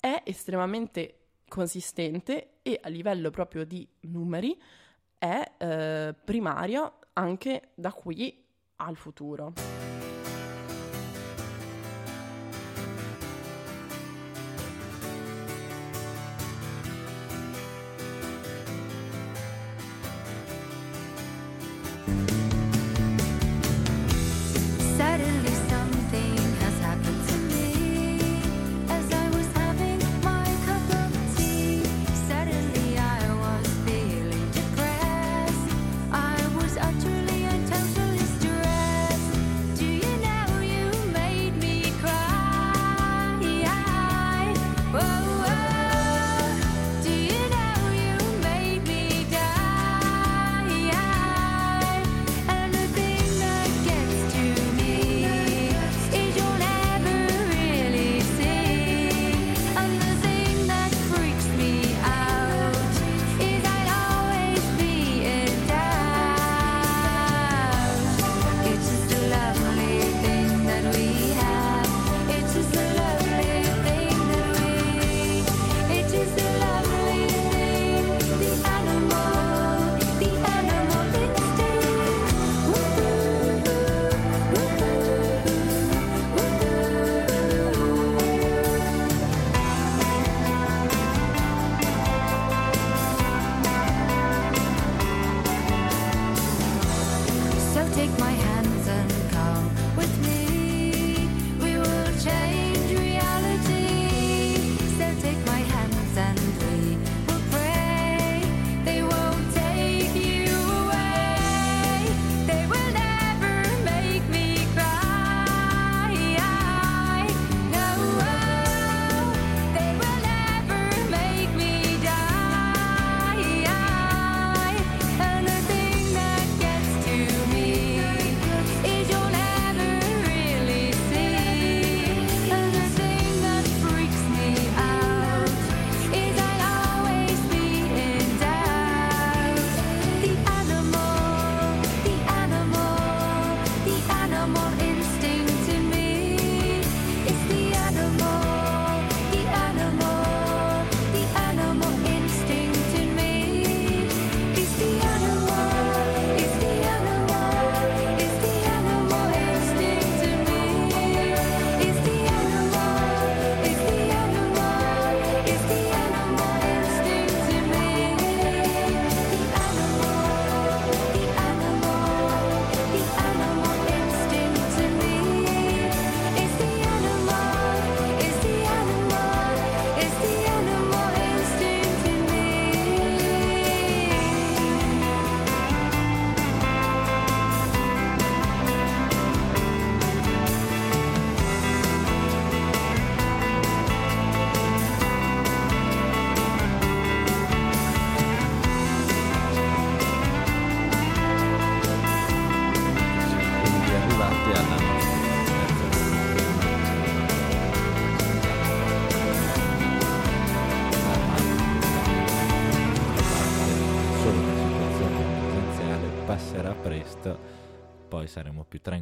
è 0.00 0.22
estremamente 0.24 1.19
consistente 1.50 2.60
e 2.62 2.78
a 2.80 2.88
livello 2.88 3.28
proprio 3.28 3.66
di 3.66 3.86
numeri 4.02 4.58
è 5.18 5.52
eh, 5.58 6.14
primario 6.24 6.94
anche 7.14 7.72
da 7.74 7.92
qui 7.92 8.42
al 8.76 8.96
futuro. 8.96 9.89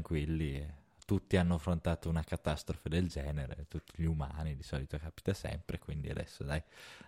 Tranquilli. 0.09 0.77
Tutti 1.05 1.37
hanno 1.39 1.55
affrontato 1.55 2.09
una 2.11 2.23
catastrofe 2.23 2.91
del 2.91 3.09
genere, 3.09 3.67
tutti 3.67 3.93
gli 3.97 4.05
umani, 4.05 4.55
di 4.55 4.63
solito 4.63 4.99
capita 4.99 5.33
sempre, 5.33 5.79
quindi 5.79 6.11
adesso 6.11 6.45
dai, 6.45 6.63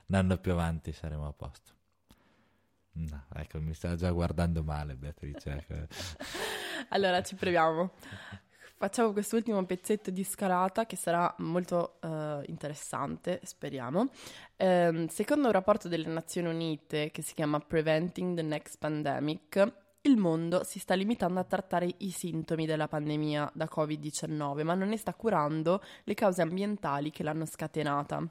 andando 0.06 0.38
più 0.38 0.52
avanti 0.52 0.92
saremo 0.92 1.26
a 1.26 1.32
posto. 1.32 1.72
No, 2.92 3.26
ecco, 3.34 3.60
mi 3.60 3.74
stava 3.74 3.96
già 3.96 4.10
guardando 4.10 4.62
male 4.62 4.94
Beatrice. 4.94 5.50
Ecco. 5.50 5.94
allora 6.88 7.22
ci 7.22 7.34
proviamo. 7.34 7.92
Facciamo 8.78 9.12
quest'ultimo 9.12 9.62
pezzetto 9.66 10.10
di 10.10 10.24
scalata 10.24 10.86
che 10.86 10.96
sarà 10.96 11.34
molto 11.40 11.98
uh, 12.00 12.40
interessante, 12.46 13.40
speriamo. 13.42 14.08
Um, 14.56 15.08
secondo 15.08 15.48
un 15.48 15.52
rapporto 15.52 15.88
delle 15.88 16.08
Nazioni 16.08 16.48
Unite 16.48 17.10
che 17.10 17.20
si 17.20 17.34
chiama 17.34 17.60
Preventing 17.60 18.34
the 18.34 18.42
Next 18.42 18.78
Pandemic, 18.78 19.89
il 20.02 20.16
mondo 20.16 20.64
si 20.64 20.78
sta 20.78 20.94
limitando 20.94 21.40
a 21.40 21.44
trattare 21.44 21.94
i 21.98 22.10
sintomi 22.10 22.64
della 22.64 22.88
pandemia 22.88 23.50
da 23.54 23.68
Covid-19, 23.70 24.62
ma 24.62 24.74
non 24.74 24.88
ne 24.88 24.96
sta 24.96 25.12
curando 25.14 25.82
le 26.04 26.14
cause 26.14 26.40
ambientali 26.40 27.10
che 27.10 27.22
l'hanno 27.22 27.44
scatenata. 27.44 28.26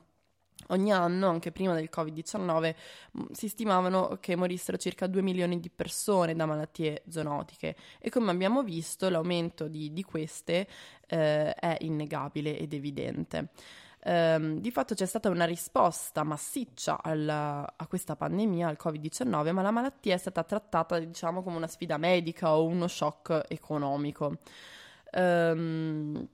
Ogni 0.68 0.92
anno, 0.92 1.30
anche 1.30 1.52
prima 1.52 1.74
del 1.74 1.90
Covid-19, 1.92 2.76
mm, 3.18 3.24
si 3.32 3.48
stimavano 3.48 4.18
che 4.20 4.36
morissero 4.36 4.78
circa 4.78 5.08
2 5.08 5.22
milioni 5.22 5.60
di 5.60 5.70
persone 5.70 6.36
da 6.36 6.46
malattie 6.46 7.04
zoonotiche 7.08 7.76
e 8.00 8.10
come 8.10 8.32
abbiamo 8.32 8.64
visto 8.64 9.10
l'aumento 9.10 9.68
di, 9.68 9.94
di 9.94 10.04
queste 10.04 10.68
eh, 11.08 11.54
è 11.54 11.78
innegabile 11.82 12.58
ed 12.58 12.74
evidente. 12.74 13.50
Um, 14.02 14.60
di 14.60 14.72
fatto 14.72 14.96
c'è 14.96 15.06
stata 15.06 15.30
una 15.30 15.44
risposta 15.44 16.24
massiccia 16.24 17.04
alla, 17.04 17.74
a 17.76 17.88
questa 17.88 18.16
pandemia, 18.16 18.68
al 18.68 18.78
Covid-19, 18.82 19.52
ma 19.52 19.62
la 19.62 19.72
malattia 19.72 20.16
è 20.16 20.18
stata 20.18 20.44
trattata 20.44 21.00
diciamo 21.00 21.44
come 21.44 21.58
una 21.58 21.68
sfida 21.68 21.98
medica 21.98 22.56
o 22.56 22.66
uno 22.66 22.88
shock 22.88 23.46
economico. 23.50 24.38
Um, 25.12 26.28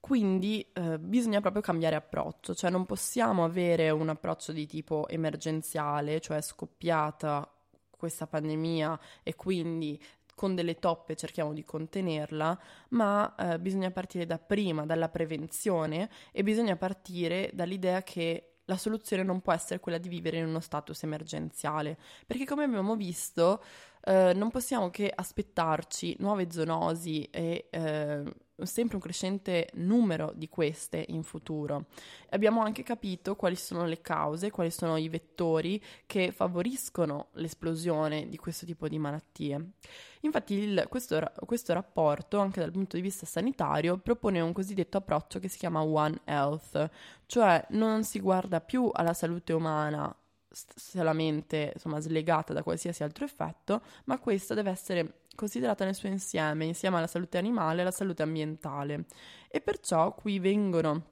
quindi 0.00 0.66
eh, 0.72 0.98
bisogna 0.98 1.40
proprio 1.40 1.62
cambiare 1.62 1.94
approccio, 1.94 2.54
cioè 2.54 2.70
non 2.70 2.84
possiamo 2.84 3.44
avere 3.44 3.90
un 3.90 4.08
approccio 4.08 4.50
di 4.52 4.66
tipo 4.66 5.06
emergenziale, 5.08 6.20
cioè 6.20 6.40
scoppiata 6.40 7.48
questa 7.96 8.26
pandemia 8.26 8.98
e 9.22 9.36
quindi 9.36 10.02
con 10.40 10.54
delle 10.54 10.78
toppe 10.78 11.16
cerchiamo 11.16 11.52
di 11.52 11.64
contenerla, 11.64 12.58
ma 12.92 13.34
eh, 13.34 13.58
bisogna 13.58 13.90
partire 13.90 14.24
da 14.24 14.38
prima, 14.38 14.86
dalla 14.86 15.10
prevenzione 15.10 16.08
e 16.32 16.42
bisogna 16.42 16.76
partire 16.76 17.50
dall'idea 17.52 18.02
che 18.02 18.60
la 18.64 18.78
soluzione 18.78 19.22
non 19.22 19.42
può 19.42 19.52
essere 19.52 19.80
quella 19.80 19.98
di 19.98 20.08
vivere 20.08 20.38
in 20.38 20.46
uno 20.46 20.60
status 20.60 21.02
emergenziale, 21.02 21.98
perché 22.26 22.46
come 22.46 22.64
abbiamo 22.64 22.96
visto 22.96 23.62
eh, 24.02 24.32
non 24.34 24.50
possiamo 24.50 24.88
che 24.88 25.12
aspettarci 25.14 26.16
nuove 26.20 26.50
zoonosi 26.50 27.24
e 27.24 27.68
eh, 27.68 28.22
sempre 28.64 28.96
un 28.96 29.02
crescente 29.02 29.68
numero 29.74 30.32
di 30.34 30.48
queste 30.48 31.04
in 31.08 31.22
futuro. 31.22 31.86
Abbiamo 32.30 32.62
anche 32.62 32.82
capito 32.82 33.36
quali 33.36 33.56
sono 33.56 33.84
le 33.86 34.00
cause, 34.00 34.50
quali 34.50 34.70
sono 34.70 34.96
i 34.96 35.08
vettori 35.08 35.82
che 36.06 36.32
favoriscono 36.32 37.28
l'esplosione 37.32 38.28
di 38.28 38.36
questo 38.36 38.66
tipo 38.66 38.88
di 38.88 38.98
malattie. 38.98 39.72
Infatti 40.20 40.54
il, 40.54 40.86
questo, 40.88 41.20
questo 41.46 41.72
rapporto, 41.72 42.38
anche 42.38 42.60
dal 42.60 42.70
punto 42.70 42.96
di 42.96 43.02
vista 43.02 43.26
sanitario, 43.26 43.98
propone 43.98 44.40
un 44.40 44.52
cosiddetto 44.52 44.98
approccio 44.98 45.38
che 45.38 45.48
si 45.48 45.58
chiama 45.58 45.82
One 45.82 46.20
Health, 46.24 46.90
cioè 47.26 47.64
non 47.70 48.04
si 48.04 48.20
guarda 48.20 48.60
più 48.60 48.90
alla 48.92 49.14
salute 49.14 49.52
umana 49.52 50.14
solamente 50.52 51.70
insomma, 51.74 52.00
slegata 52.00 52.52
da 52.52 52.62
qualsiasi 52.62 53.02
altro 53.02 53.24
effetto, 53.24 53.82
ma 54.04 54.18
questa 54.18 54.54
deve 54.54 54.70
essere 54.70 55.19
considerata 55.40 55.86
nel 55.86 55.94
suo 55.94 56.10
insieme, 56.10 56.66
insieme 56.66 56.98
alla 56.98 57.06
salute 57.06 57.38
animale 57.38 57.78
e 57.78 57.80
alla 57.80 57.90
salute 57.90 58.22
ambientale. 58.22 59.06
E 59.48 59.62
perciò 59.62 60.14
qui 60.14 60.38
vengono 60.38 61.04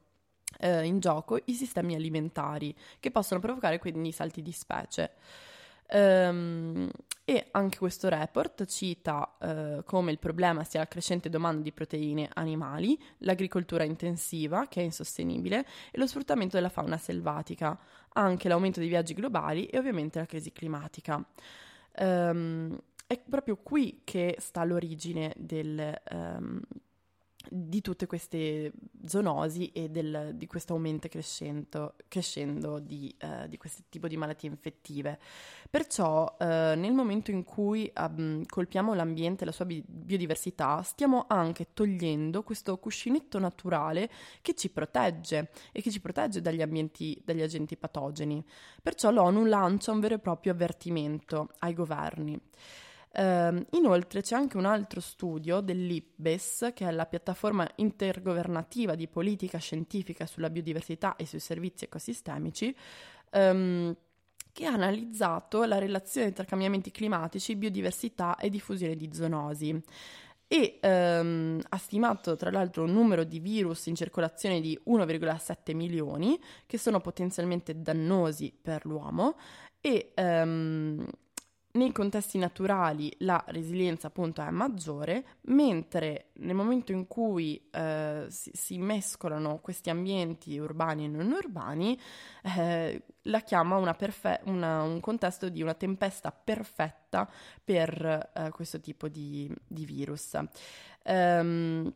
eh, 0.61 0.85
in 0.85 1.01
gioco 1.01 1.41
i 1.47 1.55
sistemi 1.55 1.95
alimentari 1.95 2.77
che 3.01 3.11
possono 3.11 3.41
provocare 3.41 3.79
quindi 3.79 4.13
salti 4.13 4.43
di 4.43 4.53
specie. 4.53 5.13
Um, 5.91 6.91
e 7.25 7.49
anche 7.53 7.79
questo 7.79 8.11
report 8.11 8.67
cita 8.67 9.37
uh, 9.39 9.83
come 9.85 10.11
il 10.11 10.19
problema 10.19 10.63
sia 10.63 10.81
la 10.81 10.87
crescente 10.87 11.31
domanda 11.31 11.63
di 11.63 11.73
proteine 11.73 12.29
animali, 12.35 12.99
l'agricoltura 13.19 13.85
intensiva, 13.85 14.67
che 14.69 14.81
è 14.81 14.85
insostenibile, 14.85 15.65
e 15.91 15.99
lo 15.99 16.07
sfruttamento 16.07 16.57
della 16.57 16.69
fauna 16.69 16.99
selvatica, 16.99 17.79
anche 18.13 18.49
l'aumento 18.49 18.81
dei 18.81 18.91
viaggi 18.91 19.15
globali 19.15 19.65
e 19.65 19.79
ovviamente 19.79 20.19
la 20.19 20.27
crisi 20.27 20.53
climatica. 20.53 21.25
Um, 22.01 22.79
è 23.09 23.19
proprio 23.19 23.57
qui 23.57 24.03
che 24.05 24.37
sta 24.39 24.65
l'origine 24.65 25.33
del, 25.39 25.99
um, 26.11 26.61
di 27.49 27.81
tutte 27.81 28.07
queste 28.07 28.71
zoonosi 29.07 29.73
e 29.73 29.89
del, 29.89 30.33
di 30.35 30.47
questo 30.47 30.75
aumento 30.75 31.09
crescendo, 31.09 31.95
crescendo 32.07 32.79
di, 32.79 33.17
uh, 33.23 33.49
di, 33.49 33.57
questo 33.57 33.85
tipo 33.89 34.09
di 34.09 34.19
malattie 34.19 34.51
infettive. 34.51 35.19
Perciò 35.71 36.37
uh, 36.39 36.45
nel 36.45 36.93
momento 36.93 37.31
in 37.31 37.45
cui 37.45 37.91
um, 37.97 38.45
colpiamo 38.45 38.93
l'ambiente 38.93 39.45
e 39.45 39.47
la 39.47 39.53
sua 39.53 39.65
bi- 39.65 39.83
biodiversità, 39.87 40.83
stiamo 40.83 41.25
anche 41.29 41.69
togliendo 41.73 42.43
questo 42.43 42.77
cuscinetto 42.77 43.39
naturale 43.39 44.11
che 44.43 44.55
ci 44.55 44.69
protegge 44.69 45.51
e 45.73 45.81
che 45.81 45.91
ci 45.91 46.03
protegge 46.03 46.43
dagli, 46.43 46.61
ambienti, 46.61 47.19
dagli 47.25 47.41
agenti 47.41 47.75
patogeni. 47.79 48.45
Perciò 48.83 49.11
l'ONU 49.11 49.47
lancia 49.47 49.93
un 49.93 50.01
vero 50.01 50.17
e 50.17 50.19
proprio 50.19 50.53
avvertimento 50.53 51.53
ai 51.61 51.73
governi. 51.73 52.39
Uh, 53.11 53.65
inoltre 53.71 54.21
c'è 54.21 54.37
anche 54.37 54.59
un 54.59 54.67
altro 54.67 55.01
studio 55.01 55.61
dell'IPBES, 55.61 56.73
che 56.75 56.87
è 56.87 56.91
la 56.91 57.07
piattaforma 57.07 57.69
intergovernativa 57.77 58.95
di 58.95 59.09
politica 59.09 59.59
scientifica 59.59 60.27
sulla 60.27 60.51
biodiversità 60.51 61.17
e 61.17 61.25
sui 61.25 61.41
servizi 61.41 61.85
ecosistemici, 61.85 62.75
um, 63.33 63.97
che 64.53 64.67
ha 64.67 64.73
analizzato 64.73 65.65
la 65.65 65.79
relazione 65.79 66.33
tra 66.33 66.45
cambiamenti 66.45 66.91
climatici, 66.91 67.57
biodiversità 67.57 68.37
e 68.37 68.51
diffusione 68.51 68.95
di 68.95 69.11
zoonosi. 69.13 69.83
E 70.51 70.79
um, 70.83 71.61
ha 71.69 71.77
stimato 71.77 72.35
tra 72.35 72.51
l'altro 72.51 72.85
un 72.85 72.93
numero 72.93 73.25
di 73.25 73.39
virus 73.39 73.87
in 73.87 73.95
circolazione 73.95 74.61
di 74.61 74.79
1,7 74.87 75.75
milioni 75.75 76.41
che 76.65 76.79
sono 76.79 77.01
potenzialmente 77.01 77.83
dannosi 77.83 78.57
per 78.59 78.87
l'uomo 78.87 79.37
e 79.81 80.13
um, 80.17 81.07
nei 81.73 81.93
contesti 81.93 82.39
naturali 82.39 83.15
la 83.19 83.43
resilienza 83.49 84.07
appunto 84.07 84.43
è 84.43 84.51
maggiore, 84.51 85.25
mentre 85.43 86.31
nel 86.35 86.55
momento 86.55 86.93
in 86.93 87.07
cui 87.07 87.69
eh, 87.71 88.27
si, 88.29 88.51
si, 88.55 88.79
mescolano 88.79 89.59
questi 89.61 89.91
ambienti 89.91 90.59
urbani 90.59 91.05
e 91.05 91.09
non 91.09 91.31
urbani, 91.31 91.99
eh, 92.57 93.03
la 93.23 93.41
chiama 93.41 93.95
perfe- 93.95 94.41
una, 94.45 94.83
un 94.83 95.01
contesto 95.01 95.49
di 95.49 95.63
una 95.63 95.75
tempesta 95.75 96.33
perfetta 96.33 97.31
per 97.63 98.31
eh, 98.35 98.51
questo 98.51 98.81
tipo 98.81 99.09
di, 99.09 99.53
di 99.67 99.85
virus. 99.85 100.39
Um, 101.05 101.93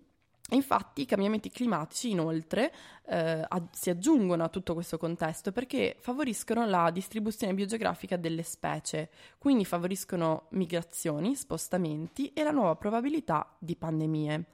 Infatti 0.53 1.03
i 1.03 1.07
cambiamenti 1.07 1.51
climatici 1.51 2.11
inoltre 2.11 2.73
eh, 3.07 3.45
ad, 3.47 3.69
si 3.73 3.91
aggiungono 3.91 4.45
a 4.45 4.49
tutto 4.49 4.75
questo 4.75 4.99
contesto 4.99 5.51
perché 5.51 5.97
favoriscono 5.99 6.67
la 6.67 6.91
distribuzione 6.91 7.55
biogeografica 7.55 8.17
delle 8.17 8.43
specie, 8.43 9.11
quindi 9.39 9.65
favoriscono 9.65 10.47
migrazioni, 10.51 11.35
spostamenti 11.35 12.33
e 12.35 12.43
la 12.43 12.51
nuova 12.51 12.77
probabilità 12.77 13.55
di 13.59 13.77
pandemie. 13.77 14.45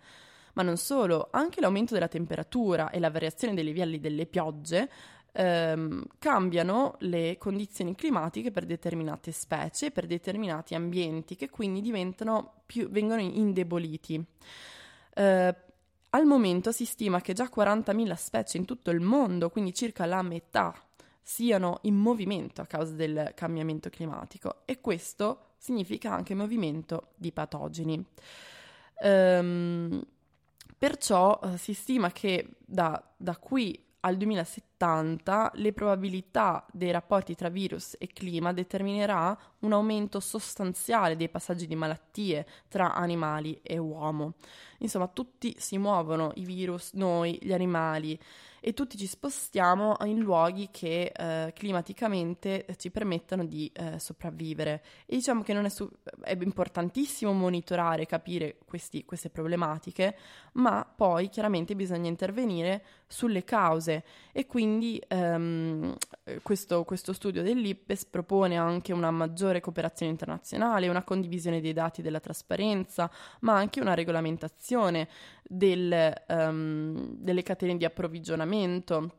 Ma 0.55 0.63
non 0.63 0.77
solo, 0.77 1.29
anche 1.31 1.61
l'aumento 1.61 1.95
della 1.95 2.09
temperatura 2.09 2.91
e 2.91 2.99
la 2.99 3.11
variazione 3.11 3.55
dei 3.55 3.65
livelli 3.65 4.01
delle 4.01 4.27
piogge 4.27 4.91
ehm, 5.33 6.05
cambiano 6.19 6.97
le 7.01 7.37
condizioni 7.39 7.95
climatiche 7.95 8.51
per 8.51 8.67
determinate 8.67 9.31
specie, 9.31 9.91
per 9.91 10.07
determinati 10.07 10.75
ambienti 10.75 11.37
che 11.37 11.49
quindi 11.49 11.81
più, 12.67 12.89
vengono 12.89 13.21
indeboliti. 13.21 14.25
Eh, 15.15 15.55
al 16.11 16.25
momento 16.25 16.73
si 16.73 16.85
stima 16.85 17.21
che 17.21 17.35
già 17.35 17.51
40.000 17.55 18.15
specie 18.15 18.57
in 18.57 18.65
tutto 18.65 18.91
il 18.91 19.01
mondo, 19.01 19.51
quindi 19.51 19.75
circa 19.75 20.07
la 20.07 20.23
metà, 20.23 20.75
siano 21.23 21.81
in 21.83 21.95
movimento 21.95 22.63
a 22.63 22.67
causa 22.67 22.95
del 22.95 23.33
cambiamento 23.35 23.91
climatico 23.91 24.63
e 24.65 24.81
questo 24.81 25.49
significa 25.59 26.13
anche 26.13 26.35
movimento 26.35 27.09
di 27.17 27.33
patogeni. 27.33 28.03
Ehm, 29.03 30.03
perciò 30.79 31.39
eh, 31.43 31.59
si 31.59 31.75
stima 31.75 32.11
che 32.13 32.49
da, 32.65 33.03
da 33.17 33.37
qui 33.37 33.79
al 34.01 34.17
2070 34.17 34.78
70 34.79 35.51
le 35.55 35.73
probabilità 35.73 36.65
dei 36.73 36.93
rapporti 36.93 37.35
tra 37.35 37.49
virus 37.49 37.97
e 37.99 38.07
clima 38.07 38.53
determinerà 38.53 39.37
un 39.61 39.73
aumento 39.73 40.21
sostanziale 40.21 41.17
dei 41.17 41.29
passaggi 41.29 41.67
di 41.67 41.75
malattie 41.75 42.47
tra 42.69 42.95
animali 42.95 43.59
e 43.63 43.77
uomo. 43.77 44.35
Insomma, 44.79 45.09
tutti 45.09 45.57
si 45.59 45.77
muovono, 45.77 46.31
i 46.37 46.45
virus, 46.45 46.93
noi, 46.93 47.37
gli 47.43 47.53
animali, 47.53 48.19
e 48.61 48.75
tutti 48.75 48.97
ci 48.97 49.07
spostiamo 49.07 49.97
in 50.05 50.19
luoghi 50.19 50.69
che 50.71 51.13
eh, 51.15 51.53
climaticamente 51.55 52.67
ci 52.77 52.91
permettano 52.91 53.45
di 53.45 53.71
eh, 53.73 53.99
sopravvivere. 53.99 54.83
E 55.07 55.17
diciamo 55.17 55.43
che 55.43 55.59
è, 55.59 55.69
su- 55.69 55.91
è, 56.23 56.37
importantissimo 56.41 57.33
monitorare, 57.33 58.07
capire 58.07 58.59
questi, 58.65 59.05
queste 59.05 59.31
problematiche, 59.31 60.17
ma 60.55 60.85
poi 60.85 61.29
chiaramente 61.29 61.77
bisogna 61.77 62.09
intervenire 62.09 62.85
sulle 63.07 63.45
cause 63.45 64.05
e 64.33 64.47
quindi 64.47 64.68
ehm, 65.09 65.97
questo, 66.43 66.85
questo 66.85 67.13
studio 67.13 67.43
dell'IPES 67.43 68.07
propone 68.07 68.57
anche 68.57 68.93
una 68.93 69.11
maggiore 69.11 69.61
cooperazione 69.61 70.13
internazionale, 70.13 70.89
una 70.89 71.05
condivisione 71.05 71.61
dei 71.61 71.73
dati 71.73 72.03
della 72.03 72.21
trasparenza, 72.21 73.11
ma 73.41 73.57
anche 73.57 73.81
una 73.81 73.95
regolamentazione 73.95 75.09
del, 75.43 76.13
um, 76.29 77.15
delle 77.17 77.43
catene 77.43 77.77
di 77.77 77.85
approvvigionamento 77.85 79.13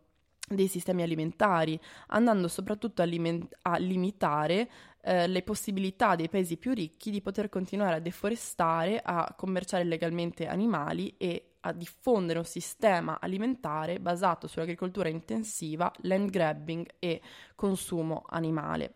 dei 0.47 0.67
sistemi 0.67 1.03
alimentari, 1.03 1.79
andando 2.07 2.47
soprattutto 2.47 3.01
a, 3.01 3.05
liment- 3.05 3.55
a 3.61 3.77
limitare 3.77 4.69
eh, 5.01 5.27
le 5.27 5.43
possibilità 5.43 6.15
dei 6.15 6.27
paesi 6.27 6.57
più 6.57 6.73
ricchi 6.73 7.11
di 7.11 7.21
poter 7.21 7.49
continuare 7.49 7.95
a 7.95 7.99
deforestare, 7.99 8.99
a 9.03 9.33
commerciare 9.37 9.83
legalmente 9.83 10.47
animali 10.47 11.13
e 11.17 11.48
a 11.61 11.71
diffondere 11.71 12.39
un 12.39 12.45
sistema 12.45 13.19
alimentare 13.19 13.99
basato 13.99 14.47
sull'agricoltura 14.47 15.09
intensiva, 15.09 15.91
land 16.01 16.29
grabbing 16.29 16.87
e 16.99 17.21
consumo 17.55 18.23
animale. 18.27 18.95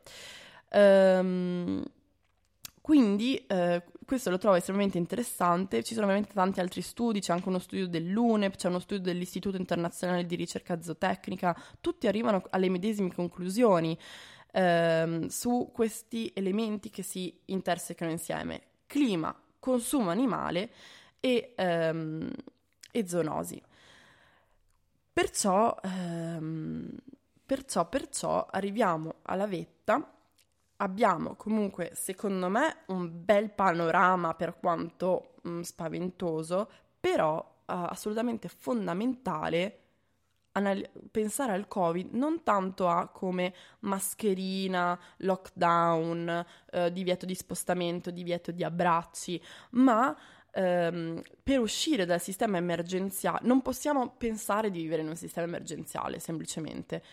Um, 0.72 1.84
quindi 2.82 3.38
eh, 3.48 3.82
questo 4.06 4.30
lo 4.30 4.38
trovo 4.38 4.58
estremamente 4.58 4.98
interessante, 4.98 5.84
ci 5.84 5.94
sono 5.94 6.08
veramente 6.08 6.34
tanti 6.34 6.60
altri 6.60 6.82
studi, 6.82 7.22
c'è 7.22 7.32
anche 7.32 7.48
uno 7.48 7.60
studio 7.60 7.88
dell'UNEP, 7.88 8.56
c'è 8.56 8.68
uno 8.68 8.80
studio 8.80 9.04
dell'Istituto 9.04 9.56
Internazionale 9.56 10.26
di 10.26 10.36
Ricerca 10.36 10.82
Zootecnica, 10.82 11.56
tutti 11.80 12.08
arrivano 12.08 12.44
alle 12.50 12.70
medesime 12.70 13.14
conclusioni 13.14 13.98
ehm, 14.52 15.28
su 15.28 15.72
questi 15.74 16.32
elementi 16.36 16.90
che 16.90 17.04
si 17.04 17.40
intersecano 17.46 18.12
insieme, 18.12 18.62
clima, 18.86 19.34
consumo 19.60 20.10
animale 20.10 20.70
e, 21.20 21.54
ehm, 21.56 22.30
e 22.94 23.08
zoonosi. 23.08 23.62
Perciò, 25.12 25.76
ehm, 25.84 26.96
perciò, 27.46 27.90
perciò 27.90 28.48
arriviamo 28.50 29.16
alla 29.24 29.48
vetta 29.48 30.14
abbiamo 30.78 31.36
comunque, 31.36 31.92
secondo 31.96 32.50
me, 32.50 32.84
un 32.88 33.10
bel 33.24 33.52
panorama 33.52 34.34
per 34.36 34.60
quanto 34.60 35.34
mh, 35.42 35.50
mm, 35.50 35.62
spaventoso, 35.62 36.70
però 37.00 37.38
uh, 37.40 37.64
assolutamente 37.66 38.48
fondamentale 38.48 39.80
anal- 40.54 40.90
pensare 41.12 41.54
al 41.54 41.68
Covid 41.68 42.14
non 42.14 42.44
tanto 42.44 42.88
a 42.88 43.08
come 43.08 43.54
mascherina, 43.80 45.00
lockdown, 45.18 46.46
uh, 46.72 46.90
divieto 46.90 47.26
di 47.26 47.36
spostamento, 47.36 48.12
divieto 48.12 48.52
di 48.52 48.64
abbracci, 48.64 49.42
ma 49.72 50.16
um, 50.54 51.22
per 51.42 51.60
uscire 51.60 52.06
dal 52.06 52.22
sistema 52.22 52.58
emergenziale 52.58 53.40
non 53.44 53.62
possiamo 53.62 54.14
pensare 54.18 54.70
di 54.70 54.82
vivere 54.82 55.02
in 55.02 55.10
un 55.10 55.16
sistema 55.16 55.48
emergenziale 55.48 56.20
semplicemente. 56.20 57.04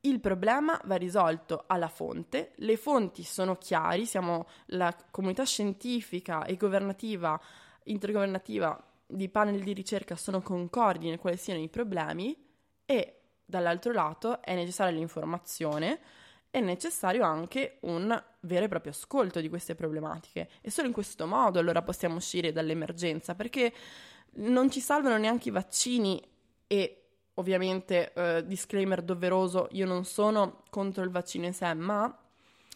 Il 0.00 0.20
problema 0.20 0.80
va 0.84 0.94
risolto 0.94 1.64
alla 1.66 1.88
fonte, 1.88 2.52
le 2.56 2.76
fonti 2.76 3.24
sono 3.24 3.56
chiari, 3.56 4.06
siamo 4.06 4.46
la 4.66 4.94
comunità 5.10 5.44
scientifica 5.44 6.44
e 6.44 6.56
governativa, 6.56 7.40
intergovernativa 7.84 8.80
di 9.04 9.28
panel 9.28 9.62
di 9.62 9.72
ricerca 9.72 10.14
sono 10.16 10.40
concordi 10.42 11.08
nel 11.08 11.18
quali 11.18 11.36
siano 11.36 11.60
i 11.60 11.68
problemi 11.68 12.36
e 12.84 13.20
dall'altro 13.44 13.92
lato 13.92 14.42
è 14.42 14.54
necessaria 14.54 14.96
l'informazione, 14.96 16.00
è 16.50 16.60
necessario 16.60 17.24
anche 17.24 17.78
un 17.80 18.22
vero 18.46 18.64
e 18.64 18.68
proprio 18.68 18.92
ascolto 18.92 19.40
di 19.40 19.48
queste 19.48 19.74
problematiche. 19.74 20.48
E 20.60 20.70
solo 20.70 20.86
in 20.86 20.92
questo 20.92 21.26
modo 21.26 21.58
allora 21.58 21.82
possiamo 21.82 22.16
uscire 22.16 22.52
dall'emergenza 22.52 23.34
perché 23.34 23.72
non 24.36 24.70
ci 24.70 24.80
salvano 24.80 25.16
neanche 25.16 25.48
i 25.48 25.52
vaccini 25.52 26.22
e 26.66 27.02
ovviamente, 27.34 28.12
eh, 28.12 28.46
disclaimer 28.46 29.02
doveroso, 29.02 29.68
io 29.72 29.86
non 29.86 30.04
sono 30.04 30.62
contro 30.70 31.04
il 31.04 31.10
vaccino 31.10 31.46
in 31.46 31.54
sé, 31.54 31.74
ma 31.74 32.14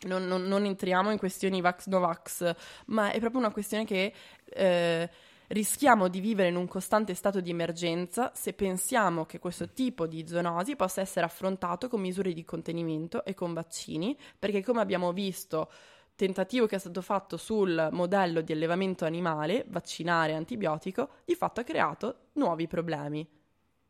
non, 0.02 0.26
non, 0.26 0.42
non 0.42 0.64
entriamo 0.64 1.10
in 1.10 1.18
questioni 1.18 1.60
vax-no-vax, 1.60 2.54
ma 2.86 3.10
è 3.10 3.18
proprio 3.18 3.40
una 3.40 3.52
questione 3.52 3.84
che 3.84 4.12
eh, 4.44 5.10
rischiamo 5.50 6.08
di 6.08 6.20
vivere 6.20 6.48
in 6.48 6.56
un 6.56 6.68
costante 6.68 7.14
stato 7.14 7.40
di 7.40 7.50
emergenza 7.50 8.32
se 8.34 8.52
pensiamo 8.52 9.24
che 9.24 9.38
questo 9.38 9.68
tipo 9.70 10.06
di 10.06 10.26
zoonosi 10.26 10.76
possa 10.76 11.00
essere 11.00 11.26
affrontato 11.26 11.88
con 11.88 12.00
misure 12.00 12.32
di 12.32 12.44
contenimento 12.44 13.24
e 13.24 13.34
con 13.34 13.52
vaccini, 13.52 14.16
perché 14.38 14.62
come 14.62 14.80
abbiamo 14.80 15.12
visto 15.12 15.70
tentativo 16.14 16.66
che 16.66 16.76
è 16.76 16.78
stato 16.78 17.02
fatto 17.02 17.36
sul 17.36 17.88
modello 17.92 18.42
di 18.42 18.52
allevamento 18.52 19.04
animale, 19.04 19.64
vaccinare 19.68 20.34
antibiotico, 20.34 21.08
di 21.24 21.34
fatto 21.34 21.60
ha 21.60 21.64
creato 21.64 22.26
nuovi 22.34 22.66
problemi. 22.66 23.26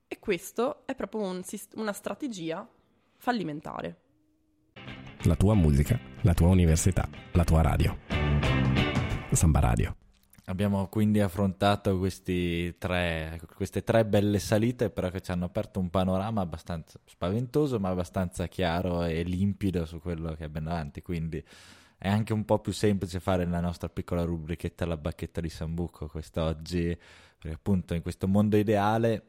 E 0.07 0.19
questo 0.19 0.87
è 0.87 0.95
proprio 0.95 1.23
un, 1.23 1.43
una 1.75 1.93
strategia 1.93 2.67
fallimentare. 3.17 4.01
La 5.25 5.37
tua 5.37 5.55
musica, 5.55 5.99
la 6.23 6.33
tua 6.33 6.49
università, 6.49 7.09
la 7.33 7.45
tua 7.45 7.61
radio. 7.63 7.99
Samba 9.33 9.61
Radio. 9.61 10.10
Abbiamo 10.51 10.89
quindi 10.89 11.21
affrontato 11.21 11.97
tre, 12.77 13.41
queste 13.55 13.85
tre 13.85 14.05
belle 14.05 14.41
salite, 14.41 14.91
però 14.91 15.09
che 15.09 15.21
ci 15.21 15.31
hanno 15.31 15.45
aperto 15.45 15.79
un 15.79 15.91
panorama 15.91 16.41
abbastanza 16.41 16.99
spaventoso, 17.05 17.79
ma 17.79 17.91
abbastanza 17.91 18.49
chiaro 18.49 19.05
e 19.05 19.23
limpido 19.23 19.85
su 19.85 20.01
quello 20.01 20.35
che 20.35 20.43
abbiamo 20.43 20.71
davanti. 20.71 21.03
Quindi 21.03 21.41
è 21.97 22.09
anche 22.09 22.33
un 22.33 22.45
po' 22.45 22.59
più 22.59 22.73
semplice 22.73 23.21
fare 23.21 23.47
la 23.47 23.61
nostra 23.61 23.89
piccola 23.89 24.25
rubrichetta 24.25 24.85
La 24.87 24.97
bacchetta 24.97 25.41
di 25.41 25.49
Sambuco 25.49 26.09
quest'oggi, 26.09 26.99
perché 27.39 27.55
appunto 27.55 27.95
in 27.95 28.03
questo 28.03 28.27
mondo 28.27 28.57
ideale 28.57 29.23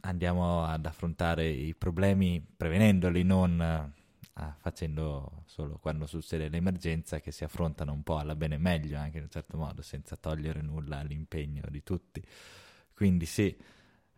andiamo 0.00 0.64
ad 0.64 0.86
affrontare 0.86 1.46
i 1.46 1.74
problemi 1.74 2.42
prevenendoli, 2.56 3.22
non 3.22 3.92
eh, 4.38 4.52
facendo 4.58 5.42
solo 5.46 5.78
quando 5.78 6.06
succede 6.06 6.48
l'emergenza 6.48 7.20
che 7.20 7.32
si 7.32 7.44
affrontano 7.44 7.92
un 7.92 8.02
po' 8.02 8.18
alla 8.18 8.36
bene 8.36 8.56
meglio 8.56 8.98
anche 8.98 9.18
in 9.18 9.24
un 9.24 9.30
certo 9.30 9.56
modo, 9.56 9.82
senza 9.82 10.16
togliere 10.16 10.62
nulla 10.62 10.98
all'impegno 10.98 11.62
di 11.68 11.82
tutti. 11.82 12.22
Quindi 12.94 13.26
sì, 13.26 13.56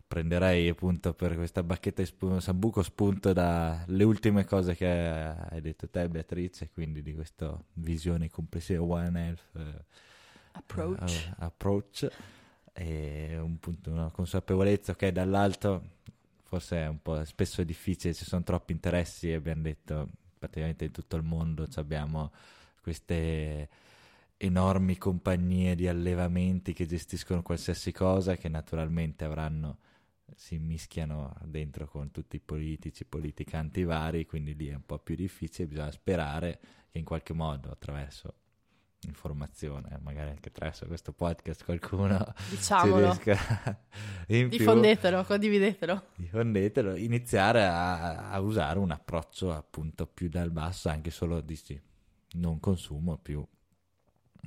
prenderei 0.06 0.68
appunto 0.68 1.14
per 1.14 1.36
questa 1.36 1.62
bacchetta 1.62 2.02
di 2.02 2.08
sp- 2.08 2.38
sambuco 2.38 2.82
spunto 2.82 3.32
dalle 3.32 4.04
ultime 4.04 4.44
cose 4.44 4.74
che 4.74 4.88
hai 4.88 5.60
detto 5.60 5.88
te 5.88 6.08
Beatrice, 6.08 6.70
quindi 6.70 7.02
di 7.02 7.14
questa 7.14 7.56
visione 7.74 8.28
complessiva 8.28 8.82
One 8.82 9.24
Health 9.24 9.42
eh, 9.54 9.84
approach. 10.52 11.32
Uh, 11.38 11.44
approach 11.44 12.08
e 12.72 13.38
un 13.38 13.58
punto, 13.58 13.90
una 13.90 14.10
consapevolezza 14.10 14.94
che 14.94 15.12
dall'alto 15.12 15.98
forse 16.50 16.78
è 16.78 16.88
un 16.88 17.00
po' 17.00 17.24
spesso 17.24 17.60
è 17.60 17.64
difficile, 17.64 18.12
ci 18.12 18.24
sono 18.24 18.42
troppi 18.42 18.72
interessi 18.72 19.30
e 19.30 19.34
abbiamo 19.34 19.62
detto 19.62 20.08
praticamente 20.36 20.86
in 20.86 20.90
tutto 20.90 21.14
il 21.14 21.22
mondo 21.22 21.64
abbiamo 21.76 22.32
queste 22.82 23.68
enormi 24.36 24.98
compagnie 24.98 25.76
di 25.76 25.86
allevamenti 25.86 26.72
che 26.72 26.86
gestiscono 26.86 27.42
qualsiasi 27.42 27.92
cosa 27.92 28.36
che 28.36 28.48
naturalmente 28.48 29.24
avranno 29.24 29.78
si 30.34 30.58
mischiano 30.58 31.36
dentro 31.44 31.86
con 31.86 32.10
tutti 32.10 32.34
i 32.34 32.40
politici, 32.40 33.04
politicanti 33.04 33.84
vari, 33.84 34.26
quindi 34.26 34.56
lì 34.56 34.68
è 34.68 34.74
un 34.74 34.84
po' 34.84 34.98
più 34.98 35.14
difficile, 35.14 35.68
bisogna 35.68 35.92
sperare 35.92 36.58
che 36.90 36.98
in 36.98 37.04
qualche 37.04 37.32
modo 37.32 37.70
attraverso 37.70 38.34
informazione, 39.02 39.98
magari 40.02 40.30
anche 40.30 40.48
attraverso 40.48 40.86
questo 40.86 41.12
podcast 41.12 41.64
qualcuno 41.64 42.34
diciamolo. 42.48 43.18
diffondetelo, 44.26 45.24
condividetelo. 45.24 46.02
Diffondetelo, 46.16 46.96
iniziare 46.96 47.64
a, 47.64 48.30
a, 48.30 48.40
usare 48.40 48.78
un 48.78 48.90
approccio 48.90 49.52
appunto 49.52 50.06
più 50.06 50.28
dal 50.28 50.50
basso 50.50 50.88
anche 50.88 51.10
solo 51.10 51.40
dici 51.40 51.80
non 52.32 52.60
consumo 52.60 53.16
più 53.16 53.44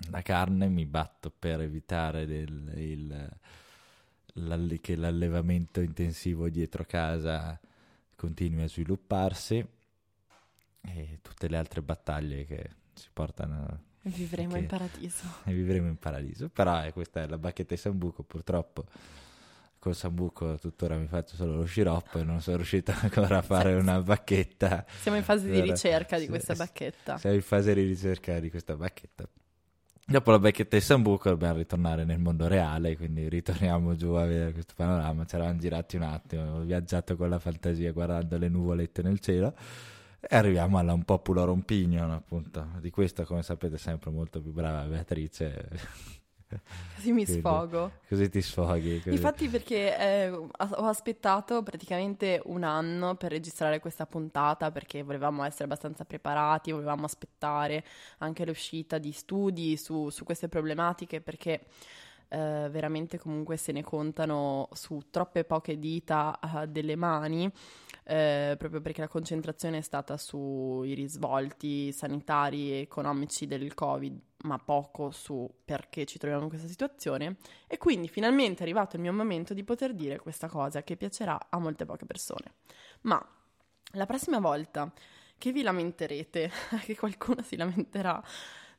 la 0.09 0.21
carne 0.21 0.69
mi 0.69 0.85
batto 0.85 1.31
per 1.31 1.61
evitare 1.61 2.25
del, 2.25 2.71
il, 2.75 3.29
che 4.81 4.95
l'allevamento 4.95 5.81
intensivo 5.81 6.49
dietro 6.49 6.85
casa 6.85 7.59
continui 8.15 8.63
a 8.63 8.67
svilupparsi 8.67 9.65
e 10.81 11.19
tutte 11.21 11.47
le 11.47 11.57
altre 11.57 11.81
battaglie 11.81 12.45
che 12.45 12.69
si 12.93 13.09
portano 13.11 13.91
vivremo 14.03 14.57
in 14.57 14.67
paradiso. 14.67 15.23
E 15.45 15.53
vivremo 15.53 15.87
in 15.87 15.97
paradiso. 15.97 16.49
Però 16.49 16.83
eh, 16.83 16.91
questa 16.91 17.21
è 17.21 17.27
la 17.27 17.37
bacchetta 17.37 17.73
di 17.73 17.79
Sambuco, 17.79 18.23
purtroppo 18.23 18.85
col 19.83 19.95
sambuco 19.95 20.57
tuttora 20.57 20.95
mi 20.95 21.07
faccio 21.07 21.35
solo 21.35 21.57
lo 21.57 21.65
sciroppo 21.65 22.17
e 22.17 22.23
non 22.23 22.39
sono 22.39 22.55
riuscito 22.55 22.93
ancora 23.01 23.39
a 23.39 23.41
fare 23.41 23.73
una 23.73 24.01
bacchetta. 24.01 24.85
Siamo 25.01 25.17
in 25.17 25.23
fase 25.23 25.49
di 25.49 25.59
ricerca 25.59 26.15
di 26.15 26.23
sì, 26.23 26.29
questa 26.29 26.53
sì. 26.53 26.59
bacchetta. 26.59 27.17
Siamo 27.17 27.35
in 27.35 27.41
fase 27.41 27.73
di 27.73 27.81
ricerca 27.81 28.39
di 28.39 28.49
questa 28.49 28.77
bacchetta. 28.77 29.27
Dopo 30.05 30.31
la 30.31 30.39
bacchetta 30.39 30.77
di 30.77 30.81
Sambuco 30.81 31.27
dobbiamo 31.27 31.57
ritornare 31.57 32.05
nel 32.05 32.19
mondo 32.19 32.47
reale, 32.47 32.95
quindi 32.95 33.27
ritorniamo 33.27 33.93
giù 33.95 34.13
a 34.13 34.25
vedere 34.25 34.53
questo 34.53 34.73
panorama. 34.73 35.25
Ci 35.25 35.35
eravamo 35.35 35.59
girati 35.59 35.95
un 35.97 36.03
attimo, 36.03 36.55
ho 36.55 36.59
viaggiato 36.61 37.17
con 37.17 37.27
la 37.27 37.39
fantasia 37.39 37.91
guardando 37.91 38.37
le 38.37 38.47
nuvolette 38.47 39.01
nel 39.01 39.19
cielo 39.19 39.53
e 40.25 40.35
arriviamo 40.35 40.77
alla 40.77 40.93
un 40.93 41.03
popular 41.03 41.49
opinion, 41.49 42.11
appunto. 42.11 42.65
Di 42.79 42.89
questa, 42.89 43.25
come 43.25 43.43
sapete, 43.43 43.77
sempre 43.77 44.09
molto 44.09 44.41
più 44.41 44.51
brava 44.51 44.83
Beatrice. 44.83 45.69
Così 46.95 47.11
mi 47.11 47.25
Quindi, 47.25 47.41
sfogo. 47.41 47.91
Così 48.07 48.29
ti 48.29 48.41
sfoghi. 48.41 48.97
così. 49.01 49.15
Infatti 49.15 49.47
perché 49.49 49.97
eh, 49.97 50.29
ho 50.29 50.49
aspettato 50.57 51.63
praticamente 51.63 52.41
un 52.45 52.63
anno 52.63 53.15
per 53.15 53.31
registrare 53.31 53.79
questa 53.79 54.05
puntata 54.05 54.71
perché 54.71 55.03
volevamo 55.03 55.43
essere 55.43 55.65
abbastanza 55.65 56.05
preparati, 56.05 56.71
volevamo 56.71 57.05
aspettare 57.05 57.83
anche 58.19 58.45
l'uscita 58.45 58.97
di 58.97 59.11
studi 59.11 59.77
su, 59.77 60.09
su 60.09 60.23
queste 60.23 60.47
problematiche 60.47 61.21
perché 61.21 61.65
eh, 62.29 62.67
veramente 62.69 63.19
comunque 63.19 63.57
se 63.57 63.71
ne 63.71 63.83
contano 63.83 64.69
su 64.73 65.01
troppe 65.09 65.43
poche 65.43 65.77
dita 65.77 66.39
eh, 66.39 66.67
delle 66.67 66.95
mani 66.95 67.51
eh, 68.05 68.55
proprio 68.57 68.81
perché 68.81 69.01
la 69.01 69.07
concentrazione 69.07 69.77
è 69.77 69.81
stata 69.81 70.17
sui 70.17 70.93
risvolti 70.93 71.91
sanitari 71.91 72.71
e 72.71 72.81
economici 72.81 73.47
del 73.47 73.73
Covid, 73.73 74.19
ma 74.43 74.57
poco 74.59 75.11
su 75.11 75.49
perché 75.63 76.05
ci 76.05 76.17
troviamo 76.17 76.43
in 76.43 76.49
questa 76.49 76.67
situazione. 76.67 77.37
E 77.67 77.77
quindi 77.77 78.07
finalmente 78.09 78.59
è 78.59 78.63
arrivato 78.63 78.97
il 78.97 79.01
mio 79.01 79.13
momento 79.13 79.53
di 79.53 79.63
poter 79.63 79.93
dire 79.93 80.19
questa 80.19 80.47
cosa 80.47 80.83
che 80.83 80.97
piacerà 80.97 81.47
a 81.49 81.57
molte 81.59 81.85
poche 81.85 82.05
persone. 82.05 82.55
Ma 83.01 83.25
la 83.93 84.05
prossima 84.05 84.39
volta 84.39 84.91
che 85.37 85.51
vi 85.51 85.61
lamenterete, 85.61 86.51
che 86.83 86.95
qualcuno 86.95 87.41
si 87.41 87.55
lamenterà 87.55 88.21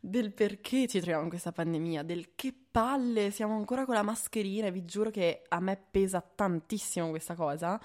del 0.00 0.34
perché 0.34 0.86
ci 0.86 0.98
troviamo 0.98 1.22
in 1.22 1.30
questa 1.30 1.50
pandemia, 1.50 2.02
del 2.02 2.34
che 2.34 2.54
palle, 2.70 3.30
siamo 3.30 3.56
ancora 3.56 3.86
con 3.86 3.94
la 3.94 4.02
mascherina 4.02 4.66
e 4.66 4.70
vi 4.70 4.84
giuro 4.84 5.10
che 5.10 5.44
a 5.48 5.60
me 5.60 5.82
pesa 5.90 6.20
tantissimo 6.20 7.08
questa 7.08 7.34
cosa 7.34 7.80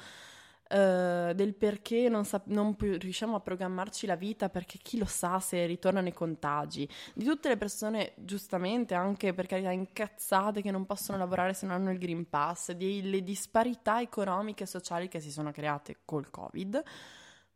eh, 0.72 1.32
del 1.36 1.56
perché 1.56 2.10
non, 2.10 2.26
sap- 2.26 2.46
non 2.48 2.76
più 2.76 2.96
riusciamo 2.96 3.36
a 3.36 3.40
programmarci 3.40 4.06
la 4.06 4.16
vita 4.16 4.50
perché 4.50 4.78
chi 4.78 5.00
lo 5.00 5.06
sa 5.06 5.40
se 5.40 5.66
ritornano 5.66 6.08
i 6.08 6.14
contagi, 6.14 6.88
di 7.16 7.26
tutte 7.26 7.50
le 7.50 7.58
persone 7.58 8.14
giustamente 8.18 8.94
anche 8.94 9.34
per 9.34 9.48
carità 9.48 9.72
incazzate 9.72 10.62
che 10.62 10.70
non 10.70 10.86
possono 10.86 11.18
lavorare 11.18 11.56
se 11.56 11.66
non 11.66 11.76
hanno 11.76 11.92
il 11.92 11.98
Green 11.98 12.30
Pass, 12.30 12.72
delle 12.74 13.24
disparità 13.24 14.00
economiche 14.00 14.64
e 14.64 14.68
sociali 14.68 15.08
che 15.08 15.20
si 15.20 15.32
sono 15.32 15.52
create 15.52 16.02
col 16.06 16.30
Covid. 16.30 16.84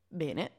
Bene, 0.07 0.51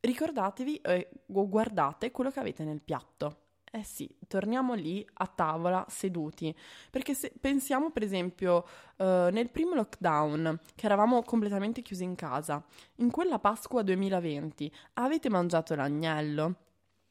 ricordatevi 0.00 0.78
e 0.78 1.10
guardate 1.26 2.10
quello 2.10 2.30
che 2.30 2.40
avete 2.40 2.64
nel 2.64 2.82
piatto. 2.82 3.45
Eh 3.76 3.84
sì, 3.84 4.08
torniamo 4.26 4.72
lì 4.72 5.06
a 5.14 5.26
tavola 5.26 5.84
seduti, 5.86 6.54
perché 6.90 7.12
se 7.12 7.30
pensiamo 7.38 7.90
per 7.90 8.02
esempio 8.04 8.64
eh, 8.96 9.28
nel 9.30 9.50
primo 9.50 9.74
lockdown, 9.74 10.58
che 10.74 10.86
eravamo 10.86 11.22
completamente 11.22 11.82
chiusi 11.82 12.02
in 12.02 12.14
casa, 12.14 12.64
in 12.96 13.10
quella 13.10 13.38
Pasqua 13.38 13.82
2020 13.82 14.72
avete 14.94 15.28
mangiato 15.28 15.74
l'agnello? 15.74 16.54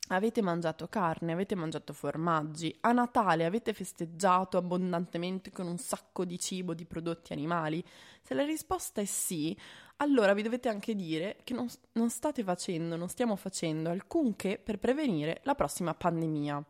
Avete 0.09 0.43
mangiato 0.43 0.87
carne, 0.87 1.31
avete 1.31 1.55
mangiato 1.55 1.91
formaggi, 1.91 2.75
a 2.81 2.91
Natale 2.91 3.43
avete 3.43 3.73
festeggiato 3.73 4.57
abbondantemente 4.57 5.51
con 5.51 5.65
un 5.65 5.79
sacco 5.79 6.25
di 6.25 6.37
cibo, 6.37 6.75
di 6.75 6.85
prodotti 6.85 7.33
animali? 7.33 7.83
Se 8.21 8.35
la 8.35 8.45
risposta 8.45 9.01
è 9.01 9.05
sì, 9.05 9.57
allora 9.97 10.33
vi 10.33 10.43
dovete 10.43 10.69
anche 10.69 10.93
dire 10.93 11.37
che 11.43 11.55
non, 11.55 11.67
non 11.93 12.11
state 12.11 12.43
facendo, 12.43 12.95
non 12.97 13.09
stiamo 13.09 13.35
facendo 13.35 13.89
alcunché 13.89 14.59
per 14.63 14.77
prevenire 14.77 15.39
la 15.43 15.55
prossima 15.55 15.95
pandemia. 15.95 16.63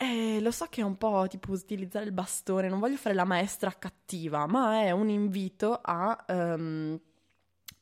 Eh, 0.00 0.40
lo 0.40 0.50
so 0.50 0.66
che 0.66 0.82
è 0.82 0.84
un 0.84 0.96
po' 0.96 1.26
tipo 1.28 1.52
utilizzare 1.52 2.04
il 2.04 2.12
bastone, 2.12 2.68
non 2.68 2.78
voglio 2.78 2.96
fare 2.96 3.14
la 3.14 3.24
maestra 3.24 3.72
cattiva, 3.72 4.46
ma 4.46 4.82
è 4.82 4.90
un 4.90 5.08
invito 5.08 5.80
a 5.82 6.24
ehm, 6.28 7.00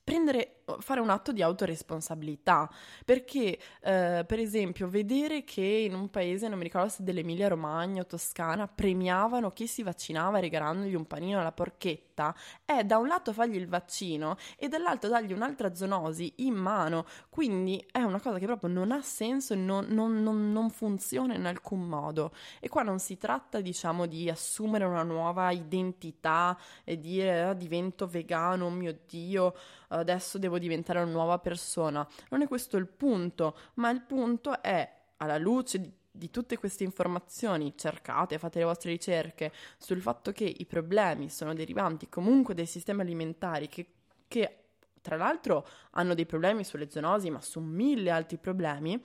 prendere, 0.02 0.55
fare 0.80 1.00
un 1.00 1.10
atto 1.10 1.32
di 1.32 1.42
autoresponsabilità, 1.42 2.68
perché 3.04 3.58
eh, 3.80 4.24
per 4.26 4.38
esempio 4.38 4.88
vedere 4.88 5.44
che 5.44 5.62
in 5.62 5.94
un 5.94 6.10
paese, 6.10 6.48
non 6.48 6.58
mi 6.58 6.64
ricordo 6.64 6.88
se 6.88 7.02
dell'Emilia 7.04 7.48
Romagna 7.48 8.02
o 8.02 8.06
Toscana, 8.06 8.66
premiavano 8.66 9.50
chi 9.50 9.66
si 9.66 9.82
vaccinava 9.82 10.40
regalandogli 10.40 10.94
un 10.94 11.06
panino 11.06 11.40
alla 11.40 11.52
porchetta, 11.52 12.34
è 12.64 12.82
da 12.84 12.98
un 12.98 13.06
lato 13.06 13.32
fargli 13.32 13.56
il 13.56 13.68
vaccino 13.68 14.36
e 14.56 14.68
dall'altro 14.68 15.08
dargli 15.10 15.32
un'altra 15.32 15.74
zoonosi 15.74 16.32
in 16.36 16.54
mano, 16.54 17.04
quindi 17.28 17.84
è 17.92 18.00
una 18.00 18.20
cosa 18.20 18.38
che 18.38 18.46
proprio 18.46 18.70
non 18.70 18.90
ha 18.90 19.02
senso 19.02 19.52
e 19.52 19.56
non, 19.56 19.86
non, 19.88 20.22
non, 20.22 20.50
non 20.52 20.70
funziona 20.70 21.34
in 21.34 21.46
alcun 21.46 21.82
modo. 21.82 22.32
E 22.60 22.68
qua 22.68 22.82
non 22.82 22.98
si 22.98 23.16
tratta, 23.18 23.60
diciamo, 23.60 24.06
di 24.06 24.28
assumere 24.30 24.84
una 24.84 25.02
nuova 25.02 25.50
identità 25.50 26.58
e 26.84 26.98
dire 26.98 27.42
"Ah, 27.42 27.52
divento 27.54 28.06
vegano, 28.06 28.66
oh 28.66 28.70
mio 28.70 28.98
Dio, 29.06 29.54
adesso 29.88 30.38
devo 30.38 30.55
diventare 30.58 31.00
una 31.00 31.10
nuova 31.10 31.38
persona. 31.38 32.06
Non 32.30 32.42
è 32.42 32.48
questo 32.48 32.76
il 32.76 32.86
punto, 32.86 33.56
ma 33.74 33.90
il 33.90 34.02
punto 34.02 34.62
è, 34.62 34.90
alla 35.18 35.38
luce 35.38 35.80
di, 35.80 35.92
di 36.10 36.30
tutte 36.30 36.56
queste 36.58 36.84
informazioni, 36.84 37.74
cercate, 37.76 38.38
fate 38.38 38.58
le 38.58 38.64
vostre 38.64 38.90
ricerche 38.90 39.52
sul 39.78 40.00
fatto 40.00 40.32
che 40.32 40.44
i 40.44 40.64
problemi 40.66 41.28
sono 41.28 41.54
derivanti 41.54 42.08
comunque 42.08 42.54
dai 42.54 42.66
sistemi 42.66 43.02
alimentari 43.02 43.68
che, 43.68 43.86
che 44.26 44.58
tra 45.00 45.16
l'altro 45.16 45.66
hanno 45.92 46.14
dei 46.14 46.26
problemi 46.26 46.64
sulle 46.64 46.90
zoonosi, 46.90 47.30
ma 47.30 47.40
su 47.40 47.60
mille 47.60 48.10
altri 48.10 48.38
problemi 48.38 49.00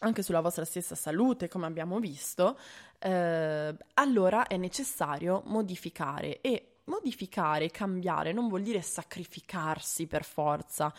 anche 0.00 0.22
sulla 0.22 0.40
vostra 0.40 0.64
stessa 0.64 0.94
salute, 0.94 1.48
come 1.48 1.66
abbiamo 1.66 1.98
visto, 1.98 2.58
eh, 2.98 3.74
allora 3.94 4.46
è 4.46 4.56
necessario 4.56 5.42
modificare 5.46 6.40
e 6.40 6.77
modificare, 6.88 7.70
cambiare 7.70 8.32
non 8.32 8.48
vuol 8.48 8.62
dire 8.62 8.82
sacrificarsi 8.82 10.06
per 10.06 10.24
forza. 10.24 10.92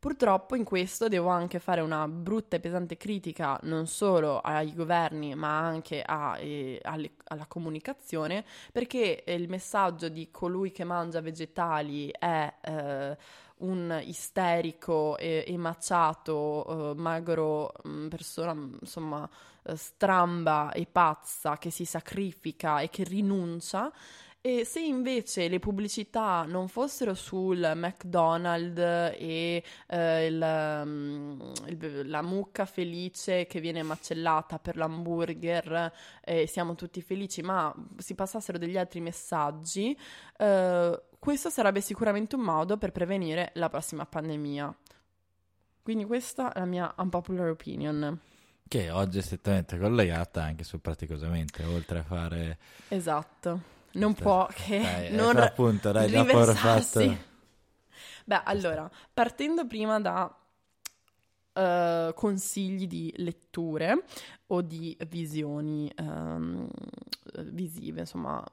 Purtroppo 0.00 0.54
in 0.54 0.62
questo 0.62 1.08
devo 1.08 1.28
anche 1.28 1.58
fare 1.58 1.80
una 1.80 2.06
brutta 2.06 2.54
e 2.54 2.60
pesante 2.60 2.96
critica 2.96 3.58
non 3.64 3.88
solo 3.88 4.38
ai 4.38 4.72
governi 4.72 5.34
ma 5.34 5.58
anche 5.58 6.02
a, 6.02 6.38
eh, 6.38 6.78
alle, 6.84 7.10
alla 7.24 7.46
comunicazione 7.46 8.44
perché 8.70 9.24
il 9.26 9.48
messaggio 9.48 10.08
di 10.08 10.28
colui 10.30 10.70
che 10.70 10.84
mangia 10.84 11.20
vegetali 11.20 12.12
è 12.16 12.54
eh, 12.60 13.16
un 13.58 14.00
isterico 14.04 15.16
e, 15.16 15.44
e 15.44 15.56
macciato, 15.56 16.92
eh, 16.92 16.94
magro, 16.94 17.72
mh, 17.82 18.06
persona 18.06 18.52
insomma 18.52 19.28
eh, 19.64 19.76
stramba 19.76 20.70
e 20.72 20.86
pazza 20.86 21.58
che 21.58 21.70
si 21.70 21.84
sacrifica 21.84 22.80
e 22.80 22.88
che 22.88 23.02
rinuncia 23.04 23.92
e 24.40 24.64
se 24.64 24.80
invece 24.80 25.48
le 25.48 25.58
pubblicità 25.58 26.44
non 26.46 26.68
fossero 26.68 27.14
sul 27.14 27.72
McDonald's 27.74 28.78
e 29.18 29.62
eh, 29.88 30.26
il, 30.26 30.82
mm, 30.86 31.40
il- 31.66 32.08
la 32.08 32.22
mucca 32.22 32.64
felice 32.64 33.46
che 33.46 33.60
viene 33.60 33.82
macellata 33.82 34.58
per 34.58 34.76
l'hamburger 34.76 35.92
e 36.22 36.46
siamo 36.46 36.76
tutti 36.76 37.02
felici, 37.02 37.42
ma 37.42 37.74
si 37.96 38.14
passassero 38.14 38.58
degli 38.58 38.78
altri 38.78 39.00
messaggi, 39.00 39.96
eh, 40.36 41.02
questo 41.18 41.50
sarebbe 41.50 41.80
sicuramente 41.80 42.36
un 42.36 42.42
modo 42.42 42.78
per 42.78 42.92
prevenire 42.92 43.50
la 43.54 43.68
prossima 43.68 44.06
pandemia. 44.06 44.74
Quindi 45.82 46.04
questa 46.04 46.52
è 46.52 46.60
la 46.60 46.64
mia 46.66 46.94
unpopular 46.96 47.48
opinion. 47.48 48.18
Che 48.68 48.90
oggi 48.90 49.18
è 49.18 49.22
strettamente 49.22 49.78
collegata 49.78 50.42
anche 50.42 50.62
su 50.62 50.80
praticosamente, 50.80 51.64
oltre 51.64 52.00
a 52.00 52.02
fare... 52.02 52.58
Esatto. 52.88 53.76
Non 53.98 54.12
Sta- 54.14 54.22
può 54.22 54.46
che 54.52 54.80
dai, 54.80 55.10
non 55.14 55.36
ecco, 55.36 55.44
appunto, 55.46 55.92
dai, 55.92 56.06
riversarsi. 56.10 57.08
fatto- 57.08 57.26
Beh, 58.24 58.42
allora, 58.44 58.90
partendo 59.12 59.66
prima 59.66 59.98
da 60.00 60.34
eh, 61.54 62.12
consigli 62.14 62.86
di 62.86 63.12
letture 63.16 64.04
o 64.48 64.60
di 64.62 64.96
visioni 65.08 65.90
ehm, 65.96 66.68
visive, 67.44 68.00
insomma. 68.00 68.44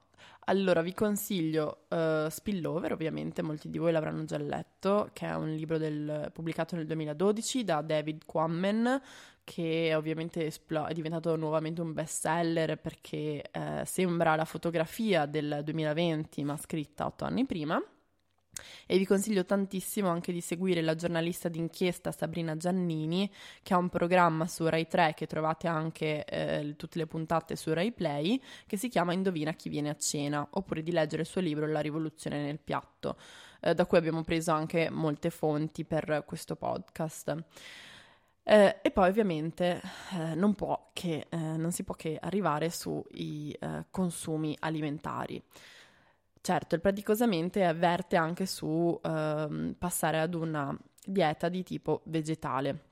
Allora, 0.48 0.80
vi 0.80 0.94
consiglio 0.94 1.86
eh, 1.88 2.28
Spillover, 2.30 2.92
ovviamente 2.92 3.42
molti 3.42 3.68
di 3.68 3.78
voi 3.78 3.90
l'avranno 3.92 4.24
già 4.24 4.38
letto, 4.38 5.10
che 5.12 5.26
è 5.26 5.34
un 5.34 5.52
libro 5.52 5.76
del- 5.76 6.30
pubblicato 6.32 6.76
nel 6.76 6.86
2012 6.86 7.64
da 7.64 7.80
David 7.82 8.24
Quammen, 8.24 9.00
che 9.46 9.94
ovviamente 9.94 10.46
esplo- 10.46 10.86
è 10.86 10.92
diventato 10.92 11.36
nuovamente 11.36 11.80
un 11.80 11.92
bestseller 11.92 12.78
perché 12.80 13.44
eh, 13.48 13.84
sembra 13.84 14.34
la 14.34 14.44
fotografia 14.44 15.24
del 15.24 15.60
2020 15.62 16.42
ma 16.42 16.56
scritta 16.56 17.06
otto 17.06 17.24
anni 17.24 17.46
prima. 17.46 17.80
E 18.86 18.98
vi 18.98 19.06
consiglio 19.06 19.44
tantissimo 19.44 20.08
anche 20.08 20.32
di 20.32 20.40
seguire 20.40 20.80
la 20.80 20.96
giornalista 20.96 21.48
d'inchiesta 21.48 22.10
Sabrina 22.10 22.56
Giannini, 22.56 23.30
che 23.62 23.72
ha 23.72 23.76
un 23.76 23.88
programma 23.88 24.48
su 24.48 24.66
Rai 24.66 24.88
3 24.88 25.12
che 25.14 25.26
trovate 25.26 25.68
anche 25.68 26.24
eh, 26.24 26.74
tutte 26.76 26.98
le 26.98 27.06
puntate 27.06 27.54
su 27.54 27.72
Rai 27.72 27.92
Play, 27.92 28.40
che 28.66 28.76
si 28.76 28.88
chiama 28.88 29.12
Indovina 29.12 29.52
chi 29.52 29.68
viene 29.68 29.90
a 29.90 29.96
cena, 29.96 30.44
oppure 30.50 30.82
di 30.82 30.90
leggere 30.90 31.22
il 31.22 31.28
suo 31.28 31.40
libro 31.40 31.68
La 31.68 31.80
rivoluzione 31.80 32.42
nel 32.42 32.58
piatto, 32.58 33.16
eh, 33.60 33.74
da 33.74 33.86
cui 33.86 33.98
abbiamo 33.98 34.24
preso 34.24 34.50
anche 34.50 34.90
molte 34.90 35.30
fonti 35.30 35.84
per 35.84 36.24
questo 36.26 36.56
podcast. 36.56 37.44
Eh, 38.48 38.78
e 38.80 38.90
poi 38.92 39.08
ovviamente 39.08 39.82
eh, 40.12 40.36
non, 40.36 40.54
che, 40.92 41.26
eh, 41.28 41.36
non, 41.36 41.72
si 41.72 41.82
può 41.82 41.96
che 41.96 42.16
arrivare 42.20 42.70
sui 42.70 43.50
eh, 43.50 43.86
consumi 43.90 44.56
alimentari. 44.60 45.42
Certo, 46.40 46.76
il 46.76 46.80
praticosamente 46.80 47.64
avverte 47.64 48.14
anche 48.14 48.46
su 48.46 48.96
ehm, 49.02 49.74
passare 49.76 50.20
ad 50.20 50.34
una 50.34 50.78
dieta 51.04 51.48
di 51.48 51.64
tipo 51.64 52.02
vegetale. 52.04 52.84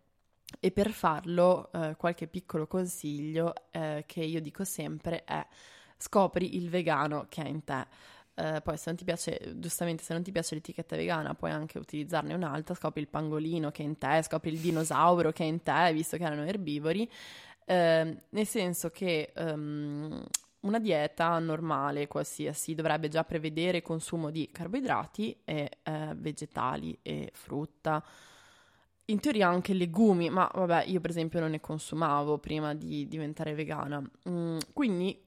E 0.59 0.73
per 0.73 0.91
farlo, 0.91 1.71
eh, 1.73 1.95
qualche 1.97 2.27
piccolo 2.27 2.67
consiglio 2.67 3.55
eh, 3.71 4.03
che 4.09 4.25
io 4.25 4.41
dico 4.41 4.65
sempre 4.65 5.23
è 5.23 5.47
scopri 5.97 6.57
il 6.57 6.69
vegano 6.69 7.27
che 7.29 7.43
è 7.45 7.49
in 7.49 7.63
te. 7.63 7.87
Uh, 8.37 8.61
poi 8.63 8.77
se 8.77 8.85
non 8.87 8.97
ti 8.97 9.05
piace, 9.05 9.55
giustamente 9.57 10.03
se 10.03 10.13
non 10.13 10.25
ti 10.25 10.33
piace 10.33 10.57
l'etichetta 10.57 10.97
vegana 10.97 11.35
puoi 11.35 11.53
anche 11.53 11.79
utilizzarne 11.79 12.35
un'altra, 12.35 12.75
scopri 12.75 13.01
il 13.01 13.09
pangolino 13.09 13.71
che 13.71 13.83
è 13.83 13.87
in 13.87 13.97
te, 13.97 14.23
scopri 14.23 14.51
il 14.51 14.59
dinosauro 14.59 15.31
che 15.31 15.45
è 15.45 15.47
in 15.47 15.63
te, 15.63 15.93
visto 15.93 16.17
che 16.17 16.25
erano 16.25 16.45
erbivori, 16.45 17.09
uh, 17.67 17.73
nel 17.73 18.47
senso 18.47 18.91
che 18.91 19.33
um, 19.37 20.25
una 20.61 20.79
dieta 20.81 21.39
normale, 21.39 22.09
qualsiasi, 22.09 22.75
dovrebbe 22.75 23.09
già 23.09 23.23
prevedere 23.23 23.83
consumo 23.83 24.31
di 24.31 24.49
carboidrati 24.51 25.37
e 25.45 25.71
uh, 25.85 26.15
vegetali 26.15 26.99
e 27.03 27.31
frutta 27.33 28.03
in 29.07 29.21
teoria 29.21 29.49
anche 29.49 29.75
legumi, 29.75 30.31
ma 30.31 30.51
vabbè, 30.53 30.85
io 30.87 31.01
per 31.01 31.11
esempio 31.11 31.41
non 31.41 31.51
ne 31.51 31.61
consumavo 31.61 32.39
prima 32.39 32.75
di 32.75 33.07
diventare 33.07 33.55
vegana. 33.55 34.03
Mm, 34.29 34.59
quindi 34.73 35.19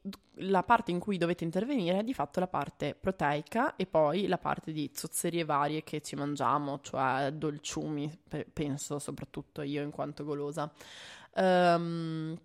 la 0.42 0.64
parte 0.64 0.92
in 0.92 1.00
cui 1.00 1.18
dovete 1.18 1.44
intervenire 1.44 2.00
è 2.00 2.04
di 2.04 2.14
fatto 2.14 2.40
la 2.40 2.48
parte 2.48 2.96
proteica 3.00 3.76
e 3.76 3.86
poi 3.86 4.28
la 4.28 4.38
parte 4.38 4.72
di 4.72 4.90
zozzerie 4.94 5.46
varie 5.46 5.84
che 5.84 6.02
ci 6.02 6.16
mangiamo, 6.16 6.80
cioè 6.82 7.32
dolciumi, 7.32 8.12
penso 8.52 8.98
soprattutto 9.00 9.62
io 9.62 9.84
in 9.84 9.92
quanto 9.92 10.24
golosa. 10.24 10.72
Um, 11.36 12.36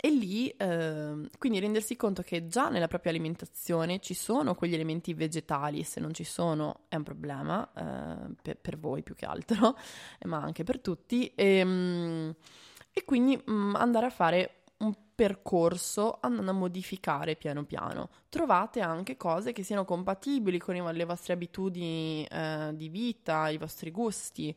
e 0.00 0.10
lì, 0.10 0.48
eh, 0.48 1.28
quindi 1.38 1.60
rendersi 1.60 1.96
conto 1.96 2.22
che 2.22 2.46
già 2.46 2.68
nella 2.68 2.88
propria 2.88 3.12
alimentazione 3.12 4.00
ci 4.00 4.14
sono 4.14 4.54
quegli 4.54 4.74
elementi 4.74 5.14
vegetali, 5.14 5.82
se 5.84 6.00
non 6.00 6.14
ci 6.14 6.24
sono 6.24 6.80
è 6.88 6.96
un 6.96 7.02
problema, 7.02 7.70
eh, 7.72 8.34
per, 8.40 8.56
per, 8.56 8.78
voi 8.78 9.02
più 9.02 9.14
che 9.14 9.26
altro, 9.26 9.76
ma 10.24 10.38
anche 10.38 10.64
per 10.64 10.80
tutti, 10.80 11.32
e, 11.34 11.58
ehm, 11.58 12.34
e 12.92 13.04
quindi 13.04 13.36
mh, 13.36 13.52
mm, 13.52 13.74
andare 13.76 14.06
a 14.06 14.10
fare 14.10 14.61
percorso 15.22 16.18
andando 16.20 16.50
a 16.50 16.54
modificare 16.54 17.36
piano 17.36 17.62
piano. 17.62 18.10
Trovate 18.28 18.80
anche 18.80 19.16
cose 19.16 19.52
che 19.52 19.62
siano 19.62 19.84
compatibili 19.84 20.58
con 20.58 20.74
le 20.74 21.04
vostre 21.04 21.34
abitudini 21.34 22.26
eh, 22.28 22.70
di 22.74 22.88
vita, 22.88 23.48
i 23.48 23.56
vostri 23.56 23.92
gusti, 23.92 24.52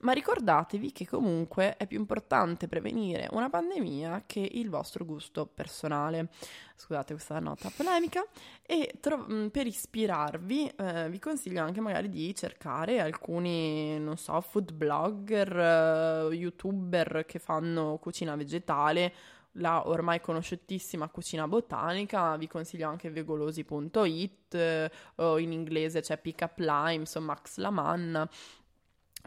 ma 0.00 0.10
ricordatevi 0.10 0.90
che 0.90 1.06
comunque 1.06 1.76
è 1.76 1.86
più 1.86 2.00
importante 2.00 2.66
prevenire 2.66 3.28
una 3.30 3.48
pandemia 3.48 4.24
che 4.26 4.40
il 4.40 4.70
vostro 4.70 5.04
gusto 5.04 5.46
personale. 5.46 6.30
Scusate 6.74 7.12
questa 7.12 7.38
nota 7.38 7.70
polemica. 7.76 8.24
E 8.62 8.94
tro- 8.98 9.24
mm, 9.30 9.46
per 9.48 9.68
ispirarvi 9.68 10.72
eh, 10.78 11.10
vi 11.10 11.18
consiglio 11.20 11.62
anche 11.62 11.80
magari 11.80 12.08
di 12.08 12.34
cercare 12.34 12.98
alcuni, 12.98 14.00
non 14.00 14.16
so, 14.16 14.40
food 14.40 14.72
blogger, 14.72 16.26
uh, 16.26 16.32
youtuber 16.32 17.24
che 17.24 17.38
fanno 17.38 17.98
cucina 17.98 18.34
vegetale 18.34 19.36
la 19.58 19.88
ormai 19.88 20.20
conosciutissima 20.20 21.08
cucina 21.08 21.46
botanica, 21.46 22.36
vi 22.36 22.46
consiglio 22.46 22.88
anche 22.88 23.10
vegolosi.it 23.10 24.54
eh, 24.54 24.90
o 25.16 25.38
in 25.38 25.52
inglese 25.52 26.00
c'è 26.00 26.18
Pick 26.18 26.40
Up 26.42 26.58
Lime, 26.58 26.94
insomma 26.94 27.32
Max 27.32 27.56
Lamanna. 27.56 28.28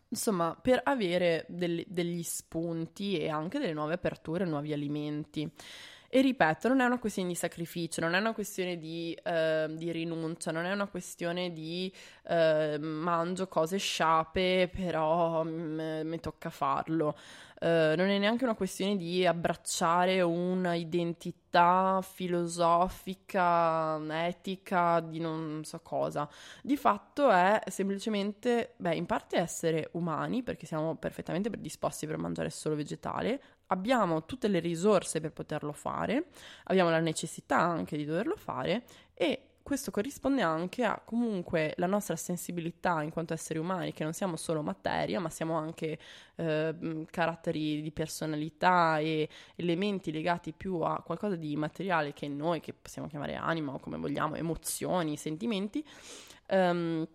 Insomma, 0.07 0.57
per 0.61 0.81
avere 0.83 1.45
degli, 1.47 1.85
degli 1.87 2.23
spunti 2.23 3.17
e 3.17 3.29
anche 3.29 3.59
delle 3.59 3.73
nuove 3.73 3.93
aperture, 3.93 4.45
nuovi 4.45 4.73
alimenti. 4.73 5.49
E 6.13 6.19
ripeto, 6.19 6.67
non 6.67 6.81
è 6.81 6.85
una 6.85 6.99
questione 6.99 7.29
di 7.29 7.35
sacrificio, 7.35 8.01
non 8.01 8.15
è 8.15 8.19
una 8.19 8.33
questione 8.33 8.77
di, 8.77 9.17
eh, 9.23 9.67
di 9.69 9.93
rinuncia, 9.93 10.51
non 10.51 10.65
è 10.65 10.73
una 10.73 10.87
questione 10.87 11.53
di 11.53 11.89
eh, 12.27 12.77
mangio 12.77 13.47
cose 13.47 13.77
sciape, 13.77 14.69
però 14.75 15.43
m- 15.45 16.01
mi 16.03 16.19
tocca 16.19 16.49
farlo. 16.49 17.15
Uh, 17.61 17.95
non 17.95 18.09
è 18.09 18.17
neanche 18.17 18.43
una 18.43 18.55
questione 18.55 18.97
di 18.97 19.23
abbracciare 19.25 20.19
una 20.21 20.73
identità 20.73 22.01
filosofica, 22.01 23.99
etica, 24.25 24.99
di 24.99 25.19
non 25.19 25.61
so 25.63 25.79
cosa. 25.81 26.27
Di 26.63 26.75
fatto 26.75 27.29
è 27.29 27.61
semplicemente, 27.67 28.73
beh, 28.77 28.95
in 28.95 29.05
parte 29.05 29.37
essere 29.37 29.89
umani, 29.93 30.41
perché 30.41 30.65
siamo 30.65 30.95
perfettamente 30.95 31.51
predisposti 31.51 32.07
per 32.07 32.17
mangiare 32.17 32.49
solo 32.49 32.75
vegetale, 32.75 33.39
abbiamo 33.71 34.25
tutte 34.25 34.47
le 34.47 34.59
risorse 34.59 35.19
per 35.19 35.31
poterlo 35.31 35.71
fare, 35.71 36.27
abbiamo 36.65 36.89
la 36.89 36.99
necessità 36.99 37.57
anche 37.57 37.97
di 37.97 38.05
doverlo 38.05 38.35
fare 38.35 38.83
e 39.13 39.45
questo 39.63 39.91
corrisponde 39.91 40.41
anche 40.41 40.83
a 40.83 40.99
comunque 41.03 41.73
la 41.77 41.85
nostra 41.85 42.15
sensibilità 42.15 43.01
in 43.03 43.11
quanto 43.11 43.33
esseri 43.33 43.59
umani, 43.59 43.93
che 43.93 44.03
non 44.03 44.11
siamo 44.11 44.35
solo 44.35 44.61
materia, 44.63 45.19
ma 45.19 45.29
siamo 45.29 45.55
anche 45.55 45.97
eh, 46.35 47.05
caratteri 47.09 47.81
di 47.81 47.91
personalità 47.91 48.97
e 48.99 49.29
elementi 49.55 50.11
legati 50.11 50.51
più 50.51 50.79
a 50.81 51.01
qualcosa 51.01 51.35
di 51.35 51.55
materiale 51.55 52.11
che 52.11 52.27
noi, 52.27 52.59
che 52.59 52.73
possiamo 52.73 53.07
chiamare 53.07 53.35
anima 53.35 53.71
o 53.73 53.79
come 53.79 53.97
vogliamo, 53.97 54.35
emozioni, 54.35 55.15
sentimenti. 55.15 55.85
Um, 56.49 57.07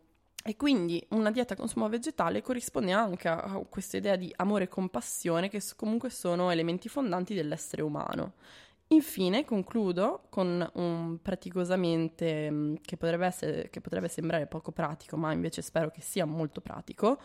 e 0.47 0.57
quindi 0.57 1.05
una 1.11 1.32
dieta 1.32 1.55
a 1.55 1.57
consumo 1.57 1.88
vegetale 1.88 2.40
corrisponde 2.40 2.92
anche 2.92 3.26
a 3.26 3.61
questa 3.68 3.97
idea 3.97 4.14
di 4.14 4.32
amore 4.36 4.64
e 4.64 4.68
compassione, 4.68 5.49
che 5.49 5.61
comunque 5.74 6.09
sono 6.09 6.51
elementi 6.51 6.88
fondanti 6.88 7.34
dell'essere 7.34 7.82
umano. 7.82 8.34
Infine 8.88 9.44
concludo 9.44 10.26
con 10.30 10.64
un 10.74 11.18
praticosamente 11.20 12.49
mm, 12.49 12.74
che 12.80 12.97
potrebbe, 12.97 13.26
essere, 13.26 13.70
che 13.70 13.80
potrebbe 13.80 14.07
sembrare 14.07 14.47
poco 14.47 14.70
pratico, 14.70 15.16
ma 15.16 15.32
invece 15.32 15.62
spero 15.62 15.90
che 15.90 16.01
sia 16.01 16.24
molto 16.24 16.61
pratico. 16.61 17.20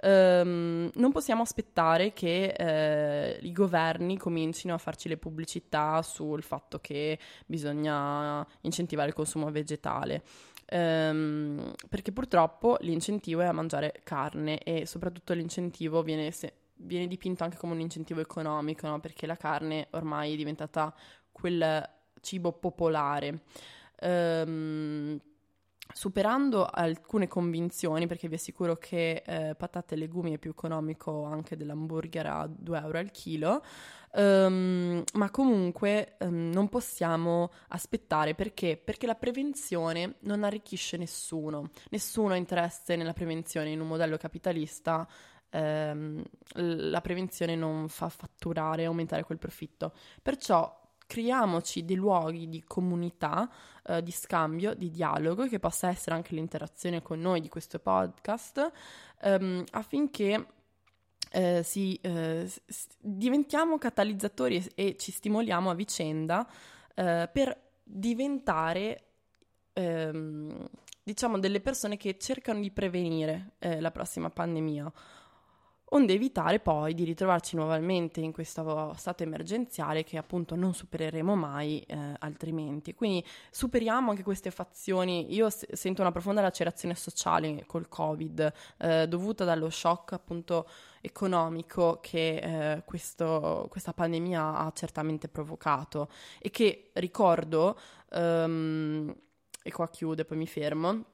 Um, 0.00 0.90
non 0.94 1.12
possiamo 1.12 1.42
aspettare 1.42 2.12
che 2.14 2.54
eh, 2.56 3.38
i 3.42 3.52
governi 3.52 4.16
comincino 4.16 4.74
a 4.74 4.78
farci 4.78 5.08
le 5.08 5.16
pubblicità 5.18 6.00
sul 6.02 6.42
fatto 6.42 6.78
che 6.78 7.18
bisogna 7.46 8.46
incentivare 8.62 9.08
il 9.08 9.14
consumo 9.14 9.50
vegetale. 9.50 10.22
Um, 10.70 11.72
perché 11.90 12.10
purtroppo 12.10 12.78
l'incentivo 12.80 13.42
è 13.42 13.46
a 13.46 13.52
mangiare 13.52 14.00
carne 14.02 14.58
e 14.58 14.86
soprattutto 14.86 15.34
l'incentivo 15.34 16.02
viene 16.02 16.30
se- 16.30 16.54
viene 16.76 17.06
dipinto 17.06 17.44
anche 17.44 17.56
come 17.56 17.74
un 17.74 17.80
incentivo 17.80 18.20
economico, 18.20 18.86
no? 18.86 19.00
perché 19.00 19.26
la 19.26 19.36
carne 19.36 19.88
ormai 19.90 20.32
è 20.32 20.36
diventata 20.36 20.94
quel 21.30 21.88
cibo 22.20 22.52
popolare. 22.52 23.42
Um, 24.00 25.20
superando 25.92 26.66
alcune 26.66 27.28
convinzioni, 27.28 28.06
perché 28.06 28.28
vi 28.28 28.34
assicuro 28.34 28.76
che 28.76 29.22
eh, 29.24 29.54
patate 29.54 29.94
e 29.94 29.98
legumi 29.98 30.34
è 30.34 30.38
più 30.38 30.50
economico 30.50 31.24
anche 31.24 31.56
dell'hamburger 31.56 32.26
a 32.26 32.46
2 32.48 32.78
euro 32.78 32.98
al 32.98 33.10
chilo, 33.10 33.62
um, 34.12 35.02
ma 35.14 35.30
comunque 35.30 36.16
um, 36.20 36.50
non 36.52 36.68
possiamo 36.68 37.50
aspettare 37.68 38.34
perché? 38.34 38.80
Perché 38.82 39.06
la 39.06 39.14
prevenzione 39.14 40.16
non 40.20 40.44
arricchisce 40.44 40.96
nessuno, 40.96 41.70
nessuno 41.90 42.32
ha 42.32 42.36
interesse 42.36 42.96
nella 42.96 43.12
prevenzione 43.12 43.70
in 43.70 43.80
un 43.80 43.88
modello 43.88 44.16
capitalista 44.16 45.06
ehm, 45.54 46.22
la 46.54 47.00
prevenzione 47.00 47.54
non 47.54 47.88
fa 47.88 48.08
fatturare 48.08 48.84
aumentare 48.84 49.22
quel 49.22 49.38
profitto. 49.38 49.92
Perciò 50.20 50.82
creiamoci 51.06 51.84
dei 51.84 51.96
luoghi 51.96 52.48
di 52.48 52.62
comunità, 52.66 53.50
eh, 53.84 54.02
di 54.02 54.10
scambio, 54.10 54.74
di 54.74 54.90
dialogo, 54.90 55.46
che 55.46 55.58
possa 55.58 55.88
essere 55.88 56.14
anche 56.14 56.34
l'interazione 56.34 57.02
con 57.02 57.20
noi 57.20 57.40
di 57.40 57.48
questo 57.48 57.78
podcast, 57.78 58.70
ehm, 59.22 59.64
affinché 59.72 60.46
eh, 61.30 61.62
si, 61.62 61.98
eh, 62.00 62.46
s- 62.46 62.86
diventiamo 62.98 63.78
catalizzatori 63.78 64.56
e, 64.56 64.70
e, 64.74 64.96
ci 64.96 65.10
stimoliamo 65.10 65.70
a 65.70 65.74
vicenda 65.74 66.48
eh, 66.94 67.28
per 67.32 67.60
diventare 67.82 69.04
ehm, 69.72 70.68
diciamo 71.02 71.38
delle 71.38 71.60
persone 71.60 71.96
che 71.96 72.16
cercano 72.18 72.60
di 72.60 72.70
prevenire 72.70 73.52
eh, 73.58 73.80
la 73.80 73.90
prossima 73.90 74.30
pandemia 74.30 74.90
onde 75.90 76.14
evitare 76.14 76.60
poi 76.60 76.94
di 76.94 77.04
ritrovarci 77.04 77.56
nuovamente 77.56 78.20
in 78.20 78.32
questo 78.32 78.94
stato 78.96 79.22
emergenziale 79.22 80.02
che 80.02 80.16
appunto 80.16 80.54
non 80.56 80.74
supereremo 80.74 81.34
mai 81.34 81.80
eh, 81.80 82.14
altrimenti. 82.18 82.94
Quindi 82.94 83.24
superiamo 83.50 84.10
anche 84.10 84.22
queste 84.22 84.50
fazioni. 84.50 85.32
Io 85.34 85.50
s- 85.50 85.70
sento 85.72 86.00
una 86.00 86.12
profonda 86.12 86.40
lacerazione 86.40 86.94
sociale 86.94 87.64
col 87.66 87.88
Covid 87.88 88.52
eh, 88.78 89.06
dovuta 89.06 89.44
dallo 89.44 89.70
shock 89.70 90.12
appunto 90.12 90.68
economico 91.00 91.98
che 92.00 92.36
eh, 92.76 92.82
questo, 92.84 93.66
questa 93.68 93.92
pandemia 93.92 94.56
ha 94.56 94.72
certamente 94.74 95.28
provocato 95.28 96.08
e 96.38 96.50
che 96.50 96.90
ricordo, 96.94 97.78
um, 98.12 99.14
e 99.62 99.70
qua 99.70 99.88
chiude, 99.90 100.24
poi 100.24 100.38
mi 100.38 100.46
fermo, 100.46 101.04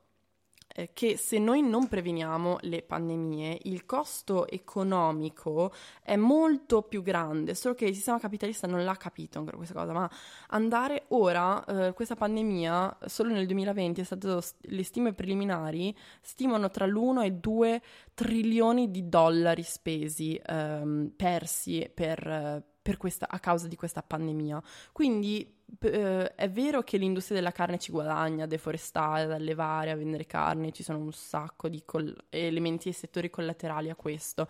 che 0.92 1.16
se 1.16 1.38
noi 1.38 1.62
non 1.62 1.88
preveniamo 1.88 2.58
le 2.62 2.82
pandemie, 2.82 3.58
il 3.64 3.84
costo 3.86 4.48
economico 4.48 5.72
è 6.02 6.16
molto 6.16 6.82
più 6.82 7.02
grande, 7.02 7.54
solo 7.54 7.74
che 7.74 7.86
il 7.86 7.94
sistema 7.94 8.18
capitalista 8.18 8.66
non 8.66 8.84
l'ha 8.84 8.94
capito 8.94 9.38
ancora 9.38 9.56
questa 9.56 9.74
cosa, 9.74 9.92
ma 9.92 10.10
andare 10.48 11.04
ora, 11.08 11.64
eh, 11.64 11.92
questa 11.92 12.14
pandemia, 12.14 12.98
solo 13.06 13.32
nel 13.32 13.46
2020 13.46 14.00
è 14.00 14.04
stato, 14.04 14.42
le 14.60 14.84
stime 14.84 15.12
preliminari 15.12 15.94
stimano 16.20 16.70
tra 16.70 16.86
l'1 16.86 17.24
e 17.24 17.32
2 17.32 17.82
trilioni 18.14 18.90
di 18.90 19.08
dollari 19.08 19.62
spesi, 19.62 20.40
ehm, 20.44 21.12
persi 21.16 21.90
per, 21.92 22.18
per 22.22 22.69
questa, 22.96 23.28
a 23.28 23.38
causa 23.38 23.68
di 23.68 23.76
questa 23.76 24.02
pandemia. 24.02 24.62
Quindi 24.92 25.58
eh, 25.80 26.34
è 26.34 26.50
vero 26.50 26.82
che 26.82 26.96
l'industria 26.96 27.38
della 27.38 27.52
carne 27.52 27.78
ci 27.78 27.92
guadagna, 27.92 28.44
a 28.44 28.46
deforestare, 28.46 29.22
ad 29.22 29.32
allevare, 29.32 29.90
a 29.90 29.96
vendere 29.96 30.26
carne, 30.26 30.72
ci 30.72 30.82
sono 30.82 30.98
un 30.98 31.12
sacco 31.12 31.68
di 31.68 31.82
col- 31.84 32.16
elementi 32.30 32.88
e 32.88 32.92
settori 32.92 33.30
collaterali 33.30 33.90
a 33.90 33.94
questo, 33.94 34.48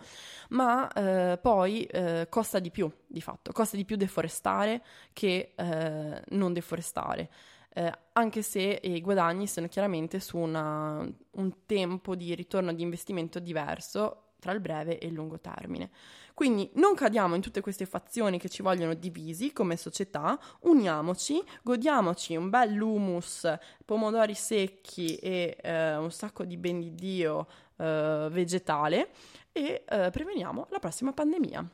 ma 0.49 0.91
eh, 0.91 1.37
poi 1.37 1.83
eh, 1.83 2.27
costa 2.29 2.59
di 2.59 2.71
più, 2.71 2.91
di 3.05 3.21
fatto, 3.21 3.51
costa 3.51 3.75
di 3.77 3.85
più 3.85 3.95
deforestare 3.95 4.81
che 5.13 5.53
eh, 5.55 6.23
non 6.29 6.53
deforestare. 6.53 7.29
Eh, 7.73 7.91
anche 8.13 8.41
se 8.41 8.79
i 8.83 8.99
guadagni 8.99 9.47
sono 9.47 9.67
chiaramente 9.67 10.19
su 10.19 10.37
una, 10.37 11.07
un 11.31 11.65
tempo 11.65 12.15
di 12.15 12.35
ritorno 12.35 12.73
di 12.73 12.81
investimento 12.81 13.39
diverso 13.39 14.30
tra 14.41 14.51
il 14.51 14.59
breve 14.59 14.97
e 14.97 15.07
il 15.07 15.13
lungo 15.13 15.39
termine. 15.39 15.91
Quindi 16.33 16.71
non 16.73 16.95
cadiamo 16.95 17.35
in 17.35 17.41
tutte 17.41 17.61
queste 17.61 17.85
fazioni 17.85 18.39
che 18.39 18.49
ci 18.49 18.63
vogliono 18.63 18.95
divisi 18.95 19.53
come 19.53 19.77
società, 19.77 20.39
uniamoci, 20.61 21.41
godiamoci 21.61 22.35
un 22.35 22.49
bel 22.49 22.81
humus, 22.81 23.47
pomodori 23.85 24.33
secchi 24.33 25.15
e 25.17 25.55
eh, 25.61 25.95
un 25.95 26.11
sacco 26.11 26.43
di 26.43 26.57
ben 26.57 26.79
di 26.79 26.95
Dio 26.95 27.47
eh, 27.77 28.27
vegetale 28.31 29.11
e 29.51 29.83
eh, 29.87 30.09
preveniamo 30.09 30.67
la 30.71 30.79
prossima 30.79 31.13
pandemia. 31.13 31.69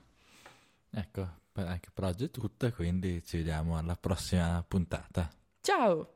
Ecco, 0.89 1.27
anche 1.53 1.89
per 1.93 2.03
oggi 2.03 2.25
è 2.25 2.29
tutto, 2.29 2.69
quindi 2.71 3.23
ci 3.23 3.37
vediamo 3.37 3.77
alla 3.77 3.95
prossima 3.95 4.63
puntata. 4.67 5.29
Ciao! 5.61 6.15